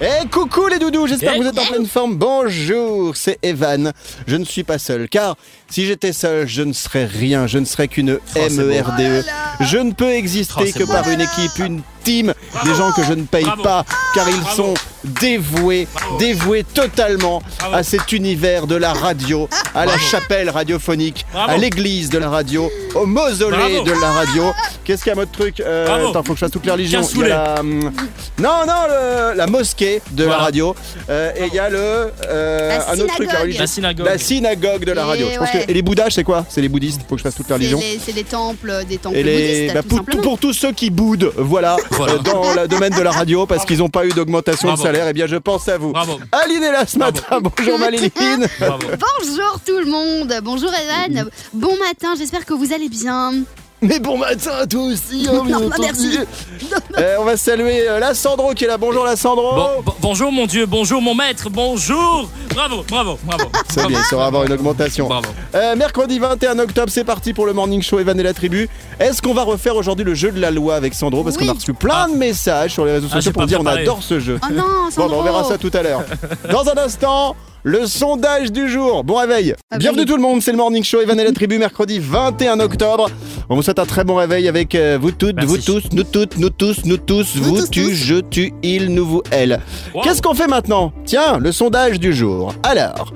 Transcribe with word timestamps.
Eh 0.00 0.26
coucou 0.28 0.66
les 0.66 0.78
doudous, 0.80 1.06
j'espère 1.06 1.34
Eh. 1.34 1.38
que 1.38 1.42
vous 1.44 1.48
êtes 1.48 1.58
en 1.58 1.66
pleine 1.66 1.86
forme. 1.86 2.16
Bonjour, 2.16 3.16
c'est 3.16 3.38
Evan. 3.42 3.92
Je 4.26 4.36
ne 4.36 4.44
suis 4.44 4.64
pas 4.64 4.78
seul, 4.78 5.08
car 5.08 5.36
si 5.70 5.86
j'étais 5.86 6.12
seul, 6.12 6.48
je 6.48 6.62
ne 6.62 6.72
serais 6.72 7.04
rien. 7.04 7.46
Je 7.46 7.58
ne 7.58 7.64
serais 7.64 7.86
qu'une 7.86 8.14
beau. 8.34 8.50
MERDE. 8.50 9.24
Je 9.60 9.78
ne 9.78 9.92
peux 9.92 10.12
exister 10.12 10.54
Oh, 10.74 10.78
que 10.78 10.84
par 10.84 11.08
une 11.08 11.20
équipe, 11.20 11.58
une 11.58 11.80
team, 12.02 12.34
des 12.64 12.74
gens 12.74 12.92
que 12.92 13.02
je 13.04 13.12
ne 13.14 13.22
paye 13.22 13.44
Bravo. 13.44 13.62
pas, 13.62 13.84
car 14.14 14.28
ils 14.28 14.40
Bravo. 14.40 14.56
sont 14.56 14.74
dévoués, 15.04 15.86
Bravo. 15.94 16.18
dévoués 16.18 16.64
totalement 16.64 17.42
Bravo. 17.58 17.74
à 17.76 17.82
cet 17.82 18.12
univers 18.12 18.66
de 18.66 18.74
la 18.76 18.92
radio, 18.92 19.48
à 19.74 19.86
la 19.86 19.96
chapelle 19.98 20.50
radiophonique, 20.50 21.24
Bravo. 21.32 21.52
à 21.52 21.56
l'église 21.56 22.10
de 22.10 22.18
la 22.18 22.28
radio, 22.28 22.70
au 22.94 23.06
mausolée 23.06 23.56
Bravo. 23.56 23.82
de 23.84 23.92
la 24.00 24.10
radio. 24.12 24.52
Qu'est-ce 24.84 25.02
qu'il 25.02 25.10
y 25.10 25.12
a 25.12 25.14
votre 25.14 25.30
truc 25.32 25.60
euh. 25.60 26.10
Attends, 26.10 26.22
faut 26.22 26.32
que 26.34 26.38
je 26.40 26.44
fasse 26.44 26.50
toutes 26.50 26.66
les 26.66 26.72
religions. 26.72 27.00
Bien 27.00 27.08
Il 27.10 27.18
y 27.18 27.22
a 27.22 27.26
saoulé. 27.26 27.28
la, 27.30 27.60
hum, 27.60 27.92
non, 28.38 28.66
non, 28.66 28.82
le- 28.88 29.34
la 29.36 29.46
mosquée 29.46 30.02
de 30.12 30.24
la 30.24 30.36
radio. 30.36 30.74
Euh, 31.08 31.32
et 31.36 31.46
il 31.46 31.54
y 31.54 31.58
a 31.58 31.70
le 31.70 32.12
euh, 32.28 32.78
un 32.90 33.00
autre 33.00 33.14
truc, 33.14 33.32
la 33.32 33.40
religion. 33.40 33.60
La 33.62 33.66
synagogue. 33.66 34.06
La 34.06 34.18
synagogue 34.18 34.84
de 34.84 34.92
la 34.92 35.02
Et 35.02 35.04
radio. 35.04 35.26
Je 35.32 35.38
pense 35.38 35.50
que- 35.50 35.56
ouais. 35.58 35.64
et 35.68 35.72
les 35.74 35.82
bouddhages, 35.82 36.12
c'est 36.12 36.24
quoi? 36.24 36.44
C'est 36.50 36.60
les 36.60 36.68
bouddhistes. 36.68 37.00
Faut 37.08 37.14
que 37.14 37.18
je 37.20 37.22
fasse 37.22 37.34
toutes 37.34 37.46
les 37.48 37.48
C'est 37.48 37.54
religions. 37.54 37.78
les- 37.80 38.00
C'est 38.04 38.12
des 38.12 38.24
temples, 38.24 38.84
des 38.88 38.98
temples 38.98 39.16
Et 39.16 39.22
les, 39.22 39.43
bouddhistes, 39.46 39.74
bah, 39.74 39.82
tout 39.88 40.20
pour, 40.22 40.38
tous 40.38 40.52
ceux 40.52 40.72
qui 40.72 40.90
boudent, 40.90 41.32
voilà, 41.36 41.76
Voilà. 41.90 42.14
euh, 42.14 42.18
dans 42.18 42.54
le 42.62 42.68
domaine 42.68 42.92
de 42.94 43.00
la 43.02 43.10
radio 43.10 43.46
parce 43.46 43.64
qu'ils 43.64 43.78
n'ont 43.78 43.88
pas 43.88 44.04
eu 44.06 44.10
d'augmentation 44.10 44.72
de 44.74 44.78
salaire, 44.78 45.06
eh 45.08 45.12
bien 45.12 45.26
je 45.26 45.36
pense 45.36 45.68
à 45.68 45.78
vous. 45.78 45.92
Bravo. 45.92 46.18
Aline 46.32 46.62
est 46.62 46.72
là 46.72 46.86
ce 46.86 46.98
Bravo. 46.98 47.12
matin. 47.14 47.40
Bonjour. 47.40 47.78
Bravo. 47.78 48.86
Bonjour 48.88 49.60
tout 49.66 49.78
le 49.78 49.86
monde, 49.86 50.34
bonjour 50.42 50.70
Evan, 50.70 51.28
bon 51.52 51.76
matin, 51.78 52.14
j'espère 52.18 52.44
que 52.44 52.54
vous 52.54 52.72
allez 52.72 52.88
bien. 52.88 53.32
Mais 53.86 54.00
bon 54.00 54.16
matin 54.18 54.50
à 54.60 54.66
toi 54.66 54.82
aussi. 54.82 55.26
hein, 55.30 55.42
Non, 55.48 55.70
merci. 55.80 56.18
Euh, 56.98 57.16
on 57.20 57.24
va 57.24 57.36
saluer 57.36 57.88
euh, 57.88 57.98
la 57.98 58.14
Sandro 58.14 58.52
qui 58.54 58.64
est 58.64 58.68
là. 58.68 58.78
Bonjour 58.78 59.04
la 59.04 59.16
Sandro. 59.16 59.54
Bon, 59.54 59.68
bon- 59.84 59.94
bonjour 60.00 60.30
mon 60.32 60.46
Dieu, 60.46 60.64
bonjour 60.66 61.02
mon 61.02 61.14
maître, 61.14 61.48
bonjour 61.50 62.28
Bravo, 62.54 62.84
bravo, 62.88 63.18
bravo. 63.24 63.44
C'est 63.68 63.86
bien, 63.88 63.98
il 63.98 64.04
saura 64.04 64.26
avoir 64.26 64.44
une 64.44 64.52
augmentation. 64.52 65.06
Bravo. 65.08 65.26
Euh, 65.54 65.74
mercredi 65.76 66.18
21 66.20 66.58
octobre, 66.60 66.90
c'est 66.90 67.04
parti 67.04 67.32
pour 67.32 67.46
le 67.46 67.52
Morning 67.52 67.82
Show 67.82 67.98
Evan 67.98 68.18
et 68.18 68.22
la 68.22 68.32
tribu. 68.32 68.68
Est-ce 69.00 69.20
qu'on 69.22 69.34
va 69.34 69.42
refaire 69.42 69.74
aujourd'hui 69.76 70.04
le 70.04 70.14
jeu 70.14 70.30
de 70.30 70.40
la 70.40 70.50
loi 70.52 70.76
avec 70.76 70.94
Sandro? 70.94 71.22
Parce 71.24 71.36
qu'on 71.36 71.48
a 71.48 71.52
reçu 71.52 71.74
plein 71.74 72.08
de 72.08 72.14
messages 72.16 72.72
sur 72.72 72.84
les 72.84 72.92
réseaux 72.92 73.08
Ah, 73.10 73.16
sociaux 73.16 73.32
pour 73.32 73.46
dire 73.46 73.60
on 73.60 73.64
préparé. 73.64 73.82
adore 73.82 74.02
ce 74.02 74.20
jeu. 74.20 74.38
Oh 74.42 74.52
non, 74.52 74.62
Bon, 74.62 74.90
Sandro 74.90 75.08
bah, 75.10 75.16
on 75.20 75.22
verra 75.24 75.44
ça 75.44 75.58
tout 75.58 75.70
à 75.74 75.82
l'heure. 75.82 76.04
Dans 76.50 76.68
un 76.68 76.76
instant, 76.78 77.34
le 77.66 77.86
sondage 77.86 78.52
du 78.52 78.68
jour. 78.68 79.04
Bon 79.04 79.16
réveil. 79.16 79.54
Ah, 79.70 79.78
Bienvenue 79.78 80.02
oui. 80.02 80.06
tout 80.06 80.16
le 80.16 80.22
monde, 80.22 80.42
c'est 80.42 80.50
le 80.50 80.58
Morning 80.58 80.84
Show 80.84 81.00
Evan 81.00 81.18
et 81.18 81.24
la 81.24 81.32
tribu, 81.32 81.58
mercredi 81.58 81.98
21 81.98 82.60
octobre. 82.60 83.10
On 83.48 83.56
vous 83.56 83.62
souhaite 83.62 83.78
un 83.78 83.86
très 83.86 84.04
bon 84.04 84.16
réveil 84.16 84.48
avec 84.48 84.74
euh, 84.74 84.98
vous 85.00 85.12
toutes, 85.12 85.36
Merci. 85.36 85.48
vous 85.48 85.56
tous, 85.58 85.82
nous 85.92 86.02
toutes, 86.04 86.36
nous 86.36 86.50
tous, 86.50 86.84
nous 86.84 86.98
tous, 86.98 87.34
Nous 87.36 87.42
vous, 87.42 87.56
tous, 87.60 87.70
tu, 87.70 87.82
tous. 87.84 87.90
je, 87.94 88.16
tu, 88.16 88.52
il, 88.62 88.92
nous, 88.92 89.06
vous, 89.06 89.22
elle. 89.30 89.60
Wow. 89.94 90.02
Qu'est-ce 90.02 90.20
qu'on 90.20 90.34
fait 90.34 90.46
maintenant? 90.46 90.92
Tiens, 91.06 91.38
le 91.38 91.52
sondage 91.52 91.98
du 91.98 92.12
jour. 92.12 92.54
Alors, 92.62 93.14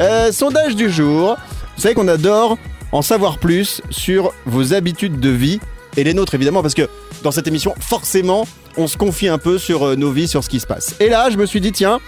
euh, 0.00 0.32
sondage 0.32 0.74
du 0.74 0.90
jour. 0.90 1.36
Vous 1.76 1.82
savez 1.82 1.94
qu'on 1.94 2.08
adore 2.08 2.58
en 2.90 3.02
savoir 3.02 3.38
plus 3.38 3.80
sur 3.90 4.32
vos 4.44 4.74
habitudes 4.74 5.20
de 5.20 5.30
vie 5.30 5.60
et 5.96 6.02
les 6.02 6.14
nôtres 6.14 6.34
évidemment 6.34 6.62
parce 6.62 6.74
que 6.74 6.88
dans 7.22 7.30
cette 7.30 7.46
émission 7.46 7.72
forcément 7.80 8.46
on 8.76 8.88
se 8.88 8.96
confie 8.96 9.28
un 9.28 9.38
peu 9.38 9.58
sur 9.58 9.84
euh, 9.86 9.94
nos 9.96 10.10
vies, 10.10 10.26
sur 10.28 10.42
ce 10.44 10.48
qui 10.48 10.58
se 10.60 10.66
passe. 10.66 10.94
Et 11.00 11.08
là 11.08 11.30
je 11.30 11.36
me 11.36 11.46
suis 11.46 11.60
dit 11.60 11.72
tiens, 11.72 11.98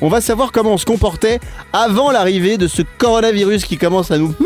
on 0.00 0.08
va 0.08 0.20
savoir 0.20 0.52
comment 0.52 0.72
on 0.74 0.78
se 0.78 0.84
comportait 0.84 1.40
avant 1.72 2.10
l'arrivée 2.10 2.58
de 2.58 2.66
ce 2.68 2.82
coronavirus 2.98 3.64
qui 3.64 3.76
commence 3.78 4.10
à 4.10 4.18
nous... 4.18 4.34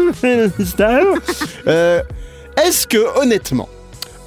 Euh, 1.66 2.03
Est-ce 2.56 2.86
que 2.86 3.19
honnêtement, 3.20 3.69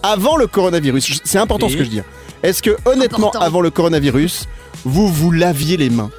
avant 0.04 0.38
le 0.38 0.48
coronavirus, 0.48 1.22
c'est 1.24 1.38
important 1.40 1.68
Oui. 1.68 1.74
ce 1.74 1.78
que 1.78 1.84
je 1.84 1.90
dis, 1.90 2.00
hein. 2.00 2.06
est-ce 2.44 2.62
que 2.62 2.76
honnêtement 2.86 3.28
Important. 3.30 3.46
avant 3.46 3.62
le 3.62 3.70
coronavirus, 3.72 4.48
vous 4.86 5.08
vous 5.08 5.32
laviez 5.32 5.78
les 5.78 5.90
mains 5.90 6.12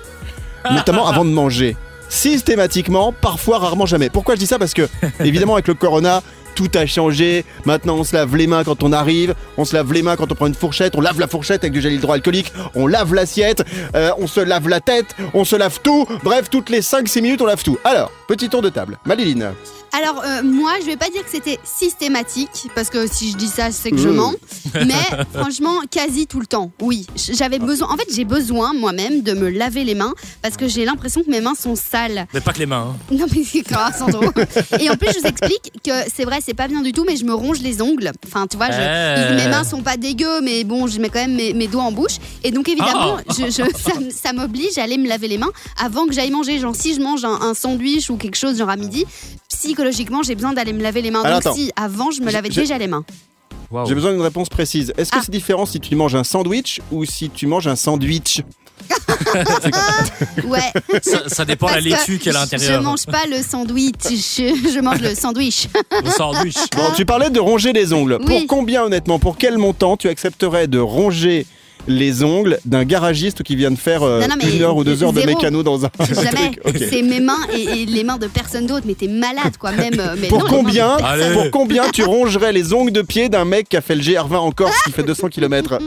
notamment 0.71 1.07
avant 1.07 1.25
de 1.25 1.31
manger. 1.31 1.77
Systématiquement, 2.09 3.13
parfois, 3.13 3.59
rarement, 3.59 3.87
jamais? 3.87 4.11
Pourquoi 4.11 4.35
je 4.35 4.41
dis 4.41 4.47
ça? 4.47 4.59
Parce 4.59 4.75
que, 4.75 4.89
évidemment, 5.21 5.55
avec 5.55 5.67
le 5.67 5.75
corona, 5.75 6.23
tout 6.55 6.71
a 6.75 6.87
changé. 6.87 7.45
Maintenant, 7.65 7.97
on 7.97 8.05
se 8.05 8.15
lave 8.15 8.35
les 8.37 8.47
mains 8.47 8.65
quand 8.65 8.83
on 8.83 8.93
arrive, 8.93 9.35
on 9.57 9.65
se 9.65 9.75
lave 9.75 9.93
les 9.93 10.03
mains 10.03 10.17
quand 10.17 10.31
on 10.31 10.35
prend 10.35 10.47
une 10.47 10.55
fourchette, 10.55 10.97
on 10.97 11.01
lave 11.01 11.19
la 11.21 11.29
fourchette 11.29 11.65
avec 11.65 11.73
du 11.73 11.81
gel 11.81 11.95
hydroalcoolique, 11.95 12.53
on 12.75 12.87
lave 12.87 13.15
l'assiette, 13.15 13.65
euh, 13.95 14.11
on 14.19 14.27
se 14.27 14.41
lave 14.41 14.69
la 14.69 14.81
tête, 14.81 15.15
on 15.35 15.45
se 15.45 15.57
lave 15.57 15.81
tout. 15.83 16.07
Bref, 16.23 16.51
toutes 16.51 16.71
les 16.71 16.81
5-6 16.81 17.23
minutes, 17.23 17.43
on 17.43 17.47
lave 17.47 17.63
tout. 17.63 17.79
Alors, 17.85 18.11
petit 18.33 18.49
tour 18.49 18.63
de 18.63 18.71
table. 18.71 18.99
Maliline. 19.05 19.53
Alors 19.95 20.23
euh, 20.25 20.43
moi, 20.43 20.71
je 20.81 20.87
vais 20.87 20.97
pas 20.97 21.11
dire 21.11 21.23
que 21.23 21.31
c'était 21.31 21.59
systématique, 21.65 22.69
parce 22.75 22.89
que 22.89 23.07
si 23.07 23.31
je 23.31 23.37
dis 23.37 23.47
ça, 23.49 23.71
c'est 23.71 23.91
que 23.91 23.99
je 23.99 24.09
Mmh. 24.09 24.15
mens. 24.17 24.33
Mais 24.87 24.95
franchement, 25.35 25.81
quasi 25.91 26.27
tout 26.27 26.41
le 26.41 26.47
temps. 26.47 26.71
Oui, 26.81 27.07
j'avais 27.15 27.59
besoin. 27.59 27.89
En 27.91 27.97
fait, 27.99 28.07
j'ai 28.15 28.25
besoin 28.25 28.73
moi-même 28.73 29.21
de 29.21 29.35
me 29.35 29.51
laver 29.51 29.85
les 29.85 29.95
mains 29.95 30.15
parce 30.41 30.57
que 30.57 30.67
j'ai 30.67 30.87
l'impression 30.87 31.23
que 31.23 31.31
mes 31.31 31.43
mains 31.43 31.55
sont 31.55 31.77
sales. 31.77 32.27
Mais 32.33 32.41
pas 32.41 32.53
que 32.55 32.59
les 32.61 32.65
mains. 32.67 32.95
hein. 32.95 33.15
Non 33.15 33.27
mais 33.35 33.45
c'est 33.45 33.61
grave, 33.61 33.95
Sandro. 33.99 34.23
Et 34.81 34.89
en 34.89 34.97
plus, 34.97 35.09
je 35.15 35.21
vous 35.21 35.27
explique 35.27 35.71
que 35.85 35.91
c'est 36.15 36.25
vrai, 36.25 36.39
c'est 36.43 36.55
pas 36.55 36.69
bien 36.69 36.81
du 36.81 36.93
tout, 36.93 37.05
mais 37.07 37.17
je 37.17 37.25
me 37.27 37.35
ronge 37.35 37.61
les 37.61 37.83
ongles. 37.83 38.11
Enfin, 38.27 38.47
tu 38.47 38.57
vois, 38.57 38.71
je- 38.71 38.79
Euh. 38.79 39.37
mes 39.37 39.49
mains 39.49 39.65
sont 39.65 39.83
pas 39.83 39.99
dégueu, 39.99 40.41
mais 40.43 40.65
bon, 40.65 40.87
je 40.87 40.99
mets 41.01 41.11
quand 41.11 41.21
même 41.21 41.35
mes, 41.35 41.53
mes 41.53 41.67
doigts 41.69 41.83
en 41.85 41.93
bouche. 41.93 42.17
Et 42.45 42.51
donc 42.51 42.69
évidemment, 42.69 43.19
Ah. 43.19 43.33
je, 43.39 43.45
je- 43.47 43.51
ça, 43.79 43.93
m- 44.01 44.11
ça 44.11 44.33
m'oblige 44.33 44.79
à 44.79 44.85
aller 44.85 44.97
me 44.97 45.07
laver 45.09 45.29
les 45.29 45.39
mains 45.39 45.53
avant 45.79 46.07
que 46.07 46.15
j'aille 46.15 46.31
manger. 46.31 46.59
Genre 46.59 46.75
si 46.75 46.95
je 46.95 47.01
mange 47.01 47.25
un, 47.27 47.39
un 47.43 47.53
sandwich 47.55 48.09
ou 48.09 48.17
quelque 48.23 48.37
chose 48.37 48.57
genre 48.57 48.71
à 48.71 48.77
midi, 48.77 49.05
psychologiquement, 49.49 50.23
j'ai 50.23 50.35
besoin 50.35 50.53
d'aller 50.55 50.73
me 50.73 50.83
laver 50.83 51.03
les 51.03 51.11
mains. 51.11 51.23
Alors, 51.23 51.41
donc 51.41 51.47
attends. 51.49 51.55
si 51.57 51.71
avant, 51.77 52.11
je 52.11 52.23
me 52.23 52.31
lavais 52.31 52.49
déjà 52.49 52.79
les 52.79 52.87
mains. 52.87 53.05
Waouh. 53.71 53.87
J'ai 53.87 53.95
besoin 53.95 54.13
d'une 54.13 54.21
réponse 54.23 54.49
précise. 54.49 54.93
Est-ce 54.97 55.11
que 55.11 55.19
Ah. 55.19 55.23
c'est 55.25 55.31
différent 55.33 55.67
si 55.67 55.81
tu 55.81 55.95
manges 55.97 56.15
un 56.15 56.25
sandwich 56.25 56.81
ou 56.91 57.05
si 57.05 57.29
tu 57.31 57.47
manges 57.47 57.67
un 57.69 57.77
sandwich 57.77 58.43
Ouais. 60.45 60.61
Ça, 61.03 61.29
ça 61.29 61.45
dépend 61.45 61.67
de 61.69 61.73
la 61.73 61.81
Parce 61.91 62.05
que 62.07 62.13
laitue 62.13 62.19
qu'il 62.19 62.33
y 62.33 62.37
a 62.37 62.41
à 62.41 62.45
Je 62.47 62.51
l'intérieur. 62.53 62.83
mange 62.83 63.07
pas 63.07 63.25
le 63.31 63.43
sandwich, 63.43 63.95
je, 64.05 64.71
je 64.75 64.81
mange 64.81 65.01
le 65.01 65.15
sandwich. 65.15 65.69
Le 66.05 66.11
sandwich. 66.11 66.57
Bon, 66.77 66.91
tu 66.95 67.05
parlais 67.05 67.31
de 67.31 67.41
ronger 67.41 67.73
les 67.73 67.93
ongles. 67.93 68.19
Oui. 68.21 68.27
Pour 68.27 68.47
combien, 68.49 68.85
honnêtement, 68.85 69.19
pour 69.19 69.37
quel 69.39 69.59
montant 69.59 69.97
tu 69.97 70.09
accepterais 70.09 70.67
de 70.67 70.79
ronger 70.79 71.47
les 71.89 72.23
ongles 72.23 72.59
d'un 72.65 72.85
garagiste 72.85 73.43
qui 73.43 73.57
vient 73.57 73.71
de 73.71 73.77
faire 73.79 74.03
euh, 74.03 74.21
Non, 74.21 74.29
non, 74.29 74.35
mais 74.43 74.57
une 74.57 74.63
heure 74.63 74.77
ou 74.77 74.85
deux 74.85 75.03
heures 75.03 75.13
de 75.13 75.23
mécano 75.23 75.63
dans 75.63 75.85
un 75.85 75.91
Jamais. 76.01 76.53
C'est 76.91 77.03
mes 77.03 77.21
mains 77.21 77.39
et, 77.53 77.83
et 77.83 77.87
les 77.87 78.05
mains 78.05 78.19
de 78.19 78.27
personne 78.27 78.67
d'autre. 78.67 78.85
Mais 78.87 78.95
t'es 78.95 79.09
malade, 79.09 79.57
quoi. 79.59 79.73
Même. 79.73 79.95
euh, 79.99 80.15
Mais 80.19 80.29
Pour 80.29 80.41
non, 80.45 80.49
combien, 80.49 80.97
pour 81.33 81.51
combien 81.51 81.91
tu 81.91 82.05
rongerais 82.05 82.53
les 82.53 82.73
ongles 82.73 82.93
de 82.93 83.03
pied 83.03 83.29
d'un 83.29 83.45
mec 83.45 83.69
qui 83.69 83.77
a 83.77 83.81
fait 83.81 83.95
le 83.97 84.03
GR20 84.03 84.37
en 84.37 84.53
Corse 84.53 84.77
qui 84.85 84.93
fait 84.93 85.03
200 85.07 85.29
km 85.29 85.79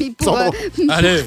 Mais 0.00 0.10
pour 0.18 0.36
euh. 0.38 0.50
Allez. 0.88 1.22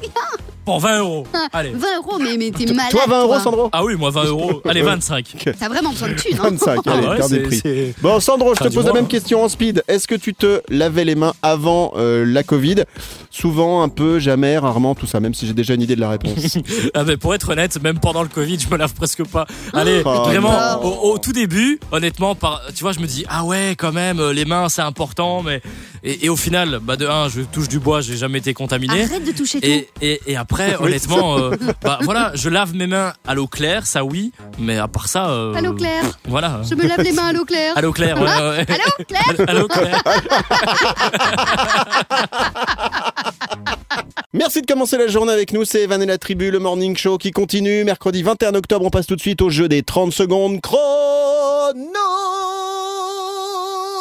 Pour 0.67 0.81
20 0.81 0.99
euros. 0.99 1.25
Allez. 1.53 1.69
20 1.69 1.87
euros, 1.99 2.19
mais, 2.19 2.35
mais 2.35 2.51
t'es 2.51 2.65
malade. 2.73 2.91
Toi 2.91 3.05
20 3.07 3.21
euros 3.21 3.33
toi. 3.35 3.39
Sandro 3.41 3.69
Ah 3.71 3.85
oui, 3.85 3.95
moi 3.95 4.09
20 4.09 4.25
euros. 4.25 4.61
Allez, 4.67 4.81
25. 4.81 5.25
T'as 5.57 5.69
vraiment 5.69 5.91
besoin 5.91 6.09
de 6.09 6.15
thunes. 6.15 6.33
Hein. 6.37 6.49
25, 6.49 6.79
Ah 6.85 6.91
allez, 6.91 7.07
ouais, 7.07 7.15
des 7.15 7.23
c'est- 7.23 7.39
prix. 7.39 7.59
c'est- 7.63 7.95
Bon 8.01 8.19
Sandro, 8.19 8.53
je 8.53 8.59
te 8.65 8.67
du 8.67 8.75
pose 8.75 8.85
la 8.85 8.91
même 8.91 9.07
question 9.07 9.41
en 9.45 9.47
speed. 9.47 9.81
Est-ce 9.87 10.09
que 10.09 10.15
tu 10.15 10.33
te 10.33 10.61
lavais 10.67 11.05
les 11.05 11.15
mains 11.15 11.31
avant 11.41 11.93
euh, 11.95 12.25
la 12.25 12.43
Covid? 12.43 12.83
Souvent, 13.31 13.81
un 13.81 13.87
peu, 13.87 14.19
jamais, 14.19 14.57
rarement, 14.57 14.93
tout 14.93 15.05
ça, 15.07 15.21
même 15.21 15.33
si 15.33 15.47
j'ai 15.47 15.53
déjà 15.53 15.73
une 15.73 15.81
idée 15.83 15.95
de 15.95 16.01
la 16.01 16.09
réponse. 16.09 16.57
Ah 16.93 17.03
mais 17.05 17.15
pour 17.15 17.33
être 17.33 17.49
honnête, 17.49 17.81
même 17.81 17.99
pendant 17.99 18.23
le 18.23 18.27
Covid, 18.29 18.59
je 18.59 18.67
me 18.69 18.75
lave 18.77 18.93
presque 18.93 19.23
pas. 19.25 19.45
Allez, 19.73 20.01
Oh, 20.05 20.09
vraiment, 20.25 20.51
non. 20.51 20.83
au, 20.83 21.13
au 21.13 21.17
tout 21.17 21.31
début, 21.31 21.79
honnêtement, 21.93 22.35
par, 22.35 22.61
tu 22.75 22.83
vois, 22.83 22.91
je 22.91 22.99
me 22.99 23.05
dis 23.07 23.23
ah 23.29 23.45
ouais, 23.45 23.75
quand 23.77 23.93
même, 23.93 24.19
euh, 24.19 24.33
les 24.33 24.43
mains 24.45 24.67
c'est 24.67 24.81
important, 24.81 25.43
mais 25.43 25.61
et, 26.03 26.25
et 26.25 26.29
au 26.29 26.35
final, 26.35 26.79
bah 26.81 26.95
de 26.97 27.05
un, 27.07 27.29
je 27.29 27.41
touche 27.41 27.67
du 27.69 27.79
bois, 27.79 28.01
j'ai 28.01 28.17
jamais 28.17 28.39
été 28.39 28.53
contaminé. 28.53 29.03
Arrête 29.03 29.23
de 29.25 29.31
toucher 29.31 29.61
tout. 29.61 29.67
Et, 29.67 29.87
et, 30.01 30.19
et 30.27 30.35
après, 30.59 30.75
honnêtement, 30.83 31.37
euh, 31.37 31.51
bah 31.83 31.99
voilà, 32.01 32.31
je 32.33 32.49
lave 32.49 32.73
mes 32.75 32.87
mains 32.87 33.13
à 33.27 33.35
l'eau 33.35 33.47
claire, 33.47 33.85
ça 33.85 34.03
oui, 34.03 34.31
mais 34.57 34.77
à 34.77 34.87
part 34.87 35.07
ça, 35.07 35.29
euh, 35.29 35.53
À 35.53 35.61
l'eau 35.61 35.73
claire. 35.73 36.03
Voilà. 36.27 36.61
Je 36.67 36.73
me 36.75 36.87
lave 36.87 37.01
les 37.01 37.11
mains 37.11 37.27
à 37.27 37.33
l'eau 37.33 37.45
claire. 37.45 37.77
À 37.77 37.81
l'eau 37.81 37.91
claire, 37.91 38.19
ouais, 38.19 38.25
ouais. 38.25 38.65
Allô, 38.67 39.05
Claire 39.07 39.49
À 39.49 39.53
l'eau 39.53 39.67
claire. 39.67 40.01
Merci 44.33 44.61
de 44.61 44.65
commencer 44.67 44.97
la 44.97 45.07
journée 45.07 45.31
avec 45.31 45.53
nous, 45.53 45.63
c'est 45.63 45.83
Evan 45.83 46.01
et 46.01 46.05
la 46.05 46.17
tribu, 46.17 46.51
le 46.51 46.59
morning 46.59 46.97
show 46.97 47.17
qui 47.17 47.31
continue. 47.31 47.83
Mercredi 47.83 48.23
21 48.23 48.55
octobre, 48.55 48.85
on 48.85 48.89
passe 48.89 49.07
tout 49.07 49.15
de 49.15 49.21
suite 49.21 49.41
au 49.41 49.49
jeu 49.49 49.67
des 49.67 49.83
30 49.83 50.11
secondes 50.11 50.59
chrono. 50.61 50.79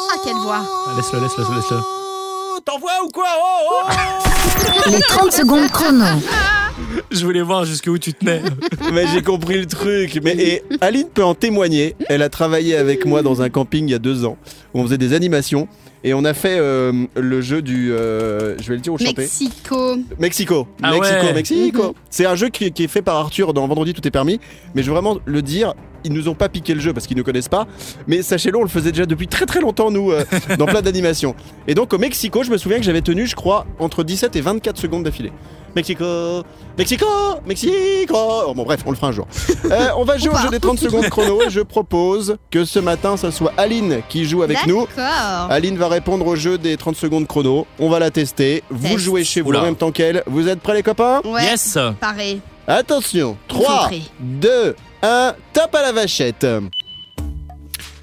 Ah, 0.09 0.15
quelle 0.23 0.35
voix. 0.35 0.61
Laisse-le, 0.95 1.19
laisse-le, 1.19 1.43
laisse-le. 1.55 1.79
T'envoies 2.65 2.91
ou 3.03 3.09
quoi? 3.09 3.27
Oh, 3.39 3.83
oh 3.85 4.26
Les 4.91 4.99
30 5.01 5.31
secondes 5.31 5.67
chrono. 5.69 6.05
Je 7.11 7.25
voulais 7.25 7.41
voir 7.41 7.65
jusqu'où 7.65 7.97
tu 7.97 8.13
tenais. 8.13 8.41
Mais 8.93 9.05
j'ai 9.07 9.21
compris 9.21 9.57
le 9.59 9.65
truc. 9.65 10.19
Mais 10.23 10.35
et 10.37 10.63
Aline 10.81 11.07
peut 11.13 11.23
en 11.23 11.35
témoigner. 11.35 11.95
Elle 12.09 12.21
a 12.21 12.29
travaillé 12.29 12.75
avec 12.75 13.05
moi 13.05 13.21
dans 13.21 13.41
un 13.41 13.49
camping 13.49 13.87
il 13.87 13.91
y 13.91 13.95
a 13.95 13.99
deux 13.99 14.25
ans 14.25 14.37
où 14.73 14.79
on 14.79 14.83
faisait 14.83 14.97
des 14.97 15.13
animations. 15.13 15.67
Et 16.03 16.13
on 16.13 16.23
a 16.25 16.33
fait 16.33 16.57
euh, 16.59 16.93
le 17.15 17.41
jeu 17.41 17.61
du. 17.61 17.91
euh, 17.91 18.55
je 18.59 18.67
vais 18.69 18.75
le 18.75 18.81
dire 18.81 18.93
au 18.93 18.97
chanter. 18.97 19.23
Mexico. 19.23 19.97
Mexico. 20.19 20.67
Ah 20.83 20.91
Mexico, 20.91 21.25
ouais. 21.25 21.33
Mexico. 21.33 21.83
Mhm. 21.83 21.93
C'est 22.09 22.25
un 22.25 22.35
jeu 22.35 22.49
qui, 22.49 22.71
qui 22.71 22.83
est 22.83 22.87
fait 22.87 23.01
par 23.01 23.15
Arthur 23.17 23.53
dans 23.53 23.67
Vendredi 23.67 23.93
Tout 23.93 24.07
est 24.07 24.11
permis. 24.11 24.39
Mais 24.75 24.83
je 24.83 24.87
veux 24.87 24.93
vraiment 24.93 25.17
le 25.25 25.41
dire, 25.41 25.73
ils 26.03 26.13
nous 26.13 26.27
ont 26.27 26.33
pas 26.35 26.49
piqué 26.49 26.73
le 26.73 26.79
jeu 26.79 26.93
parce 26.93 27.07
qu'ils 27.07 27.17
ne 27.17 27.21
connaissent 27.23 27.49
pas. 27.49 27.67
Mais 28.07 28.21
sachez-le, 28.21 28.57
on 28.57 28.63
le 28.63 28.69
faisait 28.69 28.91
déjà 28.91 29.05
depuis 29.05 29.27
très 29.27 29.45
très 29.45 29.59
longtemps, 29.59 29.91
nous, 29.91 30.11
euh, 30.11 30.23
dans 30.57 30.65
plein 30.65 30.81
d'animations. 30.81 31.35
Et 31.67 31.73
donc 31.75 31.93
au 31.93 31.97
Mexico, 31.97 32.43
je 32.43 32.51
me 32.51 32.57
souviens 32.57 32.77
que 32.77 32.83
j'avais 32.83 33.01
tenu, 33.01 33.27
je 33.27 33.35
crois, 33.35 33.65
entre 33.79 34.03
17 34.03 34.35
et 34.35 34.41
24 34.41 34.77
secondes 34.77 35.03
d'affilée. 35.03 35.31
Mexico, 35.75 36.43
Mexico, 36.75 37.05
Mexico. 37.45 38.15
Oh, 38.47 38.53
bon, 38.55 38.63
bref, 38.63 38.79
on 38.87 38.89
le 38.89 38.95
fera 38.95 39.07
un 39.09 39.11
jour. 39.11 39.27
Euh, 39.69 39.89
on 39.97 40.05
va 40.05 40.17
jouer 40.17 40.29
Ou 40.29 40.37
au 40.37 40.41
jeu 40.43 40.49
des 40.49 40.61
30 40.61 40.79
secondes 40.79 41.09
chrono 41.09 41.41
et 41.41 41.49
je 41.49 41.59
propose 41.59 42.37
que 42.49 42.63
ce 42.63 42.79
matin, 42.79 43.17
ça 43.17 43.31
soit 43.31 43.51
Aline 43.57 43.99
qui 44.07 44.23
joue 44.25 44.43
avec 44.43 44.65
nous. 44.65 44.87
D'accord. 44.95 45.51
Aline 45.51 45.77
va 45.77 45.89
répondre 45.89 46.25
au 46.25 46.35
jeu 46.37 46.57
des 46.57 46.77
30 46.77 46.95
secondes 46.95 47.27
chrono. 47.27 47.67
On 47.79 47.89
va 47.89 47.99
la 47.99 48.11
tester. 48.11 48.63
Vous 48.69 48.87
Test. 48.87 48.99
jouez 48.99 49.23
chez 49.25 49.41
vous 49.41 49.49
Oula. 49.49 49.59
en 49.59 49.63
même 49.63 49.75
temps 49.75 49.91
qu'elle. 49.91 50.23
Vous 50.25 50.47
êtes 50.47 50.61
prêts 50.61 50.75
les 50.75 50.83
copains? 50.83 51.21
Ouais. 51.25 51.43
Yes. 51.43 51.77
Pareil. 51.99 52.39
Attention. 52.65 53.35
3, 53.49 53.65
Concentré. 53.65 54.01
2, 54.19 54.75
1, 55.03 55.35
top 55.53 55.75
à 55.75 55.81
la 55.81 55.91
vachette. 55.91 56.45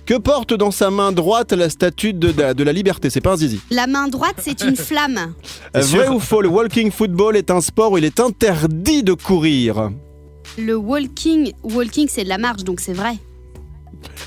Que 0.07 0.19
porte 0.19 0.53
dans 0.53 0.71
sa 0.71 0.91
main 0.91 1.13
droite 1.13 1.53
la 1.53 1.71
statue 1.71 2.13
de, 2.13 2.31
de- 2.31 2.53
de 2.53 2.63
la 2.65 2.73
liberté? 2.73 3.09
C'est 3.09 3.23
pas 3.23 3.33
un 3.33 3.37
zizi. 3.37 3.61
La 3.71 3.87
main 3.87 4.09
droite, 4.09 4.37
c'est 4.39 4.63
une 4.63 4.77
flamme. 4.91 5.35
Euh, 5.75 5.81
Vrai 5.81 6.09
ou 6.09 6.21
faux, 6.21 6.43
le 6.43 6.49
walking 6.49 6.91
football 6.91 7.37
est 7.37 7.51
un 7.51 7.61
sport 7.63 7.93
où 7.93 7.99
il 7.99 8.05
est 8.05 8.21
interdit 8.21 9.03
de 9.03 9.15
courir? 9.15 9.91
Le 10.59 10.77
walking, 10.77 11.53
walking, 11.63 12.07
c'est 12.11 12.25
de 12.25 12.29
la 12.29 12.37
marche, 12.39 12.65
donc 12.65 12.81
c'est 12.81 12.93
vrai. 12.93 13.15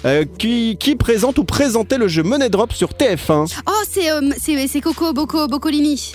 Euh, 0.06 0.26
qui, 0.40 0.78
qui 0.80 0.96
présente 0.96 1.38
ou 1.38 1.44
présentait 1.44 2.00
le 2.00 2.08
jeu 2.08 2.24
Money 2.24 2.50
Drop 2.50 2.74
sur 2.74 2.90
TF1 2.90 3.54
Oh, 3.68 3.72
c'est 3.90 4.12
euh, 4.12 4.32
c'est 4.42 4.68
c'est 4.68 4.82
Coco 4.82 5.14
Bocco 5.14 5.48
Boccolini. 5.48 6.14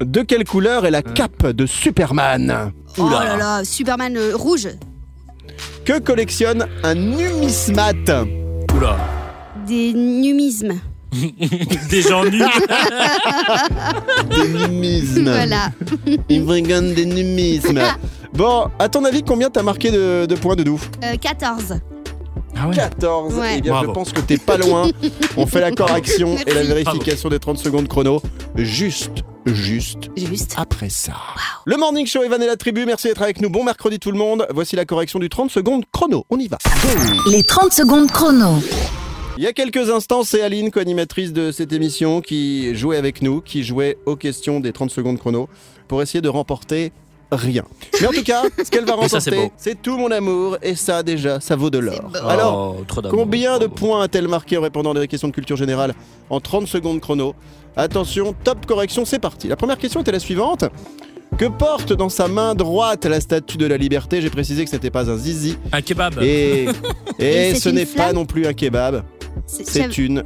De 0.00 0.22
quelle 0.22 0.44
couleur 0.44 0.86
est 0.86 0.90
la 0.92 1.02
cape 1.02 1.48
de 1.48 1.66
Superman? 1.66 2.72
Oh 2.98 3.08
là 3.08 3.36
là, 3.36 3.64
Superman 3.64 4.16
euh, 4.16 4.36
rouge. 4.36 4.68
Que 5.84 5.98
collectionne 5.98 6.66
un 6.82 6.94
numismate 6.94 8.10
Oula. 8.74 8.96
Des 9.66 9.92
numismes. 9.92 10.74
Des 11.90 12.02
gens 12.02 12.24
nus. 12.24 12.42
Des 14.30 14.48
numismes. 14.68 15.30
Voilà. 15.30 15.70
Il 16.28 16.42
me 16.42 16.50
regarde 16.50 16.92
des 16.94 17.06
numismes. 17.06 17.80
Bon, 18.34 18.66
à 18.78 18.90
ton 18.90 19.02
avis, 19.06 19.22
combien 19.22 19.48
t'as 19.48 19.62
marqué 19.62 19.90
de, 19.90 20.26
de 20.26 20.34
points 20.34 20.56
de 20.56 20.62
doux? 20.62 20.78
Euh, 21.02 21.16
14. 21.18 21.80
Ah 22.54 22.68
14. 22.70 23.34
Ouais. 23.34 23.54
Eh 23.56 23.60
bien, 23.62 23.80
je 23.80 23.86
pense 23.86 24.12
que 24.12 24.20
t'es 24.20 24.36
pas 24.36 24.58
loin. 24.58 24.88
On 25.38 25.46
fait 25.46 25.60
la 25.60 25.70
correction 25.70 26.36
et 26.46 26.52
la 26.52 26.62
vérification 26.62 27.30
des 27.30 27.38
30 27.38 27.56
secondes 27.56 27.88
chrono. 27.88 28.20
Juste, 28.56 29.22
juste 29.46 30.10
Juste. 30.16 30.54
après 30.56 30.88
ça. 30.88 31.14
Le 31.64 31.76
Morning 31.76 32.06
Show, 32.06 32.22
Evan 32.22 32.42
et 32.42 32.46
la 32.46 32.56
tribu, 32.56 32.84
merci 32.86 33.08
d'être 33.08 33.22
avec 33.22 33.40
nous. 33.40 33.48
Bon 33.50 33.64
mercredi 33.64 33.98
tout 33.98 34.10
le 34.10 34.18
monde. 34.18 34.46
Voici 34.52 34.76
la 34.76 34.84
correction 34.84 35.18
du 35.18 35.28
30 35.28 35.50
secondes 35.50 35.84
chrono. 35.92 36.24
On 36.30 36.38
y 36.38 36.48
va. 36.48 36.58
Les 37.30 37.42
30 37.42 37.72
secondes 37.72 38.10
chrono. 38.10 38.56
Il 39.38 39.44
y 39.44 39.46
a 39.46 39.52
quelques 39.52 39.90
instants, 39.90 40.24
c'est 40.24 40.40
Aline, 40.40 40.70
co-animatrice 40.70 41.32
de 41.32 41.52
cette 41.52 41.72
émission, 41.72 42.22
qui 42.22 42.74
jouait 42.74 42.96
avec 42.96 43.20
nous, 43.20 43.40
qui 43.42 43.64
jouait 43.64 43.98
aux 44.06 44.16
questions 44.16 44.60
des 44.60 44.72
30 44.72 44.90
secondes 44.90 45.18
chrono 45.18 45.48
pour 45.88 46.00
essayer 46.00 46.22
de 46.22 46.28
remporter 46.30 46.90
rien. 47.30 47.64
Mais 48.00 48.06
en 48.06 48.12
tout 48.12 48.22
cas, 48.22 48.44
ce 48.64 48.70
qu'elle 48.70 48.86
va 48.86 48.94
remporter, 48.96 49.50
c'est 49.58 49.82
tout 49.82 49.98
mon 49.98 50.10
amour, 50.10 50.56
et 50.62 50.74
ça 50.74 51.02
déjà, 51.02 51.38
ça 51.40 51.54
vaut 51.54 51.68
de 51.70 51.78
l'or. 51.78 52.10
Alors, 52.26 52.76
Oh. 52.78 53.00
Combien 53.10 53.58
de 53.58 53.66
points 53.66 54.02
a-t-elle 54.02 54.28
marqué 54.28 54.56
en 54.56 54.62
répondant 54.62 54.92
à 54.92 55.00
des 55.00 55.08
questions 55.08 55.28
de 55.28 55.34
culture 55.34 55.56
générale 55.56 55.94
en 56.30 56.40
30 56.40 56.66
secondes 56.66 57.00
chrono? 57.00 57.34
Attention, 57.76 58.34
top 58.44 58.64
correction, 58.66 59.04
c'est 59.04 59.18
parti. 59.18 59.48
La 59.48 59.56
première 59.56 59.78
question 59.78 60.00
était 60.00 60.12
la 60.12 60.18
suivante. 60.20 60.64
Que 61.38 61.44
porte 61.46 61.92
dans 61.92 62.08
sa 62.08 62.28
main 62.28 62.54
droite 62.54 63.04
la 63.04 63.20
statue 63.20 63.58
de 63.58 63.66
la 63.66 63.76
liberté? 63.76 64.22
J'ai 64.22 64.30
précisé 64.30 64.64
que 64.64 64.70
ce 64.70 64.76
n'était 64.76 64.90
pas 64.90 65.10
un 65.10 65.16
zizi. 65.18 65.58
Un 65.72 65.82
kebab. 65.82 66.22
Et, 66.22 66.66
et, 67.18 67.54
ce 67.54 67.68
n'est 67.68 67.84
pas 67.84 68.12
non 68.14 68.24
plus 68.24 68.46
un 68.46 68.54
kebab. 68.54 69.02
C'est 69.46 69.98
une, 69.98 70.24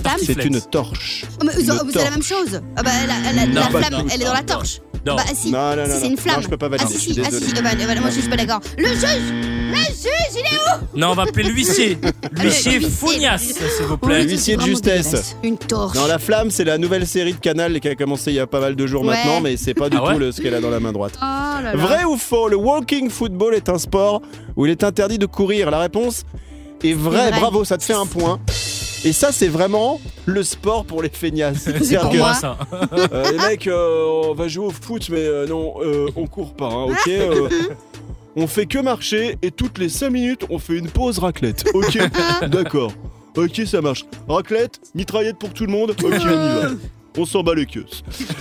Flamme? 0.00 0.18
c'est 0.22 0.44
une 0.44 0.60
torche. 0.60 1.24
Oh, 1.40 1.44
mais 1.46 1.52
vous- 1.54 1.60
une 1.60 1.66
vous 1.66 1.72
avez 1.98 2.04
la 2.04 2.10
même 2.10 2.22
torche. 2.22 2.26
chose. 2.28 2.60
Ah 2.76 2.82
bah, 2.82 2.90
la, 3.06 3.32
la- 3.32 3.46
Non, 3.46 3.54
la 3.54 3.62
flamme, 3.70 3.92
non, 4.02 4.06
elle 4.12 4.20
est 4.20 4.24
dans 4.24 4.30
non, 4.30 4.34
la 4.34 4.42
torche. 4.42 4.80
Non. 5.06 5.16
Bah 5.16 5.22
si. 5.34 5.50
Non, 5.50 5.76
non, 5.76 5.76
non, 5.76 5.84
si 5.84 5.90
non. 5.90 5.98
c'est 6.00 6.06
une 6.08 6.16
flamme. 6.16 6.36
Non, 6.36 6.42
je 6.42 6.48
peux 6.48 6.56
pas 6.56 6.68
valider, 6.68 6.86
ah 6.88 6.92
si 6.92 6.94
je 6.98 7.00
suis 7.00 7.14
si, 7.14 7.20
ah 7.20 7.30
si, 7.30 7.62
bah, 7.62 7.70
moi 8.00 8.10
je 8.10 8.20
suis 8.20 8.28
pas 8.28 8.36
d'accord. 8.36 8.60
Le 8.78 8.86
juge, 8.88 9.32
le 9.70 9.76
juge, 9.76 10.32
il 10.32 10.38
est 10.40 10.58
où? 10.58 10.98
Non, 10.98 11.08
on 11.10 11.14
va 11.14 11.22
appeler 11.24 11.44
l'huissier. 11.48 11.98
L'huissier 12.32 12.78
l'huissier. 12.78 12.90
Founias, 12.90 13.38
s'il 13.38 13.84
vous 13.86 13.92
Le 13.94 13.96
plaît. 13.98 14.22
huissier 14.24 14.56
de 14.56 14.62
justesse. 14.62 15.36
Une 15.42 15.58
torche. 15.58 15.96
Non, 15.96 16.06
la 16.06 16.18
flamme, 16.18 16.50
c'est 16.50 16.64
la 16.64 16.78
nouvelle 16.78 17.06
série 17.06 17.34
de 17.34 17.38
Canal 17.38 17.78
qui 17.80 17.88
a 17.88 17.94
commencé 17.94 18.30
il 18.30 18.34
y 18.36 18.40
a 18.40 18.46
pas 18.46 18.60
mal 18.60 18.76
de 18.76 18.86
jours 18.86 19.02
Ouais. 19.02 19.14
maintenant, 19.14 19.40
mais 19.40 19.56
c'est 19.56 19.74
pas 19.74 19.90
du 19.90 19.96
Ah 19.98 20.04
ouais? 20.04 20.12
tout 20.14 20.18
le- 20.20 20.32
ce 20.32 20.40
qu'elle 20.40 20.54
a 20.54 20.60
dans 20.60 20.70
la 20.70 20.80
main 20.80 20.92
droite. 20.92 21.14
Oh 21.20 21.22
là 21.22 21.60
là. 21.62 21.76
Vrai 21.76 22.04
ou 22.04 22.16
faux, 22.16 22.48
le 22.48 22.56
walking 22.56 23.10
football 23.10 23.54
est 23.54 23.68
un 23.68 23.78
sport 23.78 24.22
où 24.56 24.64
il 24.66 24.70
est 24.70 24.84
interdit 24.84 25.18
de 25.18 25.26
courir? 25.26 25.70
La 25.70 25.80
réponse 25.80 26.24
est 26.82 26.92
vraie. 26.92 27.30
vrai. 27.30 27.40
Bravo, 27.40 27.64
ça 27.64 27.76
te 27.78 27.82
fait 27.84 27.94
un 27.94 28.06
point. 28.06 28.38
Et 29.04 29.12
ça, 29.12 29.32
c'est 29.32 29.48
vraiment 29.48 30.00
le 30.24 30.42
sport 30.42 30.84
pour 30.84 31.02
les 31.02 31.08
feignasses. 31.10 31.68
C'est 31.82 31.98
pour 31.98 32.10
que, 32.10 32.16
moi, 32.16 32.34
ça. 32.34 32.56
euh, 33.12 33.30
les 33.32 33.38
mecs, 33.38 33.66
euh, 33.66 34.04
on 34.30 34.34
va 34.34 34.48
jouer 34.48 34.66
au 34.66 34.70
foot, 34.70 35.08
mais 35.10 35.18
euh, 35.20 35.46
non, 35.46 35.74
euh, 35.82 36.08
on 36.16 36.26
court 36.26 36.54
pas, 36.54 36.68
hein, 36.68 36.84
ok 36.84 37.08
euh, 37.08 37.48
On 38.36 38.46
fait 38.48 38.66
que 38.66 38.78
marcher 38.78 39.38
et 39.42 39.50
toutes 39.52 39.78
les 39.78 39.88
5 39.88 40.10
minutes, 40.10 40.44
on 40.50 40.58
fait 40.58 40.76
une 40.76 40.88
pause 40.88 41.18
raclette. 41.20 41.64
Ok, 41.72 41.98
d'accord. 42.48 42.92
Ok, 43.36 43.62
ça 43.66 43.80
marche. 43.80 44.06
Raclette, 44.26 44.80
mitraillette 44.94 45.38
pour 45.38 45.50
tout 45.52 45.66
le 45.66 45.72
monde. 45.72 45.90
Ok, 45.90 46.04
on 46.04 46.12
y 46.12 46.18
va. 46.24 46.70
On 47.16 47.24
s'en 47.24 47.44
bat 47.44 47.54
les 47.54 47.66
queues. 47.66 47.86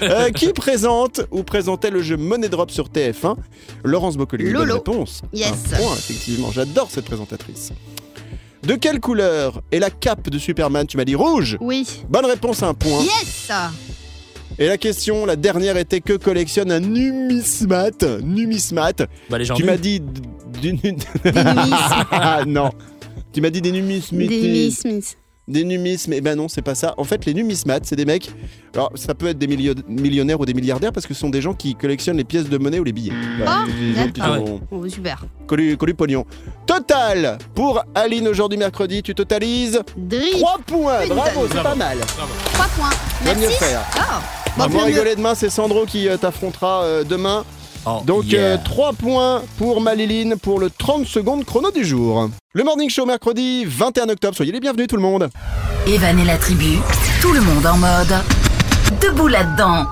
Euh, 0.01 0.31
qui 0.31 0.51
présente 0.51 1.21
ou 1.29 1.43
présentait 1.43 1.91
le 1.91 2.01
jeu 2.01 2.17
Money 2.17 2.49
Drop 2.49 2.71
sur 2.71 2.87
TF1 2.89 3.35
Laurence 3.83 4.17
Boccolini. 4.17 4.51
Bonne 4.51 4.61
Lolo. 4.67 4.73
réponse. 4.77 5.21
Yes. 5.31 5.51
Un 5.73 5.77
point, 5.77 5.93
effectivement. 5.93 6.51
J'adore 6.51 6.89
cette 6.89 7.05
présentatrice. 7.05 7.71
De 8.63 8.75
quelle 8.75 9.01
couleur 9.01 9.61
est 9.71 9.79
la 9.79 9.89
cape 9.89 10.29
de 10.29 10.37
Superman? 10.39 10.87
Tu 10.87 10.95
m'as 10.95 11.03
dit 11.03 11.15
rouge. 11.15 11.57
Oui. 11.59 11.85
Bonne 12.09 12.25
réponse, 12.25 12.63
un 12.63 12.73
point. 12.73 13.01
Yes. 13.01 13.51
Et 14.57 14.67
la 14.67 14.77
question, 14.77 15.25
la 15.25 15.35
dernière 15.35 15.75
était 15.75 15.99
que 15.99 16.13
collectionne 16.13 16.71
un 16.71 16.79
numismate 16.79 18.03
Numismate. 18.21 19.03
Bah, 19.29 19.37
les 19.37 19.45
gens 19.45 19.55
Tu 19.55 19.65
m'as 19.65 19.75
dit 19.75 19.99
du 19.99 20.21
Des 20.61 20.71
numismes. 20.73 20.95
ah 22.11 22.43
non. 22.47 22.71
Tu 23.33 23.41
m'as 23.41 23.49
dit 23.49 23.61
des 23.61 23.71
numismes. 23.71 24.17
Des 24.19 24.27
numismes. 24.27 24.99
Des 25.47 25.65
numismes. 25.65 26.13
Eh 26.13 26.21
ben 26.21 26.35
non, 26.37 26.47
c'est 26.47 26.61
pas 26.61 26.73
ça. 26.73 26.93
En 26.97 27.03
fait, 27.03 27.25
les 27.25 27.33
numismates, 27.33 27.85
c'est 27.85 27.97
des 27.97 28.05
mecs. 28.05 28.31
Alors, 28.73 28.91
ça 28.95 29.13
peut 29.13 29.27
être 29.27 29.37
des 29.37 29.47
millio- 29.47 29.75
millionnaires 29.89 30.39
ou 30.39 30.45
des 30.45 30.53
milliardaires 30.53 30.93
parce 30.93 31.05
que 31.05 31.13
ce 31.13 31.19
sont 31.19 31.29
des 31.29 31.41
gens 31.41 31.53
qui 31.53 31.75
collectionnent 31.75 32.15
les 32.15 32.23
pièces 32.23 32.47
de 32.47 32.57
monnaie 32.57 32.79
ou 32.79 32.85
les 32.85 32.93
billets. 32.93 33.11
Oh, 33.41 33.45
gens 33.45 34.05
qui 34.07 34.21
d'accord. 34.21 34.47
sont 34.47 34.61
Oh, 34.71 34.87
super. 34.87 35.25
collus- 35.45 35.75
collus 35.75 35.95
pognon. 35.95 36.25
Total 36.65 37.37
pour 37.53 37.83
Aline 37.93 38.29
aujourd'hui 38.29 38.57
mercredi, 38.57 39.03
tu 39.03 39.13
totalises 39.13 39.81
Dri. 39.97 40.31
3 40.39 40.59
points. 40.65 41.01
Une 41.03 41.09
Bravo, 41.13 41.45
c'est 41.51 41.61
pas 41.61 41.75
mal. 41.75 41.97
3 41.99 42.65
points. 42.77 42.89
Merci. 43.25 43.53
faire. 43.59 43.81
Oh. 43.97 44.59
Bon, 44.69 44.85
rigoler 44.85 45.15
demain, 45.15 45.35
c'est 45.35 45.49
Sandro 45.49 45.85
qui 45.85 46.07
euh, 46.07 46.15
t'affrontera 46.15 46.83
euh, 46.83 47.03
demain. 47.03 47.43
Oh, 47.85 48.01
Donc 48.05 48.31
yeah. 48.31 48.57
3 48.57 48.93
points 48.93 49.41
pour 49.57 49.81
Maliline 49.81 50.35
pour 50.37 50.59
le 50.59 50.69
30 50.69 51.05
secondes 51.05 51.43
chrono 51.43 51.69
du 51.69 51.83
jour. 51.83 52.29
Le 52.53 52.63
Morning 52.63 52.89
Show 52.89 53.05
mercredi 53.05 53.65
21 53.65 54.09
octobre, 54.09 54.35
soyez 54.35 54.53
les 54.53 54.61
bienvenus 54.61 54.87
tout 54.87 54.95
le 54.95 55.01
monde. 55.01 55.29
Evan 55.85 56.17
et 56.17 56.23
la 56.23 56.37
tribu, 56.37 56.77
tout 57.21 57.33
le 57.33 57.41
monde 57.41 57.65
en 57.65 57.77
mode. 57.77 58.13
Debout 59.01 59.27
là-dedans. 59.27 59.85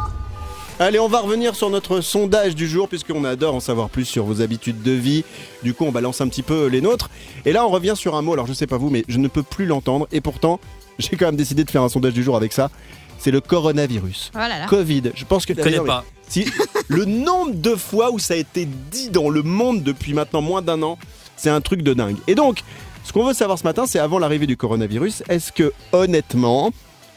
Allez, 0.79 0.99
on 0.99 1.09
va 1.09 1.19
revenir 1.19 1.53
sur 1.53 1.69
notre 1.69 1.99
sondage 2.01 2.55
du 2.55 2.67
jour 2.67 2.87
puisqu'on 2.87 3.25
adore 3.25 3.55
en 3.55 3.59
savoir 3.59 3.89
plus 3.89 4.05
sur 4.05 4.23
vos 4.23 4.41
habitudes 4.41 4.81
de 4.81 4.93
vie. 4.93 5.25
Du 5.61 5.73
coup, 5.73 5.83
on 5.85 5.91
balance 5.91 6.21
un 6.21 6.29
petit 6.29 6.43
peu 6.43 6.67
les 6.67 6.81
nôtres. 6.81 7.09
Et 7.45 7.51
là, 7.51 7.65
on 7.65 7.69
revient 7.69 7.93
sur 7.95 8.15
un 8.15 8.21
mot, 8.21 8.33
alors 8.33 8.47
je 8.47 8.53
sais 8.53 8.67
pas 8.67 8.77
vous, 8.77 8.89
mais 8.89 9.03
je 9.09 9.17
ne 9.17 9.27
peux 9.27 9.43
plus 9.43 9.65
l'entendre. 9.65 10.07
Et 10.13 10.21
pourtant, 10.21 10.59
j'ai 10.97 11.17
quand 11.17 11.25
même 11.25 11.35
décidé 11.35 11.65
de 11.65 11.69
faire 11.69 11.83
un 11.83 11.89
sondage 11.89 12.13
du 12.13 12.23
jour 12.23 12.37
avec 12.37 12.53
ça. 12.53 12.71
C'est 13.19 13.31
le 13.31 13.41
coronavirus. 13.41 14.31
Oh 14.33 14.37
là 14.39 14.47
là. 14.47 14.65
Covid. 14.67 15.11
Je 15.13 15.25
pense 15.25 15.45
que 15.45 15.53
Je 15.53 15.61
connais 15.61 15.79
pas. 15.79 16.05
Si 16.31 16.45
le 16.87 17.03
nombre 17.03 17.55
de 17.55 17.75
fois 17.75 18.09
où 18.09 18.17
ça 18.17 18.35
a 18.35 18.37
été 18.37 18.65
dit 18.89 19.09
dans 19.09 19.29
le 19.29 19.43
monde 19.43 19.83
depuis 19.83 20.13
maintenant 20.13 20.39
moins 20.39 20.61
d'un 20.61 20.81
an, 20.81 20.97
c'est 21.35 21.49
un 21.49 21.59
truc 21.59 21.81
de 21.81 21.93
dingue. 21.93 22.15
Et 22.25 22.35
donc, 22.35 22.63
ce 23.03 23.11
qu'on 23.11 23.25
veut 23.25 23.33
savoir 23.33 23.59
ce 23.59 23.65
matin, 23.65 23.85
c'est 23.85 23.99
avant 23.99 24.17
l'arrivée 24.17 24.47
du 24.47 24.55
coronavirus, 24.55 25.23
est-ce 25.27 25.51
que 25.51 25.73
honnêtement, 25.91 26.71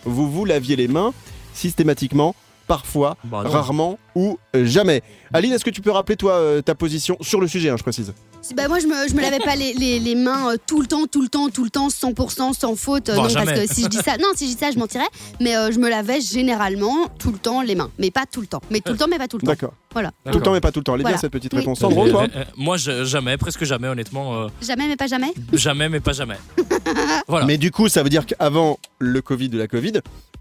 vous 0.04 0.28
vous 0.28 0.44
laviez 0.44 0.75
les 0.75 0.88
mains 0.88 1.12
systématiquement, 1.52 2.35
parfois, 2.66 3.16
Bah 3.23 3.42
rarement 3.44 4.00
ou 4.16 4.37
jamais? 4.52 5.00
Aline, 5.33 5.52
est-ce 5.52 5.64
que 5.64 5.71
tu 5.71 5.80
peux 5.80 5.92
rappeler 5.92 6.16
toi 6.16 6.33
euh, 6.33 6.61
ta 6.61 6.75
position 6.75 7.16
sur 7.21 7.40
le 7.40 7.47
sujet, 7.47 7.68
hein, 7.71 7.76
je 7.76 7.85
précise? 7.85 8.12
Bah 8.55 8.69
moi 8.69 8.79
je 8.79 8.87
me, 8.87 9.09
je 9.09 9.15
me 9.15 9.21
lavais 9.23 9.39
pas 9.39 9.57
les, 9.57 9.73
les, 9.75 9.99
les 9.99 10.15
mains 10.15 10.53
euh, 10.53 10.57
tout 10.67 10.81
le 10.81 10.87
temps, 10.87 11.07
tout 11.07 11.23
le 11.23 11.29
temps, 11.29 11.49
tout 11.49 11.65
le 11.65 11.71
temps, 11.71 11.89
100%, 11.89 12.53
sans 12.53 12.77
faute. 12.77 13.09
euh, 13.09 13.17
Bon, 13.17 13.23
non, 13.23 13.29
jamais. 13.29 13.47
parce 13.55 13.67
que 13.67 13.75
si 13.75 13.83
je 13.85 13.89
dis 13.89 13.97
ça, 13.99 14.17
non, 14.19 14.29
si 14.37 14.47
je 14.49 14.53
dis 14.55 14.59
ça, 14.59 14.71
je 14.71 14.79
mentirais. 14.79 15.09
Mais 15.41 15.57
euh, 15.57 15.71
je 15.73 15.79
me 15.79 15.89
lavais 15.89 16.21
généralement 16.21 17.09
tout 17.19 17.33
le 17.33 17.39
temps 17.39 17.63
les 17.63 17.75
mains. 17.75 17.91
Mais 17.99 18.11
pas 18.11 18.25
tout 18.31 18.41
le 18.41 18.47
temps. 18.47 18.61
Mais 18.71 18.81
tout 18.81 18.93
le 18.93 18.99
temps, 18.99 19.07
mais 19.09 19.19
pas 19.19 19.29
tout 19.29 19.39
le 19.39 19.43
temps. 19.43 19.53
D'accord. 19.53 19.73
Voilà. 19.95 20.11
Tout 20.31 20.39
le 20.39 20.43
temps, 20.45 20.53
mais 20.53 20.61
pas 20.61 20.71
tout 20.73 20.81
le 20.81 20.85
temps. 20.85 20.95
Elle 20.97 21.01
est 21.01 21.05
bien 21.05 21.17
cette 21.17 21.33
petite 21.33 21.53
Oui. 21.55 21.61
réponse. 21.61 21.79
Sandro, 21.79 22.09
toi 22.09 22.25
Euh, 22.25 22.29
euh, 22.41 22.45
Moi, 22.57 22.77
je- 22.77 23.05
jamais, 23.05 23.37
presque 23.39 23.65
jamais, 23.65 23.89
honnêtement. 23.89 24.35
euh, 24.43 24.49
Jamais, 24.63 24.87
mais 24.89 24.97
pas 24.97 25.07
jamais. 25.07 25.33
jamais, 25.53 25.89
mais 25.89 26.01
pas 26.01 26.13
jamais. 26.13 26.37
Voilà. 27.29 27.47
Mais 27.47 27.57
du 27.59 27.71
coup, 27.71 27.89
ça 27.89 28.03
veut 28.03 28.09
dire 28.11 28.27
qu'avant 28.27 28.79
le 28.99 29.23
Covid 29.23 29.51
ou 29.55 29.57
la 29.57 29.67
Covid, 29.69 29.93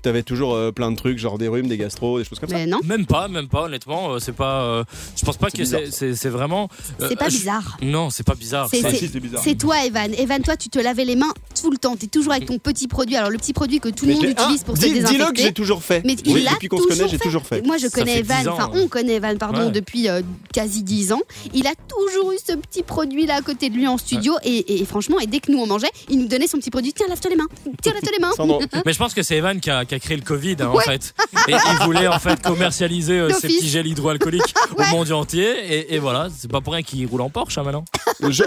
t'avais 0.01 0.24
toujours 0.24 0.53
euh, 0.53 0.72
plein 0.72 0.91
de 0.91 0.98
trucs, 0.98 1.17
genre 1.17 1.38
des 1.38 1.48
rhumes, 1.48 1.67
des 1.67 1.77
gastro, 1.77 2.19
des 2.19 2.25
choses 2.25 2.39
comme 2.39 2.50
ça. 2.50 2.55
Mais 2.55 2.65
non, 2.65 2.79
Même 2.83 3.05
pas, 3.05 3.27
même 3.29 3.48
pas, 3.48 3.63
honnêtement. 3.63 4.13
euh, 4.13 4.19
C'est 4.19 4.33
pas. 4.33 4.62
euh, 4.63 4.83
je 5.15 5.24
pense 5.25 5.38
pas 5.38 5.50
que 5.50 5.57
bizarre, 5.57 5.81
c'est- 5.89 6.29
vraiment. 6.29 6.67
euh, 7.01 7.07
c'est 7.10 7.15
pas 7.15 7.29
je- 7.29 7.38
bizarre. 7.38 7.77
Non, 7.81 8.10
c'est 8.10 8.24
pas 8.25 8.36
bizarre. 8.36 8.67
C'est- 8.69 8.81
Ah, 8.83 8.89
c'est 8.93 9.19
bizarre. 9.19 9.41
C'est 9.43 9.55
toi, 9.55 9.86
Evan. 9.86 10.13
Evan, 10.17 10.41
toi, 10.41 10.57
tu 10.57 10.69
te 10.69 10.79
lavais 10.79 11.05
les 11.05 11.15
mains 11.15 11.33
tout 11.60 11.72
le 11.72 11.77
temps. 11.77 11.95
T'es 11.95 12.07
toujours 12.07 12.33
avec 12.33 12.45
ton 12.48 12.57
petit 12.60 12.88
produit. 12.88 13.15
Alors, 13.15 13.29
le 13.29 13.38
petit 13.38 13.53
produit 13.53 13.79
que 13.79 13.89
tout 13.89 14.05
le 14.05 14.13
monde 14.13 14.24
utilise 14.25 14.62
Ah, 14.62 14.65
pour 14.65 14.75
se 14.77 14.81
dis- 14.81 14.91
Dis-le 14.93 15.05
que 15.05 15.12
désinfecter. 15.13 15.43
j'ai 15.43 15.53
toujours 15.53 15.83
fait. 15.83 16.01
Mais 16.05 16.13
il 16.25 16.43
l'a 16.43 16.51
connaît, 16.55 16.67
toujours 16.67 17.07
j'ai 17.07 17.17
fait. 17.17 17.24
toujours 17.24 17.45
fait. 17.45 17.65
Moi, 17.65 17.77
je 17.77 17.88
Ça 17.88 17.98
connais 18.00 18.19
Evan, 18.19 18.41
10 18.41 18.48
ans, 18.50 18.53
enfin, 18.53 18.72
hein. 18.74 18.79
on 18.83 18.88
connaît 18.88 19.13
Evan, 19.15 19.38
pardon, 19.43 19.65
Ouais. 19.67 19.71
depuis 19.71 20.09
euh, 20.09 20.21
quasi 20.53 20.83
10 20.83 21.12
ans. 21.13 21.21
Il 21.53 21.67
a 21.67 21.73
toujours 21.88 22.31
eu 22.31 22.38
ce 22.38 22.53
petit 22.55 22.83
produit-là 22.83 23.35
à 23.35 23.41
côté 23.41 23.69
de 23.69 23.75
lui 23.75 23.88
en 23.88 23.97
studio. 23.97 24.33
Et, 24.43 24.79
et 24.81 24.85
franchement, 24.85 25.19
et 25.19 25.27
dès 25.27 25.39
que 25.39 25.51
nous 25.51 25.59
on 25.59 25.67
mangeait, 25.67 25.91
il 26.09 26.19
nous 26.19 26.27
donnait 26.27 26.47
son 26.47 26.57
petit 26.57 26.69
produit. 26.71 26.93
Tiens, 26.93 27.07
lave-toi 27.09 27.29
les 27.31 27.38
mains. 27.38 27.47
Tiens, 27.81 27.93
lave-toi 27.93 28.12
les 28.17 28.19
mains. 28.21 28.81
Mais 28.85 28.93
je 28.93 28.97
pense 28.97 29.13
que 29.13 29.21
c'est 29.23 29.35
Evan 29.38 29.59
qui 29.59 29.69
a, 29.69 29.85
qui 29.85 29.95
a 29.95 30.00
créé 30.00 30.17
le 30.17 30.23
Covid, 30.23 30.55
hein, 30.62 30.71
en 30.73 30.79
fait. 30.79 31.13
Et 31.47 31.51
il 31.53 31.85
voulait 31.85 32.07
en 32.07 32.19
fait 32.19 32.41
commercialiser 32.41 33.19
euh, 33.19 33.29
ces 33.31 33.47
petits 33.47 33.67
gels 33.69 33.88
hydroalcooliques 33.88 34.53
au 34.77 34.83
monde 34.95 35.12
entier. 35.12 35.47
Et, 35.69 35.95
et 35.95 36.00
voilà, 36.00 36.27
c'est 36.35 36.50
pas 36.51 36.62
pour 36.62 36.73
rien 36.73 36.83
qu'il 36.83 37.05
roule 37.07 37.21
en 37.21 37.29
Porsche 37.29 37.57
hein, 37.57 37.63
maintenant. 37.63 37.85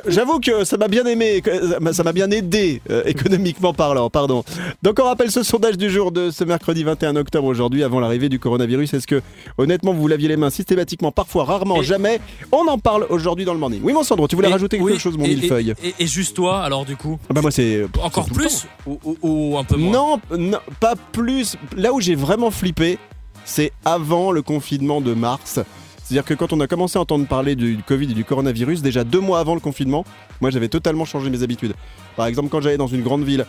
j'avoue 0.07 0.41
que 0.41 0.65
ça 0.65 0.76
m'a 0.76 0.88
bien 0.88 1.05
aimé, 1.07 1.41
que- 1.43 1.93
ça 1.93 2.03
m'a 2.03 2.12
bien 2.12 2.31
aidé 2.31 2.81
euh, 2.91 3.03
économiquement 3.05 3.73
parlant, 3.75 4.11
pardon. 4.11 4.45
Donc 4.83 4.99
on 5.00 5.05
rappelle 5.05 5.31
ce 5.31 5.43
sondage 5.43 5.76
du 5.76 5.91
jour 5.91 6.12
de 6.12 6.31
ce 6.31 6.45
mercredi 6.45 6.85
21 6.85 7.17
octobre 7.17 7.47
aujourd'hui, 7.47 7.83
avant 7.83 8.00
l'arrivée 8.00 8.29
du 8.29 8.38
coronavirus. 8.38 8.95
Est-ce 8.95 9.07
que 9.07 9.23
honnêtement 9.59 9.93
vous 9.93 10.00
vous 10.03 10.09
laviez 10.09 10.29
les 10.29 10.37
mains 10.37 10.50
systématiquement, 10.50 10.76
parfois, 11.14 11.45
rarement, 11.45 11.81
Et- 11.83 11.85
jamais 11.85 12.21
On 12.52 12.66
en 12.69 12.78
parle 12.78 13.07
aujourd'hui 13.11 13.45
dans 13.45 13.52
le 13.55 13.59
morning. 13.59 13.81
Oui 13.83 13.93
mon 13.93 14.02
Sandro, 14.02 14.28
tu 14.28 14.37
voulais 14.37 14.49
Et- 14.49 14.52
rajouter 14.52 14.78
quelque 14.78 14.90
oui, 14.93 14.99
chose 14.99 15.16
mon 15.16 15.25
et- 15.25 15.28
millefeuille 15.35 15.75
Et, 15.99 16.07
juste 16.07 16.37
toi, 16.37 16.61
alors 16.62 16.85
du 16.85 16.97
coup 16.97 17.19
Ah 17.28 17.33
Bah 17.35 17.43
moi 17.43 17.50
c'est 17.50 17.85
Encore 18.02 18.26
plus 18.26 18.66
ou, 18.87 18.99
ou- 19.05 19.16
ou 19.23 19.59
un 19.59 19.64
peu 19.64 19.76
moins 19.76 19.93
Non, 19.93 20.21
non, 20.38 20.59
pas 20.81 20.95
plus. 21.12 21.57
Là 21.76 21.93
où 21.93 22.00
j'ai 22.00 22.14
vraiment 22.14 22.50
flippé, 22.50 22.99
c'est 23.45 23.73
avant 23.85 24.33
le 24.33 24.43
confinement 24.43 25.00
de 25.00 25.14
mars. 25.14 25.61
C'est-à-dire 26.02 26.25
que 26.25 26.35
quand 26.35 26.52
on 26.52 26.61
a 26.61 26.69
commencé 26.69 26.99
à 26.99 27.02
entendre 27.02 27.26
parler 27.26 27.57
du 27.57 27.78
Covid 27.85 28.11
et 28.11 28.14
du 28.14 28.25
coronavirus, 28.25 28.81
déjà 28.81 29.02
deux 29.02 29.19
mois 29.19 29.40
avant 29.40 29.55
le 29.55 29.61
confinement, 29.61 30.05
moi 30.40 30.50
j'avais 30.50 30.69
totalement 30.69 31.05
changé 31.05 31.31
mes 31.31 31.43
habitudes. 31.43 31.75
Par 32.16 32.26
exemple, 32.26 32.49
quand 32.49 32.61
j'allais 32.61 32.76
dans 32.76 32.87
une 32.87 33.02
grande 33.02 33.25
ville, 33.25 33.45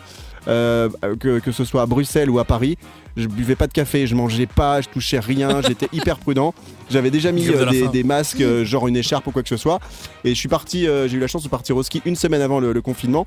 euh, 0.48 0.88
que, 1.20 1.38
que 1.40 1.52
ce 1.52 1.64
soit 1.64 1.82
à 1.82 1.86
Bruxelles 1.86 2.30
ou 2.30 2.38
à 2.38 2.44
Paris, 2.44 2.76
je 3.16 3.26
buvais 3.26 3.56
pas 3.56 3.66
de 3.66 3.72
café, 3.72 4.06
je 4.06 4.14
mangeais 4.14 4.46
pas, 4.46 4.80
je 4.80 4.88
touchais 4.88 5.18
rien, 5.18 5.60
j'étais 5.66 5.88
hyper 5.92 6.18
prudent. 6.18 6.54
J'avais 6.90 7.10
déjà 7.10 7.32
mis 7.32 7.44
de 7.44 7.52
euh, 7.52 7.88
des, 7.88 8.02
masques, 8.04 8.40
euh, 8.40 8.64
genre 8.64 8.88
une 8.88 8.96
écharpe 8.96 9.26
ou 9.26 9.30
quoi 9.30 9.42
que 9.42 9.48
ce 9.48 9.56
soit. 9.58 9.78
Et 10.24 10.30
je 10.30 10.34
suis 10.38 10.48
parti, 10.48 10.86
euh, 10.86 11.06
j'ai 11.08 11.16
eu 11.16 11.20
la 11.20 11.26
chance 11.26 11.42
de 11.42 11.48
partir 11.48 11.76
au 11.76 11.82
ski 11.82 12.00
une 12.06 12.16
semaine 12.16 12.40
avant 12.40 12.60
le, 12.60 12.72
le 12.72 12.80
confinement. 12.82 13.26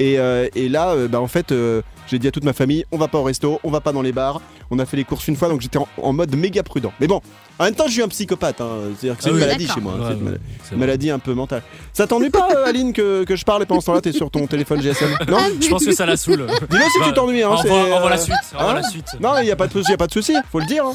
Et, 0.00 0.18
euh, 0.18 0.48
et 0.54 0.68
là, 0.68 0.90
euh, 0.90 1.08
bah, 1.08 1.20
en 1.20 1.26
fait, 1.26 1.50
euh, 1.50 1.82
j'ai 2.08 2.18
dit 2.18 2.28
à 2.28 2.30
toute 2.30 2.44
ma 2.44 2.52
famille, 2.52 2.84
on 2.92 2.98
va 2.98 3.08
pas 3.08 3.18
au 3.18 3.22
resto, 3.22 3.58
on 3.64 3.70
va 3.70 3.80
pas 3.80 3.92
dans 3.92 4.02
les 4.02 4.12
bars. 4.12 4.40
On 4.70 4.78
a 4.78 4.84
fait 4.86 4.96
les 4.98 5.04
courses 5.04 5.26
une 5.28 5.36
fois, 5.36 5.48
donc 5.48 5.60
j'étais 5.62 5.78
en, 5.78 5.88
en 6.02 6.12
mode 6.12 6.34
méga 6.36 6.62
prudent. 6.62 6.92
Mais 7.00 7.06
bon, 7.06 7.20
en 7.58 7.64
même 7.64 7.74
temps, 7.74 7.86
je 7.86 7.92
suis 7.92 8.02
un 8.02 8.08
psychopathe. 8.08 8.60
hein. 8.60 8.68
C'est-à-dire 8.98 9.16
que 9.16 9.22
c'est 9.22 9.28
Ah 9.30 9.32
une 9.32 9.36
oui. 9.38 9.40
maladie 9.42 9.66
chez 9.66 9.80
moi. 9.80 9.94
hein. 9.96 10.00
Ouais, 10.00 10.06
C'est 10.10 10.14
une 10.18 10.24
ouais, 10.24 10.30
mal- 10.32 10.40
c'est 10.62 10.70
une 10.72 10.76
vrai. 10.78 10.86
maladie 10.86 11.10
un 11.10 11.18
peu 11.18 11.32
mentale. 11.34 11.62
Ça 11.94 12.06
t'ennuie 12.06 12.30
pas, 12.30 12.48
euh, 12.54 12.66
Aline, 12.66 12.92
que, 12.92 13.24
que 13.24 13.34
je 13.34 13.44
parle 13.44 13.62
et 13.62 13.66
pendant 13.66 13.80
ce 13.80 13.86
temps-là, 13.86 14.00
t'es 14.02 14.12
sur 14.12 14.30
ton 14.30 14.46
téléphone 14.46 14.80
GSM 14.82 15.08
Non? 15.28 15.38
Je 15.60 15.68
pense 15.68 15.84
que 15.84 15.92
ça 15.92 16.04
la 16.06 16.16
saoule. 16.18 16.46
Dis-le 16.70 16.82
si 16.84 16.98
Bah, 17.00 17.04
tu 17.06 17.12
t'ennuies. 17.14 17.42
Hein, 17.42 17.48
envoie, 17.50 17.62
c'est, 17.62 17.70
envoie 17.92 18.06
euh, 18.06 18.10
la 18.10 18.18
suite. 18.18 18.34
envoie 18.54 18.70
hein 18.70 18.74
la 18.74 18.82
suite. 18.82 19.06
Non, 19.20 19.38
il 19.38 19.44
n'y 19.44 19.50
a 19.50 19.56
pas 19.56 19.66
de 19.66 19.72
souci, 19.72 19.90
y 19.90 19.94
a 19.94 19.96
pas 19.96 20.06
de 20.06 20.12
souci, 20.12 20.34
faut 20.50 20.58
le 20.60 20.66
dire. 20.66 20.84
hein. 20.84 20.94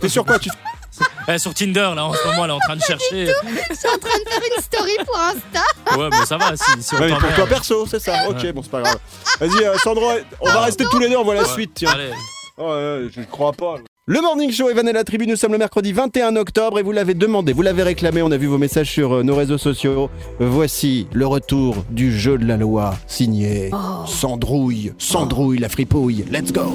T'es 0.00 0.08
sur 0.08 0.24
quoi 0.24 0.38
tu... 0.38 0.50
Eh, 1.28 1.38
sur 1.38 1.52
Tinder, 1.52 1.90
là, 1.94 2.04
en 2.06 2.12
ce 2.14 2.26
moment, 2.26 2.44
elle 2.44 2.50
est 2.50 2.54
en 2.54 2.58
train 2.58 2.76
de 2.76 2.80
chercher. 2.86 3.26
Je 3.26 3.74
suis 3.74 3.88
en 3.88 3.98
train 3.98 4.18
de 4.18 4.28
faire 4.30 4.40
une 4.56 4.62
story 4.62 4.92
pour 5.04 5.18
Insta. 5.18 5.96
Ouais, 5.98 6.08
mais 6.10 6.24
ça 6.26 6.36
va, 6.38 6.56
si, 6.56 6.82
si 6.82 6.94
on 6.94 6.98
Ouais, 6.98 7.08
mais 7.08 7.12
t'emmerde. 7.14 7.26
pour 7.26 7.34
toi 7.34 7.46
perso, 7.46 7.86
c'est 7.86 7.98
ça. 8.00 8.28
Ok, 8.28 8.38
Ouais. 8.42 8.52
bon, 8.52 8.62
c'est 8.62 8.70
pas 8.70 8.80
grave. 8.82 8.98
Vas-y, 9.40 9.64
euh, 9.64 9.76
Sandro, 9.78 10.10
on 10.40 10.46
va 10.46 10.60
rester 10.62 10.84
tous 10.90 10.98
les 10.98 11.08
deux, 11.10 11.16
on 11.16 11.24
voit 11.24 11.34
la 11.34 11.42
Ouais. 11.42 11.48
suite. 11.48 11.72
Tiens. 11.74 11.90
Allez. 11.92 12.10
Oh, 12.56 12.70
ouais, 12.70 13.08
je 13.14 13.20
crois 13.30 13.52
pas. 13.52 13.74
Le 14.08 14.20
Morning 14.20 14.52
Show, 14.52 14.70
Evan 14.70 14.86
et 14.86 14.92
la 14.92 15.02
tribu, 15.02 15.26
nous 15.26 15.34
sommes 15.34 15.50
le 15.50 15.58
mercredi 15.58 15.92
21 15.92 16.36
octobre 16.36 16.78
et 16.78 16.84
vous 16.84 16.92
l'avez 16.92 17.14
demandé, 17.14 17.52
vous 17.52 17.62
l'avez 17.62 17.82
réclamé, 17.82 18.22
on 18.22 18.30
a 18.30 18.36
vu 18.36 18.46
vos 18.46 18.56
messages 18.56 18.88
sur 18.88 19.12
euh, 19.16 19.22
nos 19.24 19.34
réseaux 19.34 19.58
sociaux. 19.58 20.10
Voici 20.38 21.08
le 21.12 21.26
retour 21.26 21.74
du 21.90 22.16
jeu 22.16 22.38
de 22.38 22.46
la 22.46 22.56
loi, 22.56 22.94
signé 23.08 23.72
Sandrouille, 24.06 24.92
Sandrouille 24.98 25.58
la 25.58 25.68
fripouille, 25.68 26.24
let's 26.30 26.52
go 26.52 26.72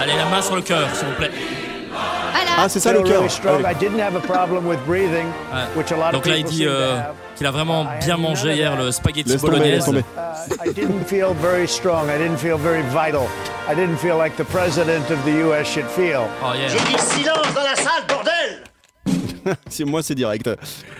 Allez, 0.00 0.16
la 0.16 0.30
main 0.30 0.40
sur 0.40 0.56
le 0.56 0.62
cœur, 0.62 0.88
s'il 0.94 1.08
vous 1.08 1.14
plaît. 1.14 1.30
Ah, 2.56 2.68
c'est 2.68 2.80
ça 2.80 2.92
le 2.92 3.02
cœur 3.02 3.18
really 3.20 3.30
strong. 3.30 3.62
Ah 3.64 3.72
I 3.72 3.74
didn't 3.74 4.00
have 4.00 4.16
a 4.16 4.20
problem 4.20 4.66
with 4.66 4.78
breathing, 4.86 5.26
Ouais. 5.52 5.64
which 5.76 5.90
a 5.92 5.96
lot 5.96 6.06
of 6.08 6.12
Donc 6.12 6.26
là, 6.26 6.36
il 6.36 6.44
people 6.44 6.56
dit 6.56 6.66
euh. 6.66 6.98
Qu'il 7.42 7.48
a 7.48 7.50
vraiment 7.50 7.86
bien 7.98 8.16
mangé 8.16 8.54
hier 8.54 8.76
le 8.76 8.92
spaghetti 8.92 9.36
bolognaise. 9.36 9.84
tomber. 9.84 10.04
Uh, 10.16 10.64
I 10.64 10.72
didn't 10.72 11.04
feel 11.06 11.34
very 11.34 11.66
strong. 11.66 12.08
I 12.08 12.16
didn't 12.16 12.38
feel 12.38 12.56
very 12.56 12.82
vital. 12.82 13.26
I 13.68 13.74
didn't 13.74 13.96
feel 13.96 14.16
like 14.16 14.36
the 14.36 14.44
president 14.44 15.10
of 15.10 15.18
the 15.24 15.32
U.S. 15.46 15.66
should 15.66 15.86
feel. 15.86 16.28
Oh, 16.40 16.54
yeah. 16.54 16.68
J'ai 16.68 16.78
dit 16.78 16.98
silence 16.98 17.52
dans 17.52 17.64
la 17.64 17.74
salle, 17.74 18.04
bordel 18.06 19.56
C'est 19.68 19.84
moi, 19.84 20.04
c'est 20.04 20.14
direct. 20.14 20.48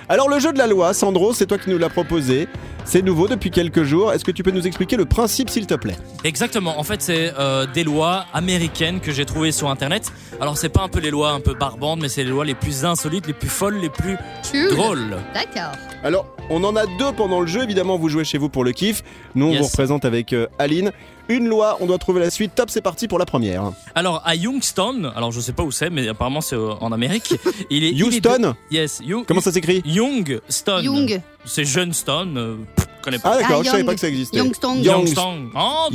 Alors 0.08 0.28
le 0.28 0.40
jeu 0.40 0.52
de 0.52 0.58
la 0.58 0.66
loi, 0.66 0.92
Sandro, 0.94 1.32
c'est 1.32 1.46
toi 1.46 1.58
qui 1.58 1.70
nous 1.70 1.78
l'as 1.78 1.90
proposé. 1.90 2.48
C'est 2.84 3.02
nouveau 3.02 3.26
depuis 3.28 3.50
quelques 3.50 3.84
jours. 3.84 4.12
Est-ce 4.12 4.24
que 4.24 4.30
tu 4.32 4.42
peux 4.42 4.50
nous 4.50 4.66
expliquer 4.66 4.96
le 4.96 5.06
principe, 5.06 5.48
s'il 5.48 5.66
te 5.66 5.74
plaît? 5.74 5.96
Exactement. 6.24 6.78
En 6.78 6.82
fait, 6.82 7.00
c'est 7.00 7.32
euh, 7.38 7.64
des 7.72 7.84
lois 7.84 8.26
américaines 8.34 9.00
que 9.00 9.12
j'ai 9.12 9.24
trouvées 9.24 9.52
sur 9.52 9.70
Internet. 9.70 10.12
Alors, 10.40 10.58
c'est 10.58 10.68
pas 10.68 10.82
un 10.82 10.88
peu 10.88 10.98
les 11.00 11.10
lois 11.10 11.30
un 11.30 11.40
peu 11.40 11.54
barbantes, 11.54 12.00
mais 12.02 12.08
c'est 12.08 12.24
les 12.24 12.30
lois 12.30 12.44
les 12.44 12.54
plus 12.54 12.84
insolites, 12.84 13.26
les 13.26 13.32
plus 13.32 13.48
folles, 13.48 13.76
les 13.78 13.88
plus 13.88 14.16
Cool. 14.50 14.68
drôles. 14.76 15.16
D'accord. 15.32 15.72
Alors, 16.04 16.26
on 16.50 16.62
en 16.64 16.74
a 16.76 16.84
deux 16.98 17.12
pendant 17.16 17.40
le 17.40 17.46
jeu. 17.46 17.62
Évidemment, 17.62 17.96
vous 17.96 18.08
jouez 18.08 18.24
chez 18.24 18.36
vous 18.36 18.48
pour 18.48 18.64
le 18.64 18.72
kiff. 18.72 19.02
Nous, 19.36 19.46
on 19.46 19.52
Yes. 19.52 19.60
vous 19.60 19.66
représente 19.68 20.04
avec 20.04 20.32
euh, 20.32 20.48
Aline. 20.58 20.90
Une 21.28 21.46
loi, 21.48 21.78
on 21.80 21.86
doit 21.86 21.98
trouver 21.98 22.20
la 22.20 22.30
suite. 22.30 22.52
Top, 22.56 22.68
c'est 22.68 22.80
parti 22.82 23.06
pour 23.06 23.18
la 23.20 23.24
première. 23.24 23.70
Alors, 23.94 24.20
à 24.24 24.34
Youngstown, 24.34 25.12
alors 25.14 25.30
je 25.30 25.40
sais 25.40 25.52
pas 25.52 25.62
où 25.62 25.70
c'est, 25.70 25.88
mais 25.88 26.08
apparemment 26.08 26.40
c'est 26.40 26.56
euh, 26.56 26.72
en 26.80 26.90
Amérique. 26.90 27.32
Il 27.70 27.84
est 27.84 27.90
il 27.90 28.00
est 28.00 28.04
Houston? 28.04 28.38
De- 28.40 28.74
Yes. 28.76 29.00
Young- 29.04 29.24
Comment 29.24 29.40
ça 29.40 29.52
s'écrit? 29.52 29.82
Youngstown. 29.86 30.84
Young. 30.84 31.20
C'est 31.44 31.64
Johnston. 31.64 32.34
Euh, 32.36 32.56
pff, 32.76 32.86
je 32.98 33.02
connais 33.04 33.18
pas. 33.18 33.32
Ah 33.34 33.38
d'accord, 33.42 33.58
Ah, 33.60 33.62
je 33.64 33.70
savais 33.70 33.84
pas 33.84 33.94
que 33.94 34.00
ça 34.00 34.08
existait. 34.08 34.36
Youngstown. 34.38 34.78
Young- 34.82 34.84
Youngstown. 35.06 35.50
Oh. 35.54 35.58
Ah, 35.58 35.88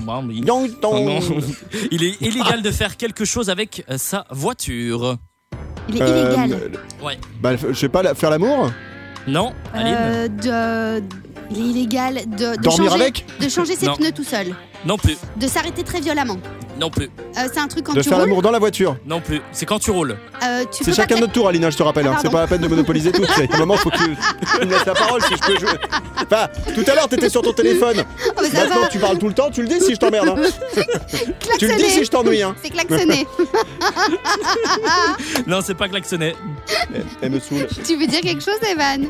bon, 0.00 0.28
il- 0.30 0.44
non. 0.44 0.66
Il 1.90 2.02
est 2.04 2.20
illégal 2.20 2.62
de 2.62 2.70
faire 2.70 2.96
quelque 2.96 3.24
chose 3.24 3.48
avec 3.50 3.84
euh, 3.90 3.96
sa 3.98 4.24
voiture. 4.30 5.16
Il 5.88 5.96
est 5.96 6.02
Euh, 6.02 6.34
illégal. 6.36 6.52
euh, 6.74 7.04
Ouais. 7.04 7.18
Bah, 7.40 7.50
je 7.56 7.72
sais 7.72 7.88
pas, 7.88 8.02
la- 8.02 8.14
faire 8.14 8.30
l'amour? 8.30 8.70
Non, 9.26 9.52
Aline? 9.72 9.96
Euh, 9.98 10.28
de... 10.28 11.04
Il 11.50 11.58
est 11.58 11.70
illégal 11.70 12.14
de, 12.26 12.56
de 12.56 12.62
Dormir 12.62 12.90
changer, 12.90 13.02
avec? 13.02 13.24
de 13.40 13.48
changer 13.48 13.76
ses 13.76 13.86
Non. 13.86 13.94
pneus 13.94 14.12
tout 14.12 14.24
seul. 14.24 14.54
Non 14.86 14.96
plus. 14.96 15.16
De 15.36 15.46
s'arrêter 15.46 15.82
très 15.84 16.00
violemment. 16.00 16.38
Non 16.80 16.90
plus. 16.90 17.04
Euh, 17.36 17.48
c'est 17.52 17.60
un 17.60 17.68
truc 17.68 17.84
quand 17.84 17.92
De 17.92 18.00
tu 18.02 18.08
faire 18.08 18.18
roules. 18.18 18.26
l'amour 18.28 18.42
dans 18.42 18.50
la 18.50 18.58
voiture. 18.58 18.96
Non 19.06 19.20
plus. 19.20 19.40
C'est 19.52 19.66
quand 19.66 19.78
tu 19.78 19.90
roules. 19.90 20.16
euh, 20.42 20.62
tu 20.64 20.82
C'est 20.84 20.90
peux 20.90 20.92
chacun 20.96 21.16
notre 21.16 21.32
tour, 21.32 21.46
Alina, 21.48 21.70
je 21.70 21.76
te 21.76 21.82
rappelle. 21.82 22.06
hein. 22.06 22.12
Ah, 22.14 22.18
C'est 22.20 22.24
pardon. 22.24 22.36
pas 22.38 22.40
la 22.42 22.46
peine 22.48 22.60
de 22.62 22.68
monopoliser 22.68 23.12
tout. 23.12 23.24
C'est- 23.36 23.52
À 23.52 23.56
un 23.56 23.58
moment, 23.60 23.76
faut 23.76 23.90
que 23.90 23.98
tu 23.98 24.04
tu 24.60 24.66
me 24.66 24.72
laisses 24.72 24.84
la 24.86 24.94
parole 24.94 25.20
si 25.22 25.34
je 25.34 25.40
peux 25.52 25.58
jouer. 25.58 25.78
Enfin, 26.16 26.48
tout 26.74 26.90
à 26.90 26.94
l'heure, 26.94 27.08
t'étais 27.08 27.28
sur 27.28 27.42
ton 27.42 27.52
téléphone. 27.52 28.04
Oh, 28.26 28.30
mais 28.42 28.48
ça 28.48 28.64
Maintenant, 28.64 28.80
va. 28.82 28.88
tu 28.88 28.98
parles 28.98 29.18
tout 29.18 29.28
le 29.28 29.34
temps. 29.34 29.50
Tu 29.50 29.62
le 29.62 29.68
dis 29.68 29.80
si 29.80 29.94
je 29.94 29.98
t'emmerde. 30.00 30.28
hein. 30.30 30.36
Tu 31.58 31.66
le 31.68 31.74
dis 31.74 31.78
Klaxonner. 31.82 31.88
si 31.90 32.04
je 32.04 32.10
t'ennuie. 32.10 32.42
Hein. 32.42 32.54
C'est 32.62 32.70
klaxonné. 32.70 33.26
Non, 35.46 35.60
c'est 35.62 35.74
pas 35.74 35.88
klaxonner. 35.88 36.34
Elle 37.20 37.30
me 37.30 37.40
saoule. 37.40 37.66
tu 37.84 37.96
veux 37.96 38.06
dire 38.06 38.20
quelque 38.20 38.42
chose, 38.42 38.58
Evan? 38.70 39.06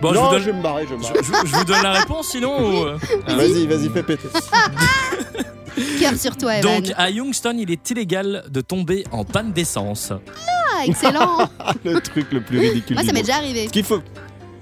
Bon, 0.00 0.10
je 0.10 0.14
non, 0.14 0.24
vous 0.24 0.30
donne, 0.30 0.40
je 0.40 0.46
vais 0.46 0.52
me 0.52 0.62
barrer, 0.62 0.84
je 0.84 0.90
vais 0.90 0.96
me 0.96 1.02
je, 1.02 1.08
barrer. 1.08 1.22
je- 1.44 1.50
je 1.50 1.56
vous 1.56 1.64
donne 1.64 1.82
la 1.82 1.92
réponse 1.92 2.28
sinon 2.28 2.58
ou, 2.58 2.84
euh, 2.84 2.96
Vas-y, 3.28 3.66
vas-y, 3.66 3.90
fais 3.90 4.02
péter. 4.02 4.28
Cœur 5.98 6.14
sur 6.16 6.36
toi, 6.36 6.56
Evan. 6.56 6.82
Donc 6.82 6.92
à 6.96 7.10
Youngstown, 7.10 7.58
il 7.58 7.70
est 7.70 7.90
illégal 7.90 8.44
de 8.50 8.60
tomber 8.60 9.04
en 9.12 9.24
panne 9.24 9.52
d'essence. 9.52 10.12
Ah, 10.12 10.84
excellent. 10.86 11.48
Le 11.84 12.00
truc 12.00 12.26
le 12.32 12.40
plus 12.40 12.58
ridicule. 12.58 12.96
Moi, 12.96 13.04
ça 13.04 13.12
m'est 13.12 13.20
déjà 13.22 13.36
arrivé. 13.36 13.66
Ce 13.66 13.72
qu'il 13.72 13.84
faut, 13.84 14.00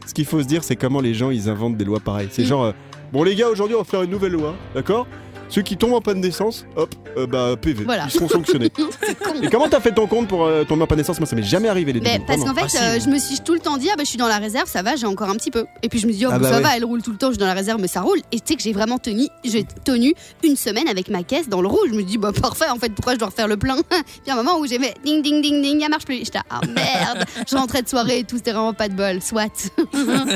ce 0.06 0.14
qu'il 0.14 0.24
faut 0.24 0.40
se 0.42 0.46
dire, 0.46 0.64
c'est 0.64 0.76
comment 0.76 1.00
les 1.00 1.14
gens 1.14 1.30
ils 1.30 1.48
inventent 1.48 1.76
des 1.76 1.84
lois 1.84 2.00
pareilles. 2.00 2.28
C'est 2.32 2.42
Mm. 2.42 2.46
genre, 2.46 2.64
euh, 2.64 2.72
bon 3.12 3.22
les 3.22 3.34
gars, 3.34 3.48
aujourd'hui 3.48 3.74
on 3.76 3.80
va 3.80 3.84
faire 3.84 4.02
une 4.02 4.10
nouvelle 4.10 4.32
loi, 4.32 4.54
d'accord? 4.74 5.06
Ceux 5.48 5.62
qui 5.62 5.76
tombent 5.76 5.94
en 5.94 6.00
panne 6.00 6.20
d'essence, 6.20 6.66
hop, 6.76 6.94
euh, 7.16 7.26
bah 7.26 7.54
PV, 7.60 7.84
Voilà. 7.84 8.04
ils 8.06 8.10
seront 8.10 8.28
sanctionnés. 8.28 8.70
Et 9.42 9.48
comment 9.48 9.68
t'as 9.68 9.80
fait 9.80 9.92
ton 9.92 10.06
compte 10.06 10.28
pour 10.28 10.44
euh, 10.44 10.64
tomber 10.64 10.82
en 10.82 10.86
panne 10.86 10.98
d'essence? 10.98 11.18
Moi, 11.20 11.26
ça 11.26 11.36
m'est 11.36 11.42
jamais 11.42 11.68
arrivé 11.68 11.92
les 11.92 12.00
deux. 12.00 12.10
parce 12.26 12.40
qu'en 12.44 12.54
fait, 12.54 12.62
Ah, 12.64 12.68
si. 12.68 12.76
euh, 12.78 13.00
je 13.00 13.08
me 13.08 13.18
suis 13.18 13.40
tout 13.40 13.54
le 13.54 13.60
temps 13.60 13.76
dit, 13.78 13.88
ah 13.90 13.96
bah 13.96 14.02
je 14.04 14.08
suis 14.10 14.18
dans 14.18 14.28
la 14.28 14.38
réserve, 14.38 14.68
ça 14.68 14.82
va, 14.82 14.96
j'ai 14.96 15.06
encore 15.06 15.28
un 15.30 15.36
petit 15.36 15.50
peu. 15.50 15.64
Et 15.82 15.88
puis 15.88 15.98
je 16.00 16.06
me 16.06 16.12
suis 16.12 16.18
dit, 16.20 16.26
oh, 16.26 16.30
Ah 16.32 16.38
bah, 16.38 16.50
ça 16.50 16.56
ouais. 16.56 16.62
va, 16.62 16.76
elle 16.76 16.84
roule 16.84 17.02
tout 17.02 17.12
le 17.12 17.16
temps, 17.16 17.28
je 17.28 17.32
suis 17.32 17.38
dans 17.40 17.46
la 17.46 17.54
réserve, 17.54 17.80
mais 17.80 17.88
ça 17.88 18.02
roule. 18.02 18.18
Et 18.32 18.40
tu 18.40 18.46
sais 18.46 18.56
que 18.56 18.62
j'ai 18.62 18.72
vraiment 18.72 18.98
tenu, 18.98 19.26
j'ai 19.44 19.64
tenu 19.84 20.14
une 20.44 20.56
semaine 20.56 20.86
avec 20.88 21.08
ma 21.08 21.22
caisse 21.22 21.48
dans 21.48 21.62
le 21.62 21.68
rouge. 21.68 21.88
Je 21.88 21.92
me 21.94 21.98
suis 22.00 22.04
dit, 22.06 22.18
bah 22.18 22.32
parfait, 22.38 22.68
en 22.68 22.76
fait, 22.78 22.90
pourquoi 22.90 23.14
je 23.14 23.18
dois 23.18 23.28
refaire 23.28 23.48
le 23.48 23.56
plein? 23.56 23.76
Puis 24.22 24.30
à 24.30 24.34
un 24.34 24.36
moment 24.36 24.58
où 24.58 24.66
j'ai 24.66 24.78
fait 24.78 24.94
ding 25.04 25.22
ding 25.22 25.40
ding 25.40 25.62
ding, 25.62 25.80
elle 25.82 25.90
marche 25.90 26.04
plus. 26.04 26.18
J'étais, 26.18 26.40
ah 26.50 26.60
merde, 26.66 27.24
je 27.50 27.56
rentrais 27.56 27.82
de 27.82 27.88
soirée 27.88 28.18
et 28.20 28.24
tout, 28.24 28.36
c'était 28.36 28.52
vraiment 28.52 28.74
pas 28.74 28.88
de 28.88 28.94
bol, 28.94 29.22
soit. 29.22 29.70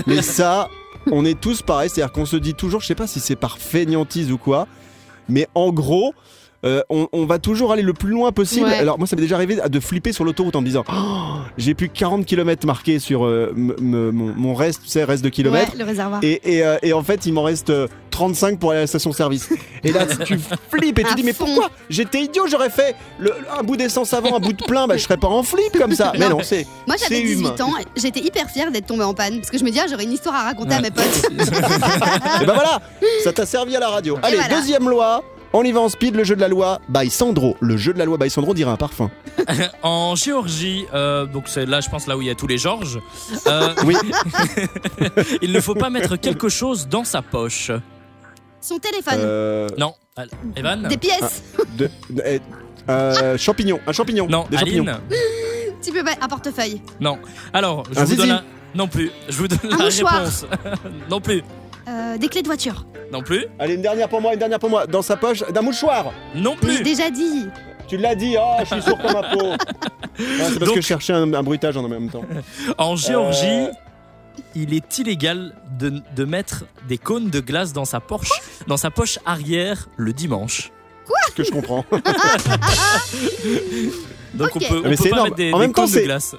Mais 0.06 0.22
ça, 0.22 0.68
on 1.10 1.24
est 1.24 1.38
tous 1.40 1.62
pareils, 1.62 1.90
c'est-à-dire 1.90 2.12
qu'on 2.12 2.26
se 2.26 2.36
dit 2.36 2.54
toujours, 2.54 2.80
je 2.80 2.86
sais 2.86 2.94
pas 2.94 3.06
si 3.06 3.20
c'est 3.20 3.36
par 3.36 3.58
fainéantise 3.58 4.30
ou 4.32 4.38
quoi, 4.38 4.66
mais 5.28 5.48
en 5.54 5.72
gros. 5.72 6.14
Euh, 6.64 6.82
on, 6.90 7.08
on 7.12 7.26
va 7.26 7.38
toujours 7.38 7.72
aller 7.72 7.82
le 7.82 7.92
plus 7.92 8.10
loin 8.10 8.32
possible. 8.32 8.66
Ouais. 8.66 8.78
Alors 8.78 8.98
moi 8.98 9.06
ça 9.06 9.16
m'est 9.16 9.22
déjà 9.22 9.36
arrivé 9.36 9.58
de 9.68 9.80
flipper 9.80 10.12
sur 10.12 10.24
l'autoroute 10.24 10.54
en 10.56 10.60
me 10.60 10.66
disant 10.66 10.84
Oh, 10.92 11.40
j'ai 11.58 11.74
plus 11.74 11.88
que 11.88 11.98
40 11.98 12.24
km 12.26 12.66
marqués 12.66 12.98
sur 12.98 13.24
euh, 13.26 13.52
mon, 13.56 14.54
reste, 14.54 14.82
tu 14.82 14.88
sais, 14.88 15.04
reste 15.04 15.24
de 15.24 15.28
kilomètres. 15.28 15.72
Ouais, 15.72 15.78
le 15.78 15.84
réservoir. 15.84 16.20
Et, 16.22 16.40
et, 16.56 16.64
euh, 16.64 16.76
et 16.82 16.92
en 16.92 17.02
fait, 17.02 17.26
il 17.26 17.32
m'en 17.32 17.42
reste 17.42 17.70
euh, 17.70 17.88
35 18.10 18.58
pour 18.58 18.70
aller 18.70 18.78
à 18.78 18.82
la 18.82 18.86
station-service. 18.86 19.48
Et 19.84 19.92
là, 19.92 20.06
tu 20.24 20.38
flippes 20.70 20.98
et 20.98 21.02
tu 21.04 21.10
À 21.10 21.14
dis, 21.14 21.22
mais 21.22 21.32
fond. 21.32 21.46
pourquoi 21.46 21.70
J'étais 21.88 22.20
idiot, 22.20 22.46
j'aurais 22.46 22.70
fait 22.70 22.94
le- 23.18 23.32
un 23.58 23.62
bout 23.62 23.76
d'essence 23.76 24.12
avant, 24.12 24.36
un 24.36 24.40
bout 24.40 24.52
de 24.52 24.62
plein, 24.64 24.86
bah, 24.86 24.96
je 24.96 25.02
serais 25.02 25.16
pas 25.16 25.28
en 25.28 25.42
flip 25.42 25.76
comme 25.78 25.92
ça. 25.94 26.12
Mais 26.18 26.28
non, 26.28 26.38
c'est. 26.42 26.66
Moi 26.86 26.96
j'avais 27.00 27.16
c'est 27.16 27.22
18 27.22 27.34
humain. 27.40 27.54
ans, 27.64 27.72
j'étais 27.96 28.20
hyper 28.20 28.48
fière 28.50 28.70
d'être 28.70 28.86
tombée 28.86 29.04
en 29.04 29.14
panne 29.14 29.36
parce 29.38 29.50
que 29.50 29.58
je 29.58 29.64
me 29.64 29.70
dis 29.70 29.80
ah, 29.80 29.86
j'aurais 29.90 30.04
une 30.04 30.12
histoire 30.12 30.34
à 30.34 30.42
raconter 30.44 30.74
à 30.74 30.80
mes 30.80 30.90
potes. 30.90 31.04
Et 31.32 32.44
ben 32.46 32.54
voilà, 32.54 32.80
ça 33.24 33.32
t'a 33.32 33.46
servi 33.46 33.74
à 33.76 33.80
la 33.80 33.88
radio. 33.88 34.18
Allez, 34.22 34.36
voilà. 34.36 34.54
deuxième 34.56 34.88
loi. 34.88 35.24
On 35.54 35.62
y 35.64 35.72
va 35.72 35.80
en 35.80 35.88
speed, 35.90 36.14
le 36.16 36.24
jeu 36.24 36.34
de 36.34 36.40
la 36.40 36.48
loi 36.48 36.80
by 36.88 37.10
Sandro. 37.10 37.56
Le 37.60 37.76
jeu 37.76 37.92
de 37.92 37.98
la 37.98 38.06
loi 38.06 38.16
by 38.16 38.30
Sandro 38.30 38.54
dirait 38.54 38.70
un 38.70 38.76
parfum. 38.76 39.10
En 39.82 40.14
Géorgie, 40.14 40.86
euh, 40.94 41.26
donc 41.26 41.44
c'est 41.46 41.66
là, 41.66 41.80
je 41.80 41.90
pense 41.90 42.06
là 42.06 42.16
où 42.16 42.22
il 42.22 42.28
y 42.28 42.30
a 42.30 42.34
tous 42.34 42.46
les 42.46 42.58
Georges. 42.58 43.00
euh, 43.46 43.74
Oui, 43.84 43.94
il 45.42 45.52
ne 45.52 45.60
faut 45.60 45.74
pas 45.74 45.90
mettre 45.90 46.16
quelque 46.16 46.48
chose 46.48 46.88
dans 46.88 47.04
sa 47.04 47.20
poche. 47.22 47.70
Son 48.60 48.78
téléphone, 48.78 49.14
euh, 49.18 49.68
Non, 49.78 49.94
Al- 50.16 50.30
Evan. 50.56 50.86
des 50.88 50.96
pièces, 50.96 51.42
de, 51.76 51.90
euh, 52.24 52.38
euh, 52.88 53.36
champignon, 53.38 53.80
un 53.86 53.92
champignon. 53.92 54.26
Non, 54.28 54.46
des 54.50 54.56
champignons. 54.58 54.84
Aline. 54.86 55.00
tu 55.82 55.92
peux 55.92 56.04
pas- 56.04 56.16
un 56.20 56.28
portefeuille, 56.28 56.80
Non. 57.00 57.18
Alors, 57.52 57.82
je 57.92 57.98
Un 57.98 58.04
vous 58.04 58.06
zizi. 58.10 58.16
donne 58.18 58.30
un... 58.30 58.44
Non 58.74 58.88
plus. 58.88 59.10
Je 59.28 59.36
vous 59.36 59.48
donne 59.48 59.58
Un 59.64 59.76
la 59.76 59.84
mouchoir. 59.84 60.14
réponse. 60.14 60.46
non 61.10 61.20
plus. 61.20 61.42
Euh, 61.88 62.16
des 62.18 62.28
clés 62.28 62.42
de 62.42 62.46
voiture. 62.48 62.86
Non 63.12 63.22
plus. 63.22 63.46
Allez, 63.58 63.74
une 63.74 63.82
dernière 63.82 64.08
pour 64.08 64.20
moi, 64.20 64.32
une 64.32 64.38
dernière 64.38 64.58
pour 64.58 64.70
moi. 64.70 64.86
Dans 64.86 65.02
sa 65.02 65.16
poche, 65.16 65.40
d'un 65.50 65.62
mouchoir. 65.62 66.12
Non 66.34 66.56
Mais 66.62 66.68
j'ai 66.70 66.76
plus. 66.76 66.84
déjà 66.84 67.10
dit. 67.10 67.46
Tu 67.88 67.96
l'as 67.98 68.14
dit, 68.14 68.36
oh, 68.38 68.56
je 68.60 68.66
suis 68.74 68.82
sourd 68.82 68.98
comme 68.98 69.16
un 69.16 69.22
pot. 69.36 69.52
C'est 70.18 70.38
parce 70.38 70.58
Donc- 70.58 70.74
que 70.76 70.80
je 70.80 70.86
cherchais 70.86 71.12
un, 71.12 71.32
un 71.34 71.42
bruitage 71.42 71.76
en 71.76 71.86
même 71.88 72.08
temps. 72.08 72.24
En 72.78 72.96
Géorgie, 72.96 73.46
Euh. 73.66 73.70
il 74.54 74.72
est 74.72 74.98
illégal 74.98 75.54
de, 75.78 75.92
de 76.16 76.24
mettre 76.24 76.64
des 76.88 76.96
cônes 76.98 77.28
de 77.28 77.40
glace 77.40 77.72
dans 77.74 77.84
sa 77.84 78.00
poche, 78.00 78.30
dans 78.66 78.76
sa 78.78 78.90
poche 78.90 79.18
arrière 79.26 79.88
le 79.96 80.12
dimanche. 80.14 80.70
Ce 81.28 81.32
que 81.34 81.44
je 81.44 81.50
comprends. 81.50 81.84
Donc 84.34 84.48
on 84.54 84.58
peut, 84.60 84.82
on 84.84 84.88
Mais 84.88 84.96
peut 84.96 85.02
pas 85.02 85.08
énorme. 85.08 85.24
mettre 85.24 85.36
des, 85.36 85.52
En 85.52 85.58
des 85.58 85.62
même 85.66 85.72
temps, 85.74 85.82
cônes 85.82 85.90
de 85.90 85.96
c'est- 85.98 86.04
glace. 86.04 86.34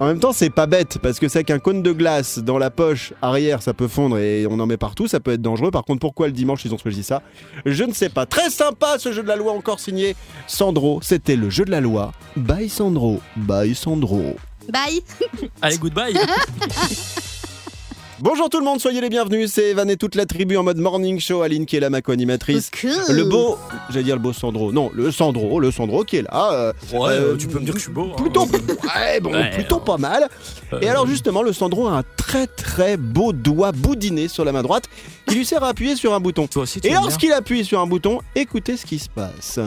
En 0.00 0.06
même 0.06 0.18
temps, 0.18 0.32
c'est 0.32 0.48
pas 0.48 0.66
bête 0.66 0.96
parce 1.02 1.18
que 1.18 1.28
c'est 1.28 1.44
qu'un 1.44 1.58
cône 1.58 1.82
de 1.82 1.92
glace 1.92 2.38
dans 2.38 2.56
la 2.56 2.70
poche 2.70 3.12
arrière, 3.20 3.62
ça 3.62 3.74
peut 3.74 3.86
fondre 3.86 4.16
et 4.16 4.46
on 4.48 4.58
en 4.58 4.64
met 4.64 4.78
partout, 4.78 5.06
ça 5.06 5.20
peut 5.20 5.32
être 5.32 5.42
dangereux. 5.42 5.70
Par 5.70 5.84
contre, 5.84 6.00
pourquoi 6.00 6.26
le 6.26 6.32
dimanche 6.32 6.64
ils 6.64 6.72
ont 6.72 6.78
choisi 6.78 7.02
ça? 7.02 7.22
Je 7.66 7.84
ne 7.84 7.92
sais 7.92 8.08
pas. 8.08 8.24
Très 8.24 8.48
sympa 8.48 8.98
ce 8.98 9.12
jeu 9.12 9.22
de 9.22 9.28
la 9.28 9.36
loi 9.36 9.52
encore 9.52 9.78
signé 9.78 10.16
Sandro. 10.46 11.00
C'était 11.02 11.36
le 11.36 11.50
jeu 11.50 11.66
de 11.66 11.70
la 11.70 11.82
loi. 11.82 12.12
Bye 12.34 12.70
Sandro. 12.70 13.20
Bye 13.36 13.74
Sandro. 13.74 14.36
Bye. 14.70 15.02
Allez, 15.60 15.76
goodbye. 15.76 16.14
Bonjour 18.22 18.50
tout 18.50 18.58
le 18.58 18.64
monde, 18.66 18.80
soyez 18.80 19.00
les 19.00 19.08
bienvenus. 19.08 19.50
C'est 19.50 19.70
Evan 19.70 19.88
et 19.88 19.96
toute 19.96 20.14
la 20.14 20.26
tribu 20.26 20.54
en 20.58 20.62
mode 20.62 20.76
morning 20.76 21.18
show. 21.18 21.40
Aline 21.40 21.64
qui 21.64 21.76
est 21.76 21.80
là, 21.80 21.88
ma 21.88 22.02
co-animatrice. 22.02 22.70
Cool. 22.78 22.90
Le 23.16 23.24
beau, 23.24 23.56
j'allais 23.88 24.04
dire 24.04 24.16
le 24.16 24.20
beau 24.20 24.34
Sandro. 24.34 24.72
Non, 24.72 24.90
le 24.94 25.10
Sandro, 25.10 25.58
le 25.58 25.70
Sandro 25.70 26.04
qui 26.04 26.16
est 26.16 26.22
là. 26.22 26.50
euh, 26.52 26.72
Ouais, 26.92 27.12
Euh, 27.12 27.36
tu 27.38 27.46
peux 27.46 27.58
me 27.58 27.64
dire 27.64 27.72
que 27.72 27.78
je 27.80 27.84
suis 27.84 27.92
beau. 27.92 28.10
hein. 28.12 28.16
Plutôt, 28.22 28.42
ouais, 28.46 29.20
bon, 29.22 29.32
Ouais, 29.32 29.50
plutôt 29.52 29.76
alors. 29.76 29.84
pas 29.84 29.96
mal. 29.96 30.28
Euh, 30.74 30.80
Et 30.82 30.88
alors 30.88 31.06
justement, 31.06 31.42
le 31.42 31.54
Sandro 31.54 31.88
a 31.88 31.92
un 31.92 32.02
très 32.18 32.46
très 32.46 32.98
beau 32.98 33.32
doigt 33.32 33.72
boudiné 33.72 34.28
sur 34.28 34.44
la 34.44 34.52
main 34.52 34.62
droite 34.62 34.84
qui 35.26 35.36
lui 35.36 35.46
sert 35.46 35.64
à 35.64 35.68
appuyer 35.68 35.96
sur 35.96 36.12
un 36.12 36.20
bouton. 36.20 36.46
Toi 36.46 36.64
aussi, 36.64 36.80
tu 36.82 36.88
Et 36.88 36.92
lorsqu'il 36.92 37.32
appuie 37.32 37.64
sur 37.64 37.80
un 37.80 37.86
bouton, 37.86 38.18
écoutez 38.34 38.76
ce 38.76 38.84
qui 38.84 38.98
se 38.98 39.08
passe. 39.08 39.58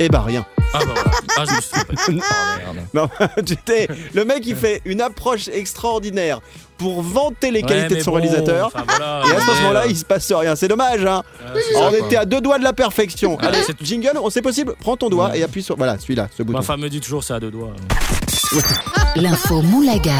Eh 0.00 0.08
ben 0.08 0.20
rien. 0.20 0.44
Ah 0.72 0.78
bah 0.80 0.84
voilà. 0.94 1.10
Ah, 1.36 1.44
je 1.48 1.54
me 1.54 1.60
suis 1.60 1.70
trompé. 1.70 1.94
Ah, 2.30 2.72
merde. 2.74 2.86
Non, 2.94 3.08
j'étais 3.46 3.88
le 4.12 4.24
mec 4.24 4.44
il 4.46 4.56
fait 4.56 4.80
une 4.84 5.00
approche 5.00 5.48
extraordinaire 5.48 6.40
pour 6.78 7.02
vanter 7.02 7.50
les 7.52 7.60
Ouais, 7.62 7.66
qualités 7.68 7.96
de 7.96 8.00
son 8.02 8.10
bon, 8.10 8.16
réalisateur. 8.16 8.66
enfin, 8.74 8.84
voilà, 8.88 9.22
Et 9.28 9.36
à 9.36 9.40
ce 9.40 9.46
moment-là, 9.46 9.80
euh, 9.82 9.88
il 9.88 9.96
se 9.96 10.04
passe 10.04 10.30
rien. 10.32 10.56
C'est 10.56 10.66
dommage, 10.68 11.04
hein. 11.04 11.22
ouais, 11.54 11.60
ça, 11.72 11.78
on 11.80 11.88
quoi. 11.90 11.98
était 11.98 12.16
à 12.16 12.24
deux 12.24 12.40
doigts 12.40 12.58
de 12.58 12.64
la 12.64 12.72
perfection. 12.72 13.38
Allez, 13.38 13.62
c'est- 13.62 13.76
jingle, 13.84 14.18
on 14.20 14.30
c'est 14.30 14.42
possible. 14.42 14.74
Prends 14.80 14.96
ton 14.96 15.08
doigt 15.08 15.30
Ouais. 15.30 15.38
et 15.38 15.42
appuie 15.44 15.62
sur. 15.62 15.76
Voilà, 15.76 15.98
celui-là, 15.98 16.28
ce 16.36 16.42
bouton. 16.42 16.58
Ma 16.58 16.64
femme 16.64 16.80
me 16.80 16.88
dit 16.88 17.00
toujours 17.00 17.22
c'est 17.22 17.34
à 17.34 17.40
deux 17.40 17.50
doigts. 17.52 17.72
L'info 19.16 19.62
Moulaga. 19.62 20.12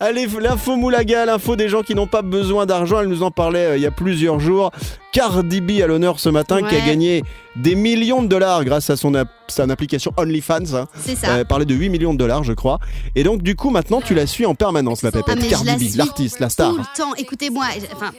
Allez, 0.00 0.26
l'info 0.40 0.74
Moulaga, 0.76 1.24
l'info 1.26 1.54
des 1.54 1.68
gens 1.68 1.82
qui 1.82 1.94
n'ont 1.94 2.08
pas 2.08 2.22
besoin 2.22 2.66
d'argent. 2.66 3.00
Elle 3.00 3.06
nous 3.08 3.22
en 3.22 3.30
parlait 3.30 3.66
euh, 3.66 3.76
il 3.76 3.82
y 3.82 3.86
a 3.86 3.92
plusieurs 3.92 4.40
jours. 4.40 4.72
Cardi 5.12 5.60
B 5.60 5.82
à 5.82 5.86
l'honneur 5.86 6.18
ce 6.18 6.30
matin 6.30 6.62
qui 6.62 6.74
a 6.74 6.80
gagné 6.80 7.22
des 7.54 7.74
millions 7.74 8.22
de 8.22 8.28
dollars 8.28 8.64
grâce 8.64 8.88
à 8.88 8.96
son, 8.96 9.12
son 9.46 9.70
application 9.70 10.12
OnlyFans. 10.16 10.74
Hein. 10.74 10.88
C'est 11.04 11.16
ça. 11.16 11.28
Euh, 11.28 11.44
parlait 11.44 11.66
de 11.66 11.74
8 11.74 11.90
millions 11.90 12.14
de 12.14 12.18
dollars, 12.18 12.44
je 12.44 12.54
crois. 12.54 12.78
Et 13.14 13.22
donc, 13.22 13.42
du 13.42 13.54
coup, 13.54 13.68
maintenant, 13.68 14.00
tu 14.00 14.14
la 14.14 14.26
suis 14.26 14.46
en 14.46 14.54
permanence, 14.54 15.02
la 15.02 15.10
Ah, 15.10 15.22
pépette. 15.22 15.48
Cardi 15.50 15.66
la 15.66 15.76
B, 15.76 15.82
l'artiste, 15.96 16.40
la 16.40 16.48
star. 16.48 16.70
Tout 16.72 16.78
le 16.78 16.96
temps. 16.96 17.14
Écoutez-moi. 17.16 17.66
Enfin, 17.94 18.10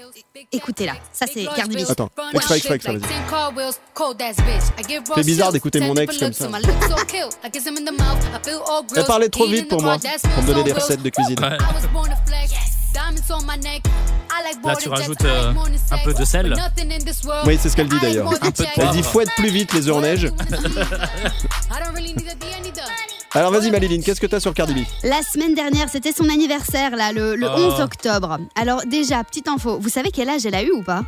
écoutez 0.51 0.85
là. 0.85 0.93
Ça 1.11 1.25
c'est 1.31 1.45
Cardi 1.55 1.77
B. 1.77 1.89
Attends, 1.89 2.09
extrait, 2.31 2.57
extrait, 2.57 2.75
extrait, 2.75 2.97
vas-y. 2.97 3.01
C'est 5.15 5.25
bizarre 5.25 5.51
d'écouter 5.51 5.79
mon 5.79 5.95
ex 5.95 6.15
comme 6.17 6.33
ça. 6.33 6.47
Elle 8.95 9.05
parlait 9.05 9.29
trop 9.29 9.47
vite 9.47 9.67
pour 9.67 9.81
moi, 9.81 9.97
pour 9.97 10.43
me 10.43 10.47
donner 10.47 10.63
des 10.63 10.73
recettes 10.73 11.01
de 11.01 11.09
cuisine. 11.09 11.39
Ouais. 11.39 11.57
Là, 14.65 14.75
tu 14.75 14.89
rajoutes, 14.89 15.23
euh, 15.25 15.51
un 15.91 15.97
peu 16.03 16.13
de 16.13 16.23
sel. 16.25 16.53
Oui, 17.45 17.57
c'est 17.61 17.69
ce 17.69 17.75
qu'elle 17.75 17.87
dit 17.89 17.99
d'ailleurs. 18.01 18.27
Un 18.27 18.51
peu 18.51 18.63
de 18.63 18.67
Elle 18.77 18.89
dit 18.89 19.03
fouette 19.03 19.29
plus 19.35 19.49
vite 19.49 19.73
les 19.73 19.87
œufs 19.89 19.95
en 19.95 20.01
neige. 20.01 20.31
Alors 23.35 23.51
vas-y 23.51 23.71
Maliline, 23.71 24.03
qu'est-ce 24.03 24.21
que 24.21 24.27
t'as 24.27 24.39
sur 24.39 24.53
Cardi 24.53 24.73
B? 24.75 24.79
La 25.03 25.21
semaine 25.23 25.55
dernière, 25.55 25.89
c'était 25.89 26.11
son 26.11 26.29
anniversaire 26.29 26.95
là, 26.95 27.11
le, 27.11 27.35
le 27.35 27.47
Oh. 27.49 27.71
11 27.73 27.81
octobre. 27.81 28.37
Alors 28.55 28.81
déjà, 28.85 29.23
petite 29.23 29.47
info. 29.47 29.79
Vous 29.79 29.89
savez 29.89 30.11
quel 30.11 30.29
âge 30.29 30.45
elle 30.45 30.53
a 30.55 30.61
eu 30.61 30.71
ou 30.71 30.83
pas? 30.83 31.03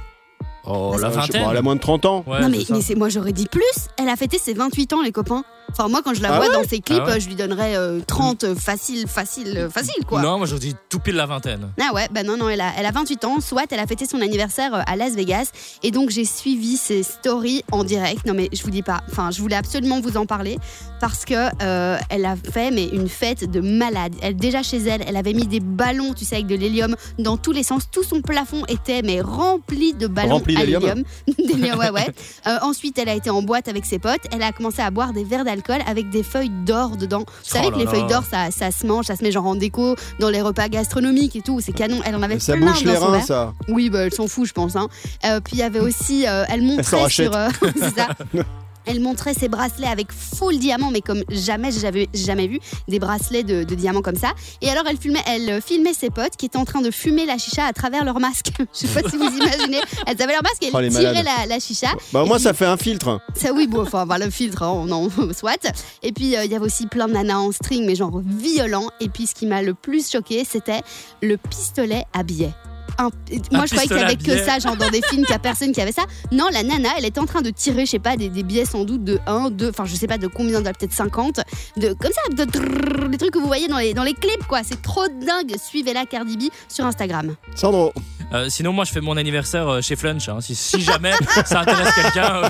Oh, 0.65 0.97
la 0.99 1.07
Euh, 1.07 1.11
je 1.11 1.13
sais 1.13 1.19
vingtaine. 1.21 1.43
pas, 1.45 1.51
elle 1.51 1.57
a 1.57 1.61
moins 1.61 1.75
de 1.75 1.79
30 1.81 2.05
ans. 2.05 2.23
Ouais, 2.25 2.41
Non 2.41 2.49
mais, 2.49 2.59
c'est 2.61 2.65
ça. 2.65 2.73
mais 2.73 2.81
c'est 2.81 2.95
moi 2.95 3.09
j'aurais 3.09 3.31
dit 3.33 3.45
plus. 3.47 3.61
Elle 3.99 4.09
a 4.09 4.15
fêté 4.15 4.39
ses 4.39 4.55
28 4.55 4.93
ans 4.93 5.01
les 5.03 5.11
copains. 5.11 5.43
Enfin 5.77 5.89
moi 5.89 6.01
quand 6.01 6.13
je 6.13 6.21
la 6.21 6.33
Ah 6.33 6.37
vois 6.37 6.47
ouais 6.47 6.53
dans 6.53 6.63
ses 6.63 6.79
clips, 6.79 7.01
Ah 7.01 7.07
ouais 7.07 7.15
euh, 7.17 7.19
je 7.19 7.27
lui 7.27 7.35
donnerais 7.35 7.75
euh, 7.75 7.99
30 8.07 8.45
euh, 8.45 8.55
facile, 8.55 9.07
facile, 9.09 9.53
euh, 9.57 9.69
facile 9.69 10.05
quoi. 10.07 10.21
Non, 10.21 10.37
moi 10.37 10.47
je 10.47 10.55
dis 10.55 10.73
tout 10.89 10.99
pile 10.99 11.15
la 11.15 11.25
vingtaine. 11.25 11.67
Ah 11.81 11.93
ouais, 11.93 12.07
bah 12.11 12.23
non, 12.23 12.37
non, 12.37 12.47
elle 12.47 12.61
a, 12.61 12.71
elle 12.77 12.85
a 12.85 12.91
28 12.91 13.25
ans, 13.25 13.41
soit 13.41 13.65
elle 13.71 13.79
a 13.79 13.85
fêté 13.85 14.05
son 14.05 14.21
anniversaire 14.21 14.73
euh, 14.73 14.81
à 14.87 14.95
Las 14.95 15.15
Vegas, 15.15 15.51
et 15.83 15.91
donc 15.91 16.11
j'ai 16.11 16.23
suivi 16.23 16.77
ses 16.77 17.03
stories 17.03 17.63
en 17.73 17.83
direct. 17.83 18.25
Non 18.25 18.33
mais 18.33 18.47
je 18.53 18.63
vous 18.63 18.69
dis 18.69 18.83
pas, 18.83 19.01
enfin 19.11 19.31
je 19.31 19.41
voulais 19.41 19.57
absolument 19.57 19.99
vous 19.99 20.15
en 20.15 20.25
parler, 20.25 20.57
parce 21.01 21.25
que 21.25 21.49
euh, 21.61 21.97
elle 22.09 22.23
a 22.25 22.37
fait 22.37 22.71
mais 22.71 22.85
une 22.85 23.09
fête 23.09 23.51
de 23.51 23.59
malade. 23.59 24.13
Elle, 24.21 24.37
déjà 24.37 24.63
chez 24.63 24.77
elle, 24.77 25.03
elle 25.05 25.17
avait 25.17 25.33
mis 25.33 25.45
des 25.45 25.59
ballons, 25.59 26.13
tu 26.13 26.23
sais, 26.23 26.35
avec 26.35 26.47
de 26.47 26.55
l'hélium 26.55 26.95
dans 27.19 27.35
tous 27.35 27.51
les 27.51 27.63
sens. 27.63 27.83
Tout 27.91 28.03
son 28.03 28.21
plafond 28.21 28.63
était 28.69 29.01
mais 29.01 29.19
rempli 29.19 29.93
de 29.93 30.07
ballons 30.07 30.35
Rempli 30.35 30.55
à 30.55 30.61
d'hélium 30.61 31.03
l'hélium. 31.27 31.75
Ouais, 31.75 31.89
ouais. 31.89 32.07
Euh, 32.47 32.57
ensuite, 32.61 32.97
elle 32.99 33.09
a 33.09 33.15
été 33.15 33.29
en 33.29 33.41
boîte 33.41 33.67
avec 33.67 33.85
ses 33.85 33.97
potes. 33.99 34.21
Elle 34.31 34.43
a 34.43 34.51
commencé 34.51 34.81
à 34.81 34.91
boire 34.91 35.11
des 35.13 35.23
verres 35.23 35.43
d'alcool 35.43 35.64
avec 35.87 36.09
des 36.09 36.23
feuilles 36.23 36.49
d'or 36.65 36.97
dedans. 36.97 37.19
Vous 37.27 37.49
savez 37.49 37.67
Oh 37.67 37.71
que 37.71 37.77
là 37.77 37.83
les 37.83 37.87
feuilles 37.89 38.07
d'or, 38.07 38.23
ça, 38.29 38.51
ça 38.51 38.71
se 38.71 38.85
mange, 38.85 39.05
ça 39.05 39.15
se 39.15 39.23
met 39.23 39.31
genre 39.31 39.45
en 39.45 39.55
déco 39.55 39.95
dans 40.19 40.29
les 40.29 40.41
repas 40.41 40.69
gastronomiques 40.69 41.35
et 41.35 41.41
tout. 41.41 41.59
C'est 41.61 41.71
canon. 41.73 41.99
Elle 42.05 42.15
en 42.15 42.21
avait 42.23 42.39
Ça 42.39 42.53
plein 42.53 42.67
bouche 42.71 42.83
dans 42.83 42.91
les 42.91 42.97
son 42.97 43.05
reins 43.05 43.11
verre. 43.17 43.25
ça. 43.25 43.53
Oui, 43.67 43.89
bah, 43.89 43.99
elle 44.01 44.13
s'en 44.13 44.27
fout, 44.27 44.47
je 44.47 44.53
pense. 44.53 44.75
Hein. 44.75 44.87
Euh, 45.25 45.39
puis 45.39 45.53
il 45.55 45.59
y 45.59 45.63
avait 45.63 45.79
aussi, 45.79 46.27
euh, 46.27 46.43
elle 46.49 46.61
montrait 46.61 47.09
sur, 47.09 47.35
euh, 47.35 47.49
ça. 47.95 48.09
Elle 48.85 48.99
montrait 48.99 49.33
ses 49.33 49.47
bracelets 49.47 49.87
avec 49.87 50.11
full 50.11 50.57
diamant, 50.59 50.91
mais 50.91 51.01
comme 51.01 51.23
jamais 51.29 51.71
j'avais 51.71 52.07
jamais 52.13 52.47
vu 52.47 52.59
des 52.87 52.99
bracelets 52.99 53.43
de, 53.43 53.63
de 53.63 53.75
diamants 53.75 54.01
comme 54.01 54.15
ça. 54.15 54.33
Et 54.61 54.69
alors 54.69 54.83
elle 54.89 54.97
filmait, 54.97 55.23
elle 55.27 55.49
euh, 55.49 55.61
filmait 55.61 55.93
ses 55.93 56.09
potes 56.09 56.35
qui 56.37 56.45
étaient 56.45 56.57
en 56.57 56.65
train 56.65 56.81
de 56.81 56.91
fumer 56.91 57.25
la 57.25 57.37
chicha 57.37 57.65
à 57.65 57.73
travers 57.73 58.05
leur 58.05 58.19
masque. 58.19 58.51
Je 58.73 58.87
sais 58.87 59.01
pas 59.01 59.09
si 59.09 59.17
vous 59.17 59.23
imaginez. 59.37 59.79
Elles 60.07 60.21
avaient 60.21 60.33
leur 60.33 60.43
masque 60.43 60.63
et 60.63 60.69
Oh, 60.73 60.79
les 60.79 60.87
elles 60.87 60.91
tiraient 60.93 61.13
malades. 61.23 61.25
la, 61.39 61.45
la 61.47 61.59
chicha. 61.59 61.87
Bah 62.13 62.23
au 62.23 62.25
moins 62.25 62.35
puis- 62.37 62.43
ça 62.43 62.53
fait 62.53 62.65
un 62.65 62.77
filtre. 62.77 63.19
ça 63.35 63.51
oui, 63.53 63.67
bon, 63.67 63.81
enfin, 63.81 64.05
voilà 64.05 64.25
le 64.25 64.31
filtre, 64.31 64.63
hein, 64.63 64.85
non, 64.87 65.09
soit. 65.37 65.71
Et 66.03 66.11
puis, 66.11 66.35
euh, 66.35 66.43
il 66.45 66.51
y 66.51 66.55
avait 66.55 66.65
aussi 66.65 66.87
plein 66.87 67.07
de 67.07 67.13
nanas 67.13 67.37
en 67.37 67.51
string, 67.51 67.85
mais 67.85 67.95
genre 67.95 68.21
violent. 68.25 68.87
Et 68.99 69.09
puis, 69.09 69.27
ce 69.27 69.33
qui 69.35 69.45
m'a 69.45 69.61
le 69.61 69.73
plus 69.73 70.11
choqué, 70.11 70.43
c'était 70.45 70.81
le 71.21 71.37
pistolet 71.37 72.03
à 72.13 72.23
billets. 72.23 72.53
Un- 72.97 73.09
moi 73.51 73.65
je 73.65 73.75
croyais 73.75 73.87
qu'il 73.87 73.97
y 73.97 73.99
pistolet 73.99 74.01
à 74.01 74.05
avait 74.05 74.15
que 74.15 74.45
ça, 74.45 74.59
genre 74.59 74.75
dans 74.77 74.89
des 74.89 75.01
films, 75.01 75.23
qu'il 75.25 75.31
n'y 75.31 75.35
a 75.35 75.39
personne 75.39 75.71
qui 75.71 75.81
avait 75.81 75.91
ça. 75.91 76.03
Non, 76.31 76.45
la 76.51 76.63
nana, 76.63 76.89
elle 76.97 77.05
était 77.05 77.19
en 77.19 77.25
train 77.25 77.41
de 77.41 77.49
tirer, 77.49 77.85
je 77.85 77.91
sais 77.91 77.99
pas, 77.99 78.15
des, 78.17 78.29
des 78.29 78.43
billets 78.43 78.65
sans 78.65 78.83
doute 78.85 79.03
de 79.03 79.19
1, 79.27 79.49
2, 79.49 79.69
enfin 79.69 79.85
je 79.85 79.95
sais 79.95 80.07
pas 80.07 80.17
de 80.17 80.27
combien, 80.27 80.61
de- 80.61 80.65
peut-être 80.69 80.93
50, 80.93 81.39
de, 81.77 81.93
comme 81.93 82.11
ça, 82.11 82.45
de 82.45 82.49
trrr, 82.49 83.09
des 83.09 83.17
trucs 83.17 83.31
que 83.31 83.39
vous 83.39 83.47
voyez 83.47 83.67
dans 83.67 83.77
les, 83.77 83.93
dans 83.93 84.03
les 84.03 84.13
clips, 84.13 84.45
quoi. 84.47 84.61
C'est 84.63 84.81
trop 84.81 85.07
dingue. 85.07 85.55
Suivez-la 85.61 86.05
Cardi 86.05 86.37
B 86.37 86.43
sur 86.69 86.85
Instagram. 86.85 87.35
Sandro, 87.55 87.91
Euh, 88.33 88.47
sinon, 88.49 88.73
moi, 88.73 88.83
je 88.85 88.91
fais 88.91 89.01
mon 89.01 89.15
anniversaire 89.17 89.67
euh, 89.67 89.81
chez 89.81 89.95
Flunch. 89.95 90.27
hein. 90.29 90.39
Si, 90.41 90.55
si 90.55 90.81
jamais 90.81 91.13
ça 91.45 91.61
intéresse 91.61 91.93
quelqu'un, 91.93 92.41
euh, 92.43 92.49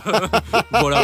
voilà. 0.79 1.01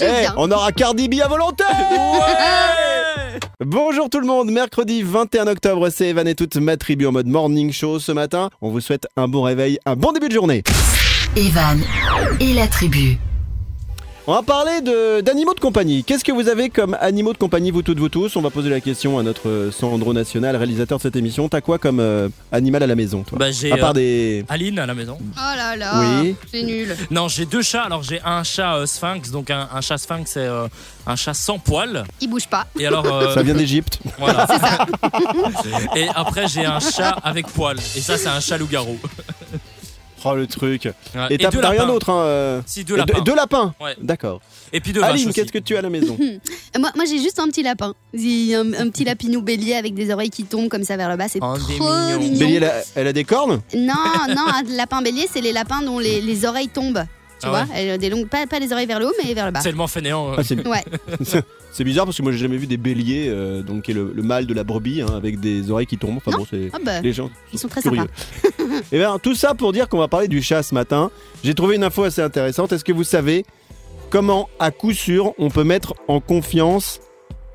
Eh, 0.00 0.26
on 0.36 0.50
aura 0.50 0.72
Cardi 0.72 1.08
B 1.08 1.14
à 1.24 1.28
volonté 1.28 1.64
Ouais 1.64 3.40
Bonjour 3.64 4.10
tout 4.10 4.20
le 4.20 4.26
monde, 4.26 4.50
mercredi 4.50 5.02
21 5.02 5.46
octobre, 5.46 5.88
c'est 5.90 6.08
Evan 6.08 6.26
et 6.26 6.34
toute 6.34 6.56
ma 6.56 6.76
tribu 6.76 7.06
en 7.06 7.12
mode 7.12 7.28
morning 7.28 7.72
show 7.72 7.98
ce 8.00 8.12
matin. 8.12 8.50
On 8.60 8.70
vous 8.70 8.80
souhaite 8.80 9.06
un 9.16 9.28
bon 9.28 9.42
réveil, 9.42 9.78
un 9.86 9.94
bon 9.94 10.12
début 10.12 10.28
de 10.28 10.34
journée. 10.34 10.62
Evan 11.36 11.80
et 12.40 12.52
la 12.54 12.66
tribu. 12.66 13.18
On 14.28 14.34
va 14.34 14.42
parler 14.42 14.80
de- 14.82 15.20
d'animaux 15.20 15.52
de 15.52 15.58
compagnie. 15.58 16.04
Qu'est-ce 16.04 16.22
que 16.22 16.30
vous 16.30 16.48
avez 16.48 16.70
comme 16.70 16.96
animaux 17.00 17.32
de 17.32 17.38
compagnie, 17.38 17.72
vous 17.72 17.82
toutes, 17.82 17.98
vous 17.98 18.08
tous? 18.08 18.36
On 18.36 18.40
va 18.40 18.50
poser 18.50 18.70
la 18.70 18.80
question 18.80 19.18
à 19.18 19.24
notre 19.24 19.48
euh, 19.48 19.72
Sandro 19.72 20.12
National, 20.12 20.54
réalisateur 20.54 20.98
de 20.98 21.02
cette 21.02 21.16
émission. 21.16 21.48
T'as 21.48 21.60
quoi 21.60 21.78
comme 21.78 21.98
euh, 21.98 22.28
animal 22.52 22.84
à 22.84 22.86
la 22.86 22.94
maison, 22.94 23.24
toi? 23.24 23.36
Bah, 23.36 23.50
j'ai 23.50 23.72
À 23.72 23.76
part 23.78 23.90
euh, 23.90 23.94
des... 23.94 24.44
Aline 24.48 24.78
à 24.78 24.86
la 24.86 24.94
maison. 24.94 25.18
Oh 25.20 25.56
là 25.56 25.74
là, 25.74 26.20
Oui. 26.22 26.36
c'est 26.52 26.62
nul. 26.62 26.96
Non, 27.10 27.26
j'ai 27.26 27.46
deux 27.46 27.62
chats. 27.62 27.82
Alors, 27.82 28.04
j'ai 28.04 28.20
un 28.24 28.44
chat 28.44 28.76
euh, 28.76 28.86
sphinx. 28.86 29.32
Donc, 29.32 29.50
un, 29.50 29.68
un 29.74 29.80
chat 29.80 29.98
sphinx, 29.98 30.30
c'est 30.30 30.38
euh, 30.46 30.68
un 31.04 31.16
chat 31.16 31.34
sans 31.34 31.58
poils. 31.58 32.04
Il 32.20 32.30
bouge 32.30 32.46
pas. 32.46 32.68
Et 32.78 32.86
alors, 32.86 33.04
euh, 33.12 33.34
Ça 33.34 33.42
vient 33.42 33.54
d'Égypte. 33.54 33.98
voilà. 34.20 34.46
Et 35.96 36.06
après, 36.14 36.46
j'ai 36.46 36.64
un 36.64 36.78
chat 36.78 37.16
avec 37.24 37.48
poils. 37.48 37.78
Et 37.96 38.00
ça, 38.00 38.16
c'est 38.16 38.28
un 38.28 38.38
chat 38.38 38.56
loup-garou. 38.56 38.98
Oh 40.24 40.34
le 40.34 40.46
truc. 40.46 40.84
Ouais. 41.14 41.26
Et 41.30 41.38
t'as 41.38 41.50
rien 41.68 41.86
d'autre, 41.86 42.10
hein 42.10 42.20
euh, 42.22 42.60
Si, 42.66 42.84
deux 42.84 42.94
et 42.94 42.98
lapins. 42.98 43.20
deux 43.22 43.34
lapins 43.34 43.74
Ouais. 43.80 43.96
D'accord. 44.00 44.40
Et 44.72 44.80
puis 44.80 44.92
deux 44.92 45.02
Aline, 45.02 45.32
qu'est-ce 45.32 45.52
que 45.52 45.58
tu 45.58 45.74
as 45.76 45.80
à 45.80 45.82
la 45.82 45.90
maison 45.90 46.16
Euh, 46.20 46.38
Moi, 46.78 46.90
moi 46.94 47.04
j'ai 47.04 47.18
juste 47.18 47.38
un 47.38 47.46
petit 47.48 47.62
lapin. 47.62 47.94
Un, 48.14 48.72
un 48.74 48.88
petit 48.90 49.04
lapinou 49.04 49.42
bélier 49.42 49.74
avec 49.74 49.94
des 49.94 50.10
oreilles 50.12 50.30
qui 50.30 50.44
tombent 50.44 50.68
comme 50.68 50.84
ça 50.84 50.96
vers 50.96 51.10
le 51.10 51.16
bas. 51.16 51.28
C'est 51.28 51.40
Oh, 51.42 51.56
trop 51.58 52.18
mignon. 52.18 52.38
Bélier, 52.38 52.54
elle 52.56 52.64
a, 52.64 52.72
elle 52.94 53.06
a 53.08 53.12
des 53.12 53.24
cornes 53.24 53.60
Non, 53.74 53.94
non, 54.28 54.46
un 54.48 54.62
lapin 54.76 55.02
bélier, 55.02 55.26
c'est 55.32 55.40
les 55.40 55.52
lapins 55.52 55.82
dont 55.82 55.98
les, 55.98 56.20
les 56.20 56.44
oreilles 56.44 56.68
tombent. 56.68 57.04
Tu 57.40 57.48
Ah 57.48 57.50
vois, 57.50 57.58
ouais. 57.62 57.66
Elles 57.74 57.94
ont 57.96 57.98
des 57.98 58.08
longues, 58.08 58.28
pas, 58.28 58.46
pas 58.46 58.60
les 58.60 58.72
oreilles 58.72 58.86
vers 58.86 59.00
le 59.00 59.06
haut, 59.08 59.12
mais 59.22 59.34
vers 59.34 59.46
le 59.46 59.50
bas. 59.52 59.58
C'est 59.60 59.70
tellement 59.70 59.88
fainéant. 59.88 60.30
euh. 60.30 60.36
Ah, 60.38 60.42
c'est 60.44 60.64
Ouais. 60.66 60.84
c'est 61.72 61.84
bizarre 61.84 62.04
parce 62.04 62.16
que 62.16 62.22
moi 62.22 62.30
j'ai 62.30 62.38
jamais 62.38 62.56
vu 62.56 62.66
des 62.68 62.76
béliers, 62.76 63.26
euh, 63.28 63.62
donc 63.62 63.82
qui 63.82 63.90
est 63.90 63.94
le, 63.94 64.12
le 64.14 64.22
mâle 64.22 64.46
de 64.46 64.54
la 64.54 64.62
brebis, 64.62 65.00
hein, 65.02 65.06
avec 65.16 65.40
des 65.40 65.68
oreilles 65.70 65.86
qui 65.86 65.98
tombent. 65.98 66.18
Enfin 66.18 66.30
Non. 66.30 66.38
bon, 66.38 66.46
c'est. 66.48 66.70
Ah 66.72 66.78
bah, 66.84 67.00
Les 67.00 67.12
gens 67.12 67.30
ils 67.52 67.58
sont 67.58 67.66
très 67.68 67.82
curieux. 67.82 68.02
sympas. 68.42 68.61
Et 68.90 68.98
bien, 68.98 69.18
tout 69.18 69.34
ça 69.34 69.54
pour 69.54 69.72
dire 69.72 69.88
qu'on 69.88 69.98
va 69.98 70.08
parler 70.08 70.28
du 70.28 70.42
chat 70.42 70.62
ce 70.62 70.74
matin. 70.74 71.10
J'ai 71.44 71.54
trouvé 71.54 71.76
une 71.76 71.84
info 71.84 72.04
assez 72.04 72.22
intéressante. 72.22 72.72
Est-ce 72.72 72.84
que 72.84 72.92
vous 72.92 73.04
savez 73.04 73.44
comment, 74.10 74.48
à 74.58 74.70
coup 74.70 74.92
sûr, 74.92 75.34
on 75.38 75.50
peut 75.50 75.64
mettre 75.64 75.94
en 76.08 76.20
confiance 76.20 77.00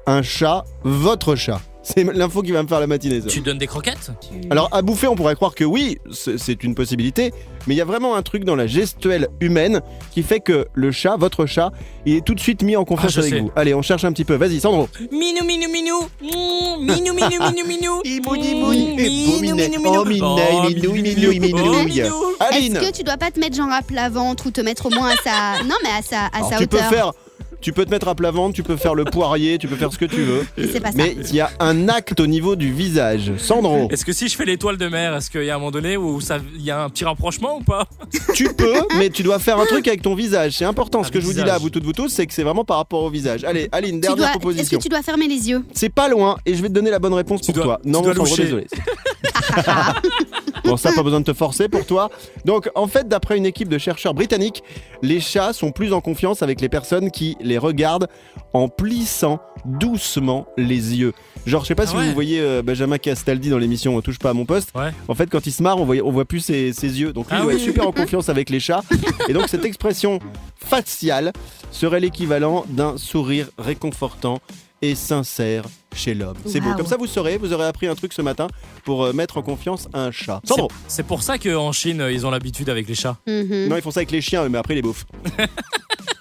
un 0.06 0.22
chat, 0.22 0.64
votre 0.84 1.36
chat? 1.36 1.62
C'est 1.90 2.04
l'info 2.04 2.42
qui 2.42 2.52
va 2.52 2.62
me 2.64 2.68
faire 2.68 2.82
la 2.82 2.88
matinée. 2.88 3.22
ça. 3.22 3.28
Tu 3.28 3.40
donnes 3.40 3.58
des 3.60 3.66
croquettes? 3.68 4.12
Alors, 4.50 4.68
à 4.74 4.82
bouffer, 4.82 5.08
on 5.08 5.16
pourrait 5.16 5.36
croire 5.36 5.56
que 5.56 5.64
oui, 5.64 6.00
c'est 6.12 6.62
une 6.66 6.76
possibilité, 6.76 7.32
mais 7.66 7.76
il 7.76 7.78
y 7.78 7.82
a 7.82 7.86
vraiment 7.86 8.16
un 8.16 8.22
truc 8.24 8.44
dans 8.44 8.58
la 8.58 8.68
gestuelle 8.68 9.30
humaine 9.40 9.82
qui 10.12 10.22
fait 10.22 10.42
que 10.42 10.68
le 10.74 10.92
chat, 10.92 11.16
votre 11.16 11.46
chat, 11.46 11.72
il 12.06 12.16
est 12.18 12.26
tout 12.26 12.36
de 12.36 12.42
suite 12.42 12.62
mis 12.62 12.76
en 12.76 12.84
confiance 12.84 13.14
Ah, 13.16 13.20
avec 13.22 13.34
sais. 13.34 13.40
vous. 13.40 13.52
Allez, 13.56 13.74
on 13.74 13.82
cherche 13.82 14.04
un 14.04 14.12
petit 14.12 14.26
peu. 14.26 14.36
Vas-y, 14.36 14.60
Sandro. 14.60 14.90
Minou, 15.12 15.46
minou, 15.46 15.72
minou. 15.72 16.02
Mmh, 16.22 16.82
Minou, 16.82 17.14
minou, 17.14 17.30
minou, 17.54 17.68
minou. 17.68 18.02
Minou, 18.04 18.70
minet. 18.74 19.10
minou, 19.10 20.04
minou. 20.04 20.04
Minou, 20.04 20.04
minou, 20.06 20.92
minou, 20.92 20.94
minou, 20.94 21.32
minou. 21.40 21.84
Minou. 21.86 22.16
Aline 22.42 22.76
Est-ce 22.76 22.90
que 22.92 22.98
tu 22.98 23.04
dois 23.04 23.18
pas 23.18 23.32
te 23.32 23.40
mettre 23.40 23.56
genre 23.56 23.72
à 23.72 23.82
plat 23.82 24.10
ventre 24.10 24.48
ou 24.48 24.52
te 24.52 24.60
mettre 24.62 24.88
au 24.88 24.90
moins 24.90 25.10
à 25.12 25.16
sa. 25.24 25.64
Non, 25.64 25.76
mais 25.84 25.90
à 25.98 26.02
sa, 26.02 26.26
à 26.26 26.38
Alors, 26.38 26.50
sa 26.50 26.58
tu 26.58 26.68
peux 26.68 26.78
hauteur? 26.78 26.90
faire. 26.90 27.12
Tu 27.60 27.74
peux 27.74 27.86
te 27.86 27.90
mettre 27.90 28.08
à 28.08 28.16
plat 28.16 28.32
ventre, 28.32 28.54
tu 28.56 28.64
peux 28.64 28.78
faire 28.78 28.94
le 28.96 29.04
poirier, 29.04 29.58
tu 29.58 29.68
peux 29.68 29.76
faire 29.76 29.92
ce 29.92 29.98
que 29.98 30.06
tu 30.06 30.22
veux. 30.22 30.46
Mais 30.58 30.68
c'est 30.72 30.80
pas 30.80 30.92
ça. 30.92 30.98
Mais 30.98 31.16
il 31.30 31.36
y 31.36 31.42
a 31.42 31.50
un 31.60 31.90
acte 31.90 32.20
au 32.20 32.28
niveau 32.28 32.56
du 32.56 32.72
visage. 32.72 33.32
Sandro, 33.38 33.88
Est-ce 33.92 34.06
que 34.06 34.14
si 34.14 34.28
je 34.28 34.36
fais 34.36 34.46
l'étoile 34.46 34.78
de 34.78 34.88
mer, 34.88 35.16
est-ce 35.16 35.30
qu'il 35.32 35.44
y 35.44 35.50
a 35.50 35.56
un 35.56 35.58
moment 35.58 35.72
donné 35.72 35.98
où 35.98 36.20
il 36.56 36.62
y 36.62 36.72
a 36.72 36.84
un 36.84 36.90
petit 36.90 37.04
rapprochement 37.04 37.58
ou 37.58 37.64
pas? 37.64 37.88
Tu 38.36 38.54
peux, 38.54 38.76
mais 38.98 39.10
tu 39.10 39.24
dois 39.24 39.40
faire 39.40 39.60
un 39.60 39.66
truc 39.66 39.88
avec 39.88 40.02
ton 40.02 40.14
visage. 40.16 40.54
C'est 40.58 40.66
important. 40.66 41.04
Ce 41.04 41.10
Un 41.10 41.12
que 41.12 41.20
je 41.20 41.26
vous 41.26 41.32
dis 41.32 41.38
visage. 41.40 41.48
là, 41.54 41.58
vous 41.58 41.70
toutes, 41.70 41.84
vous 41.84 41.94
tous, 41.94 42.10
c'est 42.10 42.26
que 42.28 42.34
c'est 42.34 42.44
vraiment 42.44 42.64
par 42.64 42.78
rapport 42.78 43.04
au 43.04 43.10
visage. 43.10 43.44
Allez, 43.44 43.68
Aline, 43.72 44.00
dernière 44.02 44.18
dois- 44.18 44.26
Est-ce 44.28 44.38
proposition. 44.40 44.78
que 44.78 44.84
tu 44.84 44.90
dois 44.90 45.02
fermer 45.02 45.28
les 45.28 45.50
yeux? 45.50 45.64
C'est 45.74 45.90
pas 45.90 46.08
loin 46.10 46.38
et 46.46 46.54
je 46.56 46.62
vais 46.62 46.70
te 46.70 46.74
donner 46.74 46.92
la 46.92 47.00
bonne 47.00 47.14
réponse 47.14 47.42
Tu 47.42 47.48
pour 47.48 47.56
dois- 47.56 47.64
toi. 47.64 47.80
Non, 47.86 48.04
Sandro, 48.04 48.24
loucher. 48.26 48.44
désolé. 48.44 48.68
bon, 50.68 50.78
ça, 50.78 50.92
pas 50.94 51.04
besoin 51.04 51.20
de 51.20 51.26
te 51.26 51.34
forcer 51.34 51.70
pour 51.70 51.86
toi. 51.86 52.10
Donc, 52.46 52.70
en 52.76 52.88
fait, 52.88 53.08
d'après 53.08 53.38
une 53.38 53.46
équipe 53.46 53.70
de 53.70 53.78
chercheurs 53.78 54.14
britanniques, 54.14 54.64
les 55.02 55.20
chats 55.20 55.54
sont 55.54 55.72
plus 55.72 55.94
en 55.94 56.02
confiance 56.02 56.42
avec 56.42 56.62
les 56.62 56.70
personnes 56.70 57.12
qui 57.12 57.38
les 57.42 57.58
regardent 57.58 58.08
en 58.54 58.68
plissant 58.70 59.40
doucement 59.66 60.48
les 60.58 60.96
yeux. 60.96 61.14
Genre, 61.46 61.64
je 61.64 61.68
sais 61.68 61.76
pas 61.76 61.84
Ah 61.84 61.88
si 61.92 61.96
ouais. 61.98 62.08
vous 62.08 62.14
voyez 62.14 62.40
euh, 62.40 62.62
Benjamin 62.62 62.98
Castaldi 62.98 63.50
dans 63.50 63.58
l'émission 63.58 63.96
On 63.96 64.02
touche 64.02 64.20
pas 64.20 64.30
à 64.30 64.34
mon 64.34 64.46
poste. 64.46 64.70
Ouais. 64.76 64.92
En 65.08 65.16
fait, 65.16 65.28
quand 65.30 65.46
il 65.46 65.52
se 65.52 65.62
marre, 65.64 65.78
on 65.80 65.86
voit, 65.86 65.96
on 66.04 66.12
voit 66.12 66.26
plus 66.26 66.40
ses, 66.42 66.74
ses 66.74 67.00
yeux. 67.00 67.14
Donc, 67.14 67.28
lui, 67.30 67.38
Ah 67.38 67.44
il 67.44 67.48
oui, 67.48 67.54
oui, 67.56 67.62
super 67.62 67.88
en 67.88 67.92
confiance 67.92 68.30
avec 68.30 68.50
les 68.50 68.60
chats. 68.60 68.82
Et 69.30 69.34
donc, 69.34 69.48
cette 69.50 69.66
expression 69.66 70.20
faciale 70.56 71.32
serait 71.72 72.00
l'équivalent 72.00 72.66
d'un 72.70 72.98
sourire 72.98 73.48
réconfortant 73.58 74.40
et 74.82 74.96
sincère 74.96 75.64
chez 75.98 76.14
l'homme. 76.14 76.38
C'est 76.46 76.60
beau. 76.62 76.74
Comme 76.76 76.86
ça, 76.86 76.98
vous 76.98 77.08
saurez, 77.08 77.38
vous 77.38 77.52
aurez 77.54 77.66
appris 77.66 77.88
un 77.88 77.96
truc 77.96 78.14
ce 78.14 78.22
matin 78.22 78.48
pour 78.84 79.04
euh, 79.06 79.14
mettre 79.14 79.38
en 79.38 79.42
confiance 79.42 79.88
un 79.94 80.12
chat. 80.12 80.42
Sandro 80.46 80.70
C'est- 80.88 81.04
pour 81.04 81.24
ça 81.24 81.38
qu'en 81.38 81.72
Chine, 81.72 82.02
euh, 82.02 82.12
ils 82.12 82.26
ont 82.26 82.30
l'habitude 82.32 82.70
avec 82.70 82.88
les 82.88 82.96
chats. 82.96 83.18
Mhm. 83.28 83.68
Non, 83.70 83.76
ils 83.76 83.82
font 83.82 83.92
ça 83.92 84.00
avec 84.00 84.12
les 84.12 84.22
chiens, 84.22 84.44
eux, 84.46 84.50
mais 84.50 84.58
après, 84.58 84.74
ils 84.74 84.78
les 84.78 84.82
bouffent. 84.82 85.06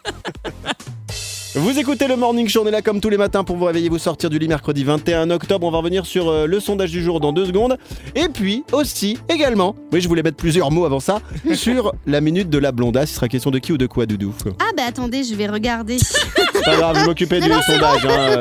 Vous 1.59 1.79
écoutez 1.79 2.07
le 2.07 2.16
Morning 2.16 2.47
Show, 2.49 2.62
on 2.64 2.66
est 2.66 2.71
là 2.71 2.83
comme 2.83 3.01
tous 3.01 3.09
les 3.09 3.16
matins 3.16 3.42
pour 3.42 3.57
vous 3.57 3.64
réveiller, 3.64 3.88
vous 3.88 3.99
sortir 3.99 4.29
du 4.29 4.38
lit 4.38 4.47
mercredi 4.47 4.85
21 4.85 5.31
octobre. 5.31 5.66
On 5.66 5.71
va 5.71 5.79
revenir 5.79 6.05
sur 6.05 6.29
euh, 6.29 6.47
le 6.47 6.61
sondage 6.61 6.90
du 6.90 7.03
jour 7.03 7.19
dans 7.19 7.33
deux 7.33 7.47
secondes. 7.47 7.79
Et 8.14 8.29
puis 8.29 8.62
aussi, 8.73 9.16
également, 9.31 9.75
oui, 9.90 10.03
je 10.03 10.09
voulais 10.09 10.23
mettre 10.23 10.37
plusieurs 10.37 10.71
mots 10.71 10.85
avant 10.85 11.01
ça, 11.01 11.21
sur 11.55 11.95
la 12.07 12.21
minute 12.21 12.51
de 12.51 12.59
la 12.59 12.73
blondasse. 12.73 13.11
Il 13.12 13.14
sera 13.14 13.29
question 13.29 13.51
de 13.51 13.59
qui 13.59 13.73
ou 13.73 13.79
de 13.79 13.87
quoi, 13.87 14.05
Doudou 14.05 14.35
Ah, 14.61 14.64
bah 14.77 14.83
attendez, 14.87 15.25
je 15.25 15.35
vais 15.35 15.47
regarder. 15.47 15.97
C'est 15.99 16.62
Pas 16.62 16.77
grave, 16.77 16.99
je 17.01 17.05
m'occupais 17.07 17.40
du 17.40 17.49
sondage. 17.49 18.05
hein. 18.07 18.40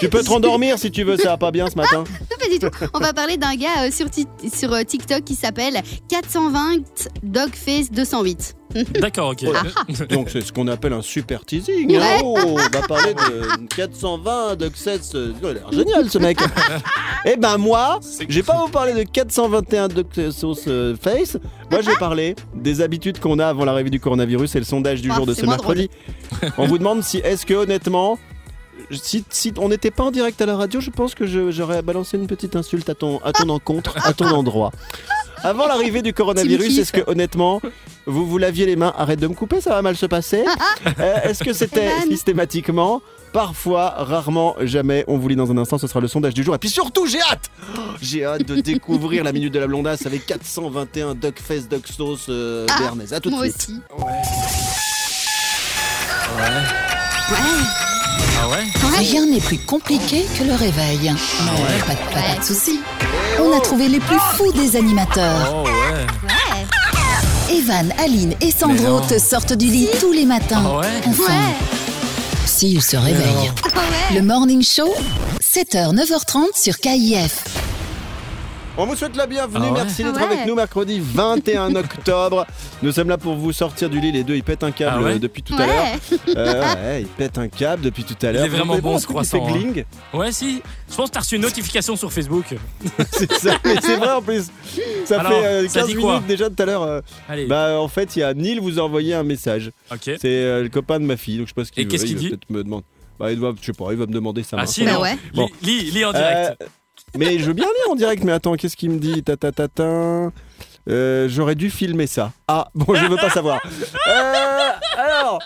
Tu 0.00 0.08
peux 0.08 0.22
te 0.22 0.30
rendormir 0.30 0.78
si 0.78 0.90
tu 0.90 1.02
veux, 1.04 1.18
ça 1.18 1.30
va 1.30 1.36
pas 1.36 1.50
bien 1.50 1.68
ce 1.68 1.76
matin. 1.76 2.04
Non, 2.52 2.58
pas 2.58 2.66
du 2.68 2.86
tout. 2.86 2.86
On 2.94 2.98
va 2.98 3.12
parler 3.12 3.36
d'un 3.36 3.54
gars 3.56 3.86
euh, 3.86 3.90
sur, 3.90 4.72
euh, 4.72 4.82
TikTok 4.82 5.24
qui 5.24 5.34
s'appelle 5.34 5.80
420 6.08 6.78
Dogface 7.22 7.90
208. 7.90 8.54
D'accord, 9.00 9.30
ok. 9.30 9.44
Donc 10.10 10.28
c'est 10.30 10.40
ce 10.42 10.52
qu'on 10.52 10.68
appelle 10.68 10.92
un 10.92 11.00
super 11.02 11.44
teasing. 11.44 11.96
hein. 11.96 12.00
Ouais. 12.00 12.20
Oh, 12.24 12.36
on 12.46 12.54
va 12.56 12.82
parler 12.86 13.14
de 13.14 13.66
420 13.74 14.56
d'Occess. 14.56 15.12
euh, 15.14 15.32
Il 15.40 15.46
a 15.48 15.52
l'air 15.54 15.72
génial 15.72 16.10
ce 16.10 16.18
mec. 16.18 16.38
Eh 17.28 17.36
ben 17.36 17.58
moi, 17.58 17.98
j'ai 18.28 18.44
pas 18.44 18.56
vous 18.56 18.68
parler 18.68 18.92
de 18.92 19.02
421 19.02 19.88
sauce 20.30 20.64
euh, 20.68 20.94
face. 21.00 21.36
Moi, 21.72 21.80
je 21.80 21.86
vais 21.90 21.96
parler 21.96 22.36
des 22.54 22.80
habitudes 22.82 23.18
qu'on 23.18 23.40
a 23.40 23.48
avant 23.48 23.64
l'arrivée 23.64 23.90
du 23.90 23.98
coronavirus 23.98 24.54
et 24.54 24.58
le 24.60 24.64
sondage 24.64 25.02
du 25.02 25.10
Ah, 25.10 25.16
jour 25.16 25.26
de 25.26 25.34
ce 25.34 25.44
mercredi. 25.44 25.90
On 26.56 26.66
vous 26.68 26.78
demande 26.78 27.02
si 27.02 27.18
est-ce 27.18 27.44
que 27.44 27.54
honnêtement. 27.54 28.16
Si, 28.90 29.24
si 29.30 29.52
on 29.58 29.68
n'était 29.68 29.90
pas 29.90 30.04
en 30.04 30.10
direct 30.10 30.40
à 30.40 30.46
la 30.46 30.56
radio, 30.56 30.80
je 30.80 30.90
pense 30.90 31.14
que 31.14 31.26
j'aurais 31.50 31.82
balancé 31.82 32.16
une 32.16 32.26
petite 32.26 32.56
insulte 32.56 32.88
à 32.88 32.94
ton, 32.94 33.18
à 33.24 33.32
ton 33.32 33.48
encontre, 33.48 33.94
à 34.06 34.12
ton 34.12 34.26
endroit. 34.26 34.70
Avant 35.42 35.66
l'arrivée 35.66 36.02
du 36.02 36.12
coronavirus, 36.12 36.78
est-ce 36.78 36.92
que 36.92 37.02
honnêtement, 37.08 37.60
vous 38.06 38.26
vous 38.26 38.38
laviez 38.38 38.64
les 38.66 38.74
mains 38.76 38.92
Arrête 38.96 39.20
de 39.20 39.26
me 39.26 39.34
couper, 39.34 39.60
ça 39.60 39.70
va 39.70 39.82
mal 39.82 39.96
se 39.96 40.06
passer. 40.06 40.44
Euh, 40.98 41.16
est-ce 41.24 41.44
que 41.44 41.52
c'était 41.52 41.90
systématiquement 42.08 43.02
Parfois, 43.32 43.90
rarement, 43.98 44.56
jamais. 44.62 45.04
On 45.08 45.18
vous 45.18 45.28
lit 45.28 45.36
dans 45.36 45.50
un 45.50 45.58
instant, 45.58 45.76
ce 45.78 45.86
sera 45.86 46.00
le 46.00 46.08
sondage 46.08 46.32
du 46.32 46.42
jour. 46.42 46.54
Et 46.54 46.58
puis 46.58 46.70
surtout, 46.70 47.06
j'ai 47.06 47.20
hâte 47.20 47.50
Oh, 47.76 47.80
J'ai 48.00 48.24
hâte 48.24 48.46
de 48.46 48.60
découvrir 48.60 49.24
la 49.24 49.32
minute 49.32 49.52
de 49.52 49.58
la 49.58 49.66
blondasse 49.66 50.06
avec 50.06 50.24
421 50.26 51.14
duck 51.14 51.38
face, 51.40 51.68
duck 51.68 51.86
sauce 51.86 52.26
euh, 52.28 52.66
Ah, 52.70 52.78
béarnaise. 52.80 53.12
À 53.12 53.20
tout 53.20 53.28
de 53.30 53.34
Moi 53.34 53.44
suite. 53.44 53.56
aussi. 53.68 53.80
Ah 58.42 58.48
ouais 58.48 58.66
Rien 58.98 59.26
n'est 59.26 59.40
plus 59.40 59.58
compliqué 59.58 60.26
que 60.38 60.44
le 60.44 60.54
réveil. 60.54 60.98
Mais 61.12 61.78
pas, 61.80 61.92
de- 61.94 62.14
pas 62.14 62.40
de 62.40 62.44
soucis. 62.44 62.80
On 63.40 63.56
a 63.56 63.60
trouvé 63.60 63.88
les 63.88 64.00
plus 64.00 64.18
fous 64.18 64.52
des 64.52 64.76
animateurs. 64.76 65.54
Oh 65.54 65.64
ouais. 65.66 67.56
Evan, 67.56 67.92
Aline 68.02 68.34
et 68.40 68.50
Sandro 68.50 69.00
te 69.00 69.18
sortent 69.18 69.52
du 69.52 69.66
lit 69.66 69.88
tous 70.00 70.12
les 70.12 70.24
matins. 70.24 70.62
Ah 70.66 70.78
ouais 70.78 70.86
Enfin, 71.06 71.22
Ouais. 71.32 71.54
s'ils 72.46 72.82
se 72.82 72.96
réveillent. 72.96 73.52
Ah 73.64 73.78
ouais. 73.78 74.16
Le 74.16 74.22
Morning 74.22 74.62
Show, 74.62 74.92
7h, 75.40 75.94
9h30 75.94 76.60
sur 76.60 76.78
KIF. 76.78 77.44
On 78.78 78.84
vous 78.84 78.94
souhaite 78.94 79.16
la 79.16 79.26
bienvenue, 79.26 79.64
Ah 79.70 79.72
ouais 79.72 79.84
merci 79.84 80.04
d'être 80.04 80.16
Ouais. 80.16 80.22
avec 80.24 80.46
nous 80.46 80.54
mercredi 80.54 81.00
21 81.02 81.74
octobre. 81.76 82.46
Nous 82.82 82.92
sommes 82.92 83.08
là 83.08 83.16
pour 83.16 83.34
vous 83.34 83.50
sortir 83.52 83.88
du 83.88 84.00
lit, 84.00 84.12
les 84.12 84.22
deux 84.22 84.34
ils 84.34 84.42
pètent 84.42 84.64
un 84.64 84.70
câble 84.70 84.96
Ah 84.98 85.02
ouais 85.02 85.14
euh, 85.14 85.18
depuis 85.18 85.42
tout 85.42 85.54
à 85.54 85.66
l'heure. 85.66 85.82
Ouais. 85.84 86.18
Euh, 86.36 86.74
ouais, 86.74 87.00
ils 87.02 87.06
pètent 87.06 87.38
un 87.38 87.48
câble 87.48 87.82
depuis 87.82 88.04
tout 88.04 88.14
à 88.20 88.32
l'heure. 88.32 88.44
est 88.44 88.48
vraiment 88.48 88.78
bon, 88.78 88.98
ce 88.98 89.06
croissant, 89.06 89.46
hein. 89.48 89.82
Ouais, 90.12 90.30
si. 90.30 90.60
Je 90.90 90.94
pense 90.94 91.08
que 91.08 91.14
t'as 91.14 91.20
reçu 91.20 91.36
une 91.36 91.42
notification 91.42 91.96
sur 91.96 92.12
Facebook. 92.12 92.44
C'est 93.12 93.32
ça, 93.32 93.56
mais 93.64 93.76
c'est 93.80 93.96
vrai 93.96 94.12
en 94.12 94.20
plus. 94.22 94.44
Ça 95.06 95.20
Alors, 95.20 95.32
fait 95.32 95.46
euh, 95.46 95.68
ça 95.68 95.80
15 95.80 95.88
dit 95.88 95.94
quoi 95.94 96.12
minutes 96.14 96.26
déjà 96.26 96.50
tout 96.50 96.62
à 96.62 96.66
l'heure. 96.66 96.82
euh, 96.82 97.00
bah 97.48 97.80
en 97.80 97.88
fait, 97.88 98.14
il 98.16 98.18
y 98.18 98.22
a 98.22 98.34
Neil 98.34 98.58
vous 98.58 98.78
a 98.78 98.82
envoyé 98.82 99.14
un 99.14 99.22
message. 99.22 99.70
C'est 100.02 100.18
euh, 100.24 100.62
le 100.64 100.68
copain 100.68 101.00
de 101.00 101.06
ma 101.06 101.16
fille, 101.16 101.38
donc 101.38 101.48
je 101.48 101.64
ce 101.64 101.72
qu'il 101.72 101.82
Et 101.82 101.88
qu'est-ce 101.88 102.04
Il 102.04 102.16
qu'il 102.18 102.30
va 102.30 102.36
dit 102.36 102.40
me 102.50 102.62
demander. 102.62 102.84
Bah 103.18 103.32
il 103.32 103.38
doit, 103.38 103.54
je 103.58 103.64
sais 103.64 103.72
pas, 103.72 103.86
il 103.92 103.96
va 103.96 104.04
me 104.06 104.12
demander 104.12 104.42
ça. 104.42 104.58
Ah 104.60 104.66
si, 104.66 104.84
Bah 104.84 105.00
ouais. 105.00 105.12
Lis- 105.14 105.18
Bon. 105.32 105.48
Lis, 105.62 105.90
lis 105.92 106.04
en 106.04 106.12
direct. 106.12 106.62
Mais 107.14 107.38
je 107.38 107.44
veux 107.44 107.52
bien 107.52 107.64
lire 107.66 107.92
en 107.92 107.94
direct, 107.94 108.24
mais 108.24 108.32
attends, 108.32 108.54
qu'est-ce 108.56 108.76
qu'il 108.76 108.90
me 108.90 108.98
dit? 108.98 109.22
Ta, 109.22 109.36
ta, 109.36 109.52
ta, 109.52 109.68
ta. 109.68 110.30
Euh, 110.88 111.28
J'aurais 111.28 111.54
dû 111.54 111.70
filmer 111.70 112.06
ça. 112.06 112.32
Ah, 112.46 112.68
bon, 112.74 112.94
je 112.94 113.06
veux 113.06 113.16
pas 113.16 113.30
savoir. 113.30 113.60
Euh, 113.64 114.70
alors, 114.98 115.38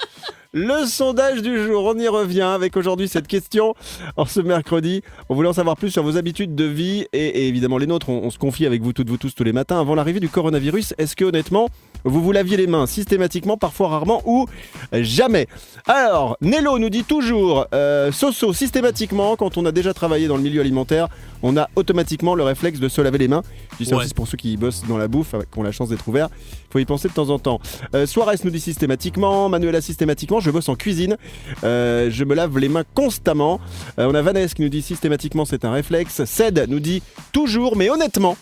le 0.52 0.84
sondage 0.84 1.42
du 1.42 1.62
jour, 1.64 1.84
on 1.84 1.96
y 1.98 2.08
revient 2.08 2.40
avec 2.42 2.76
aujourd'hui 2.76 3.08
cette 3.08 3.28
question. 3.28 3.74
En 4.16 4.24
ce 4.26 4.40
mercredi, 4.40 5.02
on 5.28 5.34
voulait 5.34 5.48
en 5.48 5.52
savoir 5.52 5.76
plus 5.76 5.90
sur 5.90 6.02
vos 6.02 6.16
habitudes 6.16 6.56
de 6.56 6.64
vie 6.64 7.06
et, 7.12 7.26
et 7.26 7.48
évidemment 7.48 7.78
les 7.78 7.86
nôtres. 7.86 8.08
On, 8.08 8.24
on 8.24 8.30
se 8.30 8.38
confie 8.38 8.66
avec 8.66 8.82
vous 8.82 8.92
toutes, 8.92 9.08
vous 9.08 9.16
tous, 9.16 9.34
tous 9.34 9.44
les 9.44 9.52
matins 9.52 9.78
avant 9.80 9.94
l'arrivée 9.94 10.20
du 10.20 10.28
coronavirus. 10.28 10.94
Est-ce 10.98 11.14
que 11.14 11.24
honnêtement, 11.24 11.68
vous 12.04 12.22
vous 12.22 12.32
laviez 12.32 12.56
les 12.56 12.66
mains 12.66 12.86
systématiquement, 12.86 13.56
parfois 13.56 13.88
rarement 13.88 14.22
ou 14.24 14.46
jamais 14.92 15.46
Alors, 15.86 16.36
Nello 16.40 16.78
nous 16.78 16.90
dit 16.90 17.04
toujours 17.04 17.66
euh, 17.74 18.12
Soso, 18.12 18.52
systématiquement, 18.52 19.36
quand 19.36 19.56
on 19.58 19.64
a 19.66 19.72
déjà 19.72 19.92
travaillé 19.94 20.26
dans 20.28 20.36
le 20.36 20.42
milieu 20.42 20.60
alimentaire, 20.60 21.08
on 21.42 21.56
a 21.56 21.68
automatiquement 21.76 22.34
le 22.34 22.42
réflexe 22.42 22.80
de 22.80 22.88
se 22.88 23.00
laver 23.00 23.18
les 23.18 23.28
mains. 23.28 23.42
Je 23.72 23.76
dis 23.78 23.86
ça 23.86 23.96
Ouais. 23.96 24.04
aussi 24.04 24.14
pour 24.14 24.28
ceux 24.28 24.36
qui 24.36 24.56
bossent 24.56 24.84
dans 24.86 24.98
la 24.98 25.08
bouffe, 25.08 25.34
qui 25.52 25.58
ont 25.58 25.62
la 25.62 25.72
chance 25.72 25.88
d'être 25.88 26.06
ouverts. 26.08 26.28
Il 26.68 26.72
faut 26.72 26.78
y 26.78 26.84
penser 26.84 27.08
de 27.08 27.12
temps 27.14 27.30
en 27.30 27.38
temps. 27.38 27.60
Euh, 27.94 28.06
Suarez 28.06 28.36
nous 28.44 28.50
dit 28.50 28.60
systématiquement, 28.60 29.48
Manuela 29.48 29.80
systématiquement, 29.80 30.40
je 30.40 30.50
bosse 30.50 30.68
en 30.68 30.74
cuisine, 30.76 31.16
Euh, 31.64 32.10
je 32.10 32.24
me 32.24 32.34
lave 32.34 32.58
les 32.58 32.68
mains 32.68 32.84
constamment. 32.94 33.60
Euh, 33.98 34.08
on 34.10 34.14
a 34.14 34.22
Vanessa 34.22 34.54
qui 34.54 34.62
nous 34.62 34.68
dit 34.68 34.82
systématiquement, 34.82 35.44
c'est 35.44 35.64
un 35.64 35.72
réflexe. 35.72 36.24
Ced 36.24 36.66
nous 36.68 36.80
dit 36.80 37.02
toujours, 37.32 37.76
mais 37.76 37.90
honnêtement. 37.90 38.36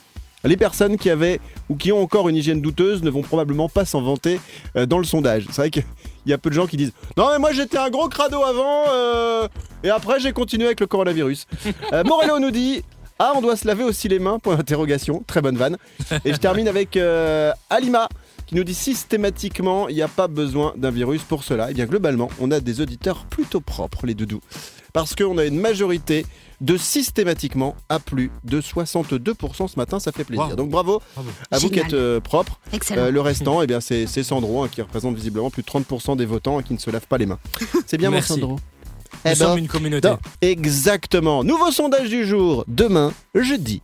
Les 0.49 0.57
personnes 0.57 0.97
qui 0.97 1.11
avaient 1.11 1.41
ou 1.69 1.77
qui 1.77 1.93
ont 1.93 2.03
encore 2.03 2.31
une 2.31 2.37
hygiène 2.37 2.63
douteuse 2.63 3.03
ne 3.03 3.11
vont 3.11 3.21
probablement 3.21 3.69
pas 3.69 3.85
s'en 3.85 4.01
vanter 4.01 4.41
euh, 4.77 4.87
dans 4.87 4.97
le 4.97 5.05
sondage. 5.05 5.45
C'est 5.51 5.61
vrai 5.61 5.71
qu'il 5.71 5.85
y 6.25 6.33
a 6.33 6.39
peu 6.39 6.49
de 6.49 6.55
gens 6.55 6.67
qui 6.67 6.79
disent 6.79 6.93
Non, 7.19 7.29
mais 7.31 7.39
moi 7.39 7.53
j'étais 7.53 7.77
un 7.77 7.91
gros 7.91 8.09
crado 8.09 8.43
avant 8.43 8.85
euh, 8.89 9.47
et 9.85 9.91
après 9.91 10.21
j'ai 10.21 10.33
continué 10.33 10.65
avec 10.65 10.81
le 10.81 10.87
coronavirus. 10.87 11.47
Euh, 11.93 12.03
Morello 12.05 12.39
nous 12.39 12.51
dit 12.51 12.83
Ah, 13.19 13.33
on 13.37 13.43
doit 13.43 13.57
se 13.57 13.67
laver 13.67 13.85
aussi 13.85 14.09
les 14.09 14.19
mains 14.19 14.39
Point 14.39 14.57
d'interrogation. 14.57 15.23
Très 15.27 15.43
bonne 15.43 15.57
vanne. 15.57 15.77
Et 16.25 16.33
je 16.33 16.39
termine 16.39 16.67
avec 16.67 16.99
Alima 17.71 18.09
qui 18.47 18.55
nous 18.55 18.65
dit 18.65 18.75
systématiquement 18.75 19.89
il 19.89 19.95
n'y 19.95 20.03
a 20.03 20.09
pas 20.09 20.29
besoin 20.29 20.73
d'un 20.77 20.91
virus 20.91 21.23
pour 21.23 21.45
cela. 21.45 21.71
Et 21.71 21.75
bien 21.75 21.87
globalement, 21.87 22.31
on 22.41 22.51
a 22.51 22.61
des 22.61 22.81
auditeurs 22.81 23.27
plutôt 23.27 23.61
propres, 23.61 24.07
les 24.07 24.15
doudous. 24.15 24.41
Parce 24.93 25.15
qu'on 25.15 25.39
a 25.39 25.45
une 25.45 25.61
majorité 25.61 26.27
de 26.61 26.77
systématiquement 26.77 27.77
à 27.89 27.99
plus 28.01 28.31
de 28.45 28.61
62% 28.61 29.69
ce 29.69 29.77
matin, 29.77 30.01
ça 30.01 30.13
fait 30.13 30.25
plaisir. 30.25 30.49
Wow. 30.49 30.57
Donc 30.57 30.71
bravo, 30.71 31.01
Bravo. 31.15 31.31
à 31.51 31.59
vous 31.59 31.71
qui 31.71 31.79
êtes 31.79 31.93
euh, 31.95 32.21
propre. 32.21 32.59
Excellent. 32.73 33.03
Euh, 33.03 33.11
le 33.11 33.21
restant, 33.21 33.63
eh 33.63 33.67
bien, 33.67 33.81
c'est 33.81 34.07
c'est 34.07 34.23
Sandro 34.23 34.63
hein, 34.65 34.69
qui 34.71 34.83
représente 34.83 35.15
visiblement 35.15 35.51
plus 35.51 35.63
de 35.63 35.69
30% 35.69 36.17
des 36.17 36.27
votants 36.27 36.59
et 36.61 36.63
qui 36.65 36.73
ne 36.75 36.79
se 36.79 36.91
lave 36.91 37.07
pas 37.07 37.19
les 37.19 37.27
mains. 37.27 37.39
C'est 37.87 37.97
bien, 37.97 38.09
mon 38.11 38.17
Merci. 38.17 38.33
Sandro 38.35 38.53
Nous 38.53 38.59
Eh 39.25 39.29
ben, 39.31 39.35
sommes 39.37 39.59
une 39.59 39.69
communauté. 39.69 40.09
non, 40.09 40.19
exactement. 40.41 41.45
Nouveau 41.45 41.71
sondage 41.71 42.09
du 42.09 42.27
jour, 42.27 42.65
demain, 42.67 43.13
jeudi. 43.35 43.83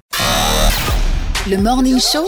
Le 1.49 1.57
Morning 1.59 2.01
Show. 2.01 2.27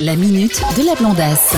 La 0.00 0.14
minute 0.16 0.60
de 0.76 0.86
la 0.86 0.94
blondasse. 0.94 1.54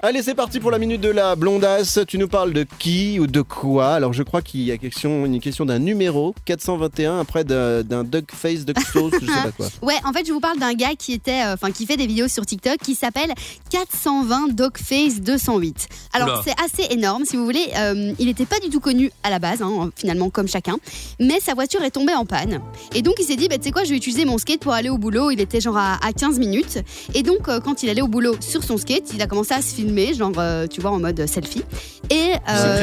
Allez, 0.00 0.22
c'est 0.22 0.36
parti 0.36 0.60
pour 0.60 0.70
la 0.70 0.78
minute 0.78 1.00
de 1.00 1.08
la 1.08 1.34
blondasse. 1.34 1.98
Tu 2.06 2.18
nous 2.18 2.28
parles 2.28 2.52
de 2.52 2.64
qui 2.78 3.18
ou 3.18 3.26
de 3.26 3.42
quoi? 3.42 3.94
Alors, 3.94 4.12
je 4.12 4.22
crois 4.22 4.42
qu'il 4.42 4.60
y 4.60 4.70
a 4.70 4.78
question, 4.78 5.26
une 5.26 5.40
question 5.40 5.66
d'un 5.66 5.80
numéro 5.80 6.36
421 6.44 7.18
après 7.18 7.42
d'un 7.42 7.82
d'un 7.82 8.04
duck 8.04 8.30
face, 8.32 8.64
duck 8.64 8.78
sauce, 8.78 9.12
je 9.20 9.26
sais 9.26 9.32
pas 9.42 9.50
quoi. 9.50 9.66
Ouais, 9.82 9.96
en 10.04 10.12
fait, 10.12 10.24
je 10.24 10.32
vous 10.32 10.38
parle 10.38 10.60
d'un 10.60 10.74
gars 10.74 10.94
qui 10.96 11.14
était, 11.14 11.42
euh, 11.44 11.54
enfin, 11.54 11.72
qui 11.72 11.84
fait 11.84 11.96
des 11.96 12.06
vidéos 12.06 12.28
sur 12.28 12.46
TikTok, 12.46 12.76
qui 12.78 12.94
s'appelle 12.94 13.32
420 13.70 14.54
Dogface 14.54 15.20
208. 15.20 15.88
Alors, 16.12 16.44
c'est 16.44 16.54
assez 16.64 16.94
énorme, 16.94 17.24
si 17.24 17.36
vous 17.36 17.44
voulez. 17.44 17.66
Euh, 17.76 18.12
il 18.20 18.26
n'était 18.26 18.46
pas 18.46 18.60
du 18.60 18.70
tout 18.70 18.78
connu 18.80 19.10
à 19.24 19.30
la 19.30 19.40
base, 19.40 19.62
hein, 19.62 19.90
finalement, 19.96 20.30
comme 20.30 20.46
chacun. 20.46 20.76
Mais 21.18 21.40
sa 21.40 21.54
voiture 21.54 21.82
est 21.82 21.90
tombée 21.90 22.14
en 22.14 22.24
panne. 22.24 22.60
Et 22.94 23.02
donc, 23.02 23.14
il 23.18 23.24
s'est 23.24 23.36
dit, 23.36 23.48
bah, 23.48 23.58
tu 23.58 23.64
sais 23.64 23.70
quoi, 23.72 23.82
je 23.82 23.90
vais 23.90 23.96
utiliser 23.96 24.24
mon 24.26 24.38
skate 24.38 24.60
pour 24.60 24.74
aller 24.74 24.90
au 24.90 24.96
boulot. 24.98 25.32
Il 25.32 25.40
était 25.40 25.60
genre 25.60 25.76
à, 25.76 25.94
à 26.06 26.12
15 26.12 26.38
minutes. 26.38 26.78
Et 27.14 27.24
donc, 27.24 27.48
euh, 27.48 27.58
quand 27.58 27.82
il 27.82 27.90
allait 27.90 28.02
au 28.02 28.06
boulot 28.08 28.36
sur 28.38 28.62
son 28.62 28.76
skate, 28.76 29.10
il 29.12 29.20
a 29.22 29.26
commencé 29.26 29.54
à 29.54 29.60
se 29.60 29.74
filmer, 29.74 29.87
genre, 30.14 30.32
euh, 30.38 30.66
tu 30.66 30.80
vois, 30.80 30.90
en 30.90 30.98
mode 30.98 31.26
selfie. 31.26 31.62
Et 32.10 32.32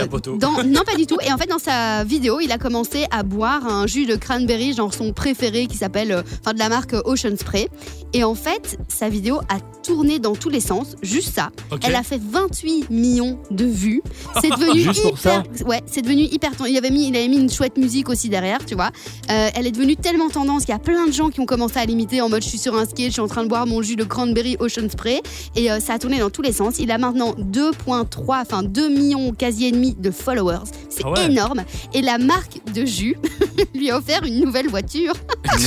poteau. 0.08 0.38
dans, 0.38 0.64
non, 0.66 0.82
pas 0.86 0.96
du 0.96 1.06
tout. 1.08 1.18
Et 1.26 1.32
en 1.32 1.38
fait, 1.38 1.48
dans 1.48 1.60
sa 1.60 2.04
vidéo, 2.04 2.40
il 2.40 2.52
a 2.52 2.58
commencé 2.58 3.06
à 3.12 3.24
boire 3.24 3.66
un 3.68 3.88
jus 3.88 4.06
de 4.06 4.16
cranberry, 4.16 4.74
genre 4.74 4.94
son 4.94 5.14
préféré, 5.14 5.68
qui 5.68 5.78
s'appelle, 5.78 6.12
euh, 6.12 6.22
enfin, 6.42 6.54
de 6.54 6.60
la 6.60 6.70
marque 6.70 6.94
Ocean 7.06 7.36
Spray. 7.38 7.68
Et 8.14 8.24
en 8.24 8.36
fait, 8.36 8.78
sa 8.88 9.10
vidéo 9.10 9.40
a 9.50 9.60
tourné 9.84 10.20
dans 10.20 10.36
tous 10.36 10.50
les 10.50 10.60
sens, 10.62 10.96
juste 11.02 11.34
ça. 11.36 11.50
Elle 11.84 11.96
a 11.96 12.04
fait 12.04 12.20
28 12.22 12.90
millions 12.90 13.38
de 13.52 13.66
vues. 13.66 14.02
C'est 14.42 14.50
devenu 14.50 14.80
Juste 14.82 15.02
pour 15.02 15.18
hyper, 15.18 15.44
ouais, 15.66 15.82
c'est 15.86 16.02
devenu 16.02 16.24
hyper. 16.24 16.56
ten- 16.56 16.68
Il 16.70 16.78
avait 16.78 16.90
mis, 16.90 17.08
il 17.08 17.16
avait 17.16 17.28
mis 17.28 17.38
une 17.38 17.50
chouette 17.52 17.78
musique 17.78 18.10
aussi 18.10 18.30
derrière, 18.30 18.66
tu 18.66 18.76
vois. 18.76 18.90
Euh, 19.32 19.50
elle 19.54 19.68
est 19.68 19.72
devenue 19.72 19.96
tellement 19.96 20.30
tendance 20.30 20.66
qu'il 20.66 20.74
y 20.74 20.76
a 20.76 20.80
plein 20.80 21.08
de 21.08 21.12
gens 21.12 21.30
qui 21.30 21.40
ont 21.40 21.46
commencé 21.46 21.78
à 21.78 21.86
l'imiter 21.86 22.22
en 22.22 22.30
mode 22.30 22.44
je 22.44 22.50
suis 22.50 22.58
sur 22.58 22.76
un 22.76 22.86
skate, 22.86 23.08
je 23.08 23.12
suis 23.12 23.22
en 23.22 23.28
train 23.28 23.44
de 23.44 23.50
boire 23.50 23.66
mon 23.68 23.82
jus 23.82 23.96
de 23.96 24.04
cranberry 24.04 24.56
Ocean 24.60 24.90
Spray 24.90 25.22
et 25.56 25.72
euh, 25.72 25.80
ça 25.80 25.94
a 25.94 26.00
tourné 26.00 26.20
dans 26.20 26.30
tous 26.30 26.42
les 26.42 26.52
sens. 26.54 26.76
Il 26.80 26.92
a 26.92 26.95
maintenant 26.98 27.34
2.3, 27.34 28.42
enfin 28.42 28.64
2 28.64 28.90
millions 28.90 29.34
quasi 29.34 29.66
et 29.66 29.72
demi 29.72 29.96
de 29.98 30.12
followers. 30.12 30.60
C'est 30.90 31.04
Ah 31.06 31.12
ouais. 31.12 31.26
énorme. 31.26 31.64
Et 31.94 32.02
la 32.02 32.18
marque 32.18 32.60
de 32.74 32.86
jus 32.86 33.18
lui 33.76 33.90
a 33.92 33.98
offert 33.98 34.24
une 34.24 34.40
nouvelle 34.44 34.68
voiture. 34.70 35.14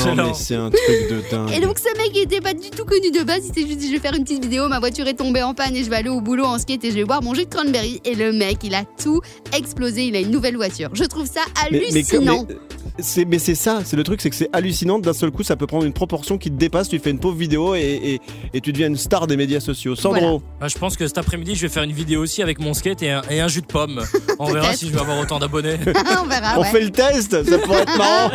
Non, 0.06 0.14
mais 0.16 0.34
c'est 0.34 0.54
un 0.56 0.70
truc 0.70 1.10
de 1.10 1.22
dingue. 1.30 1.50
Et 1.54 1.60
donc 1.60 1.78
ce 1.78 1.96
mec 1.98 2.10
il 2.14 2.22
était 2.22 2.40
pas 2.40 2.54
du 2.54 2.70
tout 2.70 2.84
connu 2.84 3.10
de 3.10 3.22
base, 3.24 3.46
il 3.48 3.54
s'est 3.54 3.66
juste 3.66 3.78
dit 3.78 3.88
je 3.88 3.92
vais 3.92 3.98
faire 4.00 4.14
une 4.14 4.24
petite 4.24 4.42
vidéo, 4.42 4.68
ma 4.68 4.78
voiture 4.80 5.06
est 5.06 5.14
tombée 5.14 5.42
en 5.42 5.54
panne 5.54 5.74
et 5.76 5.84
je 5.84 5.90
vais 5.90 5.96
aller 5.96 6.08
au 6.10 6.20
boulot 6.20 6.44
en 6.44 6.58
skate 6.58 6.84
et 6.84 6.90
je 6.90 6.96
vais 6.96 7.04
boire 7.04 7.22
mon 7.22 7.34
jus 7.34 7.44
de 7.44 7.50
cranberry. 7.54 8.00
Et 8.04 8.14
le 8.14 8.32
mec 8.32 8.58
il 8.64 8.74
a 8.74 8.84
tout 8.84 9.20
explosé, 9.56 10.06
il 10.06 10.16
a 10.16 10.20
une 10.20 10.30
nouvelle 10.30 10.56
voiture. 10.56 10.90
Je 10.94 11.04
trouve 11.04 11.26
ça 11.26 11.40
Mais- 11.70 11.82
mais 11.92 12.02
comme- 12.04 12.28
hallucinant. 12.28 12.46
mais- 12.48 12.56
c'est 13.00 13.24
mais 13.24 13.38
c'est 13.38 13.54
ça, 13.54 13.80
c'est 13.84 13.96
le 13.96 14.02
truc, 14.02 14.20
c'est 14.20 14.30
que 14.30 14.36
c'est 14.36 14.48
hallucinant. 14.52 14.98
D'un 14.98 15.12
seul 15.12 15.30
coup, 15.30 15.42
ça 15.44 15.54
peut 15.56 15.66
prendre 15.68 15.84
une 15.84 15.92
proportion 15.92 16.36
qui 16.38 16.50
te 16.50 16.56
dépasse. 16.56 16.88
Tu 16.88 16.98
fais 16.98 17.10
une 17.10 17.20
pauvre 17.20 17.36
vidéo 17.36 17.74
et, 17.76 17.80
et, 17.80 18.20
et 18.54 18.60
tu 18.60 18.72
deviens 18.72 18.88
une 18.88 18.96
star 18.96 19.26
des 19.28 19.36
médias 19.36 19.60
sociaux. 19.60 19.94
Sandro, 19.94 20.42
Ah, 20.60 20.66
je 20.68 20.76
pense 20.78 20.96
que 20.96 21.06
cet 21.18 21.26
après-midi, 21.26 21.56
je 21.56 21.62
vais 21.62 21.68
faire 21.68 21.82
une 21.82 21.92
vidéo 21.92 22.22
aussi 22.22 22.42
avec 22.42 22.60
mon 22.60 22.74
skate 22.74 23.02
et 23.02 23.10
un, 23.10 23.22
et 23.28 23.40
un 23.40 23.48
jus 23.48 23.60
de 23.60 23.66
pomme. 23.66 24.04
On 24.38 24.52
verra 24.52 24.72
si 24.74 24.86
je 24.86 24.92
vais 24.92 25.00
avoir 25.00 25.18
autant 25.18 25.40
d'abonnés. 25.40 25.76
On 26.22 26.28
verra, 26.28 26.56
on 26.56 26.62
ouais. 26.62 26.70
fait 26.70 26.80
le 26.80 26.90
test, 26.90 27.44
ça 27.44 27.58
pourrait 27.58 27.82
être 27.82 27.98
marrant. 27.98 28.30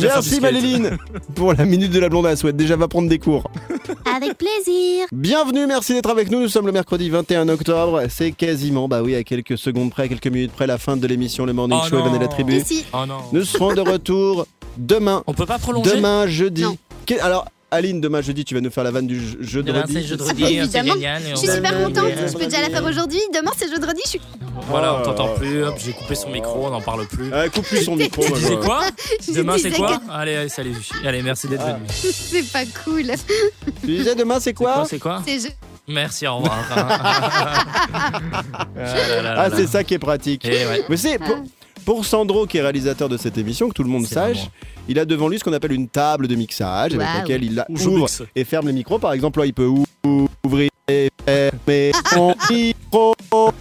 Merci 0.00 0.30
skate. 0.30 0.40
Maléline 0.40 0.96
pour 1.34 1.52
la 1.52 1.64
minute 1.64 1.90
de 1.90 1.98
la 1.98 2.08
blondasse. 2.08 2.44
Ouais, 2.44 2.52
déjà 2.52 2.76
va 2.76 2.86
prendre 2.86 3.08
des 3.08 3.18
cours. 3.18 3.50
Avec 4.14 4.38
plaisir. 4.38 5.06
Bienvenue, 5.10 5.66
merci 5.66 5.94
d'être 5.94 6.10
avec 6.10 6.30
nous. 6.30 6.40
Nous 6.40 6.48
sommes 6.48 6.66
le 6.66 6.72
mercredi 6.72 7.10
21 7.10 7.48
octobre. 7.48 8.02
C'est 8.08 8.30
quasiment, 8.30 8.86
bah 8.86 9.02
oui, 9.02 9.16
à 9.16 9.24
quelques 9.24 9.58
secondes 9.58 9.90
près, 9.90 10.04
à 10.04 10.08
quelques 10.08 10.28
minutes 10.28 10.52
près, 10.52 10.68
la 10.68 10.78
fin 10.78 10.96
de 10.96 11.06
l'émission 11.08 11.44
Le 11.44 11.52
Morning 11.52 11.78
Oh 11.82 11.88
Show 11.88 11.98
et. 11.98 12.02
Vanilla 12.02 12.28
Tribu. 12.28 12.54
Ici. 12.58 12.84
Oh 12.92 13.04
non. 13.06 13.18
Nous 13.32 13.44
serons 13.44 13.74
de 13.74 13.80
retour 13.80 14.46
demain. 14.76 15.24
On 15.26 15.34
peut 15.34 15.46
pas 15.46 15.58
prolonger 15.58 15.96
Demain, 15.96 16.28
jeudi. 16.28 16.62
Non. 16.62 16.76
Alors, 17.20 17.46
Aline, 17.72 18.00
demain, 18.00 18.20
jeudi, 18.20 18.44
tu 18.44 18.54
vas 18.54 18.60
nous 18.60 18.70
faire 18.70 18.82
la 18.82 18.90
vanne 18.90 19.06
du 19.06 19.20
je- 19.20 19.36
jeudi. 19.40 19.68
Demain, 19.70 19.84
c'est 19.86 20.02
jeudi, 20.02 20.44
Évidemment. 20.44 20.94
génial. 20.94 21.22
et 21.22 21.30
Je 21.30 21.36
suis 21.36 21.48
super 21.48 21.72
contente, 21.84 22.04
je 22.26 22.32
peux 22.36 22.44
déjà 22.46 22.62
la 22.62 22.70
faire 22.70 22.84
aujourd'hui. 22.84 23.20
Demain 23.32 23.52
c'est 23.56 23.68
jeudi, 23.68 23.86
je 24.04 24.08
suis. 24.10 24.20
Voilà, 24.68 24.96
on 24.96 25.02
t'entend 25.02 25.28
plus. 25.34 25.62
Hop, 25.64 25.74
j'ai 25.78 25.92
coupé 25.92 26.14
son 26.16 26.30
micro, 26.30 26.66
on 26.66 26.70
n'en 26.70 26.80
parle 26.80 27.06
plus. 27.06 27.32
Euh, 27.32 27.48
coupe 27.48 27.64
plus 27.66 27.84
son 27.84 27.94
micro. 27.96 28.22
Tu 28.24 28.32
disais 28.34 28.56
quoi 28.56 28.80
Demain, 29.34 29.56
c'est 29.58 29.70
quoi 29.70 29.98
que 29.98 30.10
Allez, 30.12 30.34
allez, 30.36 30.48
salut. 30.48 30.74
Allez, 31.04 31.22
merci 31.22 31.46
d'être 31.48 31.62
Ah. 31.64 31.74
venu. 31.74 31.86
C'est 31.88 32.50
pas 32.52 32.64
cool. 32.84 33.04
Tu 33.82 33.86
disais 33.86 34.14
demain, 34.16 34.40
c'est 34.40 34.52
quoi 34.54 34.84
C'est 34.88 34.98
quoi 34.98 35.22
C'est 35.26 35.38
je... 35.38 35.48
Merci, 35.88 36.26
au 36.26 36.36
revoir. 36.38 36.58
Ah 38.76 39.34
Ah, 39.36 39.48
c'est 39.54 39.66
ça 39.66 39.84
qui 39.84 39.94
est 39.94 39.98
pratique. 39.98 40.42
Eh 40.44 40.66
ouais. 40.66 40.84
Mais 40.88 40.96
c'est 40.96 41.18
pour, 41.18 41.36
pour 41.84 42.04
Sandro, 42.04 42.46
qui 42.46 42.58
est 42.58 42.62
réalisateur 42.62 43.08
de 43.08 43.16
cette 43.16 43.38
émission, 43.38 43.68
que 43.68 43.74
tout 43.74 43.82
le 43.82 43.88
monde 43.90 44.06
sache, 44.06 44.36
vraiment. 44.38 44.50
Il 44.90 44.98
a 44.98 45.04
devant 45.04 45.28
lui 45.28 45.38
ce 45.38 45.44
qu'on 45.44 45.52
appelle 45.52 45.72
une 45.72 45.88
table 45.88 46.26
de 46.28 46.34
mixage 46.34 46.94
avec 46.94 47.06
laquelle 47.06 47.44
il 47.44 47.54
la 47.54 47.66
Ou 47.68 47.76
je 47.76 47.88
ouvre 47.88 47.98
mixe. 48.00 48.22
et 48.34 48.44
ferme 48.44 48.66
les 48.66 48.72
micros. 48.72 48.98
Par 48.98 49.12
exemple, 49.12 49.38
là, 49.40 49.46
il 49.46 49.54
peut 49.54 49.66
ou- 49.66 49.86
ouvrir 50.44 50.68
et 50.88 51.08
fermer 51.24 51.92
son 52.12 52.34
micro. 52.50 53.14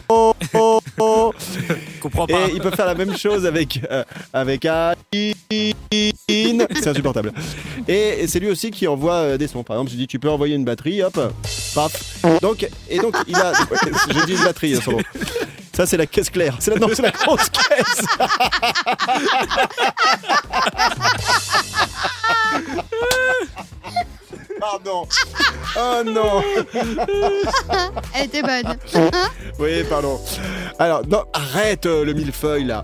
Comprends 2.02 2.26
Et 2.28 2.34
pas. 2.34 2.48
il 2.54 2.60
peut 2.62 2.72
faire 2.72 2.86
la 2.88 2.96
même 2.96 3.16
chose 3.16 3.46
avec, 3.46 3.80
euh, 3.92 4.04
avec 4.34 4.66
Aline. 4.66 4.96
C'est 5.92 6.88
insupportable. 6.88 7.32
Et, 7.88 8.26
c'est 8.28 8.40
lui 8.40 8.50
aussi 8.50 8.72
qui 8.72 8.88
envoie 8.88 9.14
euh, 9.14 9.38
des 9.38 9.48
sons. 9.48 9.64
Par 9.64 9.76
exemple, 9.78 9.92
je 9.92 9.98
dis 9.98 10.08
tu 10.08 10.18
peux 10.20 10.30
envoyer 10.30 10.56
une 10.56 10.66
batterie, 10.66 11.04
hop, 11.04 11.20
paf. 11.76 12.24
Donc, 12.42 12.68
et 12.90 12.98
donc 13.00 13.16
il 13.28 13.36
a. 13.36 13.54
je 14.10 14.26
dis 14.26 14.34
une 14.34 14.44
batterie, 14.44 14.76
hein, 14.76 14.80
Sandro. 14.84 15.02
Ça, 15.80 15.86
c'est 15.86 15.96
la 15.96 16.08
caisse 16.08 16.30
claire. 16.30 16.58
C'est 16.60 16.72
la, 16.72 16.78
non, 16.78 16.90
c'est 16.94 17.02
la 17.02 17.12
grosse 17.12 17.50
caisse. 17.52 18.06
Pardon. 24.60 25.08
Oh 25.78 26.02
non. 26.06 26.44
Elle 28.14 28.26
était 28.26 28.42
bonne. 28.42 28.76
Oui, 29.58 29.86
pardon. 29.90 30.20
Alors, 30.80 31.08
non, 31.08 31.24
arrête 31.32 31.86
euh, 31.86 32.04
le 32.04 32.12
millefeuille 32.12 32.66
là. 32.66 32.82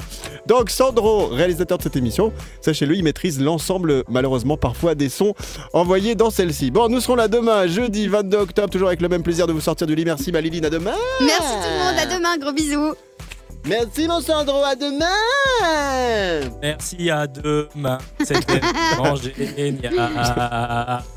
Donc 0.47 0.69
Sandro, 0.69 1.27
réalisateur 1.27 1.79
de 1.79 1.83
cette 1.83 1.95
émission, 1.95 2.31
sachez-le, 2.61 2.95
il 2.95 3.03
maîtrise 3.03 3.41
l'ensemble, 3.41 4.03
malheureusement 4.07 4.57
parfois, 4.57 4.93
des 4.93 5.09
sons 5.09 5.33
envoyés 5.73 6.13
dans 6.13 6.29
celle-ci. 6.29 6.69
Bon, 6.69 6.87
nous 6.87 7.01
serons 7.01 7.15
là 7.15 7.27
demain, 7.27 7.65
jeudi 7.65 8.07
22 8.07 8.37
octobre, 8.37 8.69
toujours 8.69 8.89
avec 8.89 9.01
le 9.01 9.09
même 9.09 9.23
plaisir 9.23 9.47
de 9.47 9.53
vous 9.53 9.61
sortir 9.61 9.87
du 9.87 9.95
lit. 9.95 10.05
Merci, 10.05 10.31
Maliline, 10.31 10.65
à 10.65 10.69
demain. 10.69 10.93
Merci 11.19 11.43
demain, 12.25 12.37
gros 12.37 12.53
bisous. 12.53 12.95
Merci, 13.67 14.07
mon 14.07 14.21
Sandro, 14.21 14.63
à 14.63 14.75
demain. 14.75 15.05
Merci 16.61 17.09
à 17.09 17.25
demain. 17.25 17.97
C'était 18.23 18.59
vraiment 18.95 19.15
génial. 19.15 19.93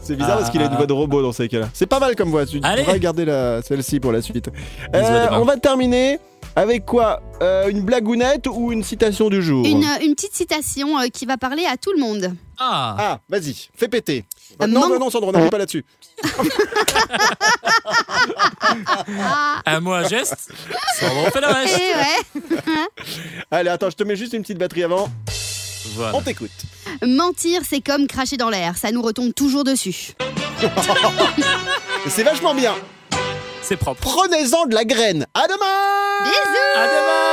C'est 0.01 0.17
bizarre 0.17 0.39
parce 0.39 0.51
qu'il 0.51 0.63
a 0.63 0.67
une 0.67 0.77
voix 0.77 0.87
de 0.87 0.93
robot 0.93 1.21
dans 1.21 1.33
ces 1.33 1.49
cas-là. 1.49 1.69
C'est 1.75 1.87
pas 1.87 2.01
mal 2.01 2.17
comme 2.17 2.31
voix. 2.31 2.47
Tu 2.47 2.61
Allez. 2.63 2.83
devrais 2.83 3.01
garder 3.01 3.27
la, 3.27 3.61
celle-ci 3.61 4.01
pour 4.01 4.13
la 4.13 4.23
suite. 4.23 4.49
Euh, 4.95 5.27
on 5.33 5.45
va 5.45 5.59
terminer 5.59 6.19
avec 6.59 6.85
quoi 6.85 7.21
Euh, 7.41 7.69
Une 7.69 7.83
blagounette 7.83 8.47
ou 8.49 8.73
une 8.73 8.83
citation 8.83 9.29
du 9.31 9.41
jour 9.43 9.65
Une, 9.65 9.87
une 10.03 10.15
petite 10.17 10.35
citation 10.35 10.99
euh, 10.99 11.07
qui 11.07 11.25
va 11.25 11.37
parler 11.37 11.65
à 11.67 11.77
tout 11.77 11.93
le 11.93 12.01
monde. 12.01 12.35
Ah, 12.59 12.97
Ah, 12.99 13.21
vas-y, 13.29 13.69
fais 13.77 13.87
péter. 13.89 14.25
Euh, 14.61 14.67
non, 14.67 14.89
non, 14.89 14.99
non, 14.99 15.09
Sandro, 15.11 15.31
n'appuie 15.31 15.51
pas 15.51 15.59
là-dessus. 15.59 15.85
un 19.67 19.81
mot, 19.81 19.93
un 19.93 20.09
geste. 20.09 20.51
On 21.03 21.31
fait 21.31 21.41
le 21.41 21.47
reste. 21.47 21.79
ouais, 21.79 22.43
Allez, 23.51 23.71
attends, 23.71 23.91
je 23.91 23.97
te 23.97 24.03
mets 24.05 24.17
juste 24.17 24.33
une 24.33 24.43
petite 24.43 24.59
batterie 24.59 24.83
avant. 24.83 25.09
Voilà. 25.95 26.17
On 26.17 26.23
t'écoute. 26.23 26.51
mentir, 27.07 27.63
c'est 27.69 27.81
comme 27.81 28.07
cracher 28.09 28.37
dans 28.37 28.51
l'air, 28.51 28.77
ça 28.77 28.91
nous 28.91 29.03
retombe 29.03 29.33
toujours 29.33 29.63
dessus. 29.65 30.13
C'est 32.09 32.23
vachement 32.25 32.55
bien. 32.55 32.75
C'est 33.69 33.77
propre. 33.77 34.01
Prenez-en 34.01 34.65
de 34.65 34.75
la 34.75 34.87
graine. 34.87 35.27
À 35.35 35.47
demain 35.47 36.25
Bisous 36.25 36.75
À 36.75 36.87
demain 36.87 37.28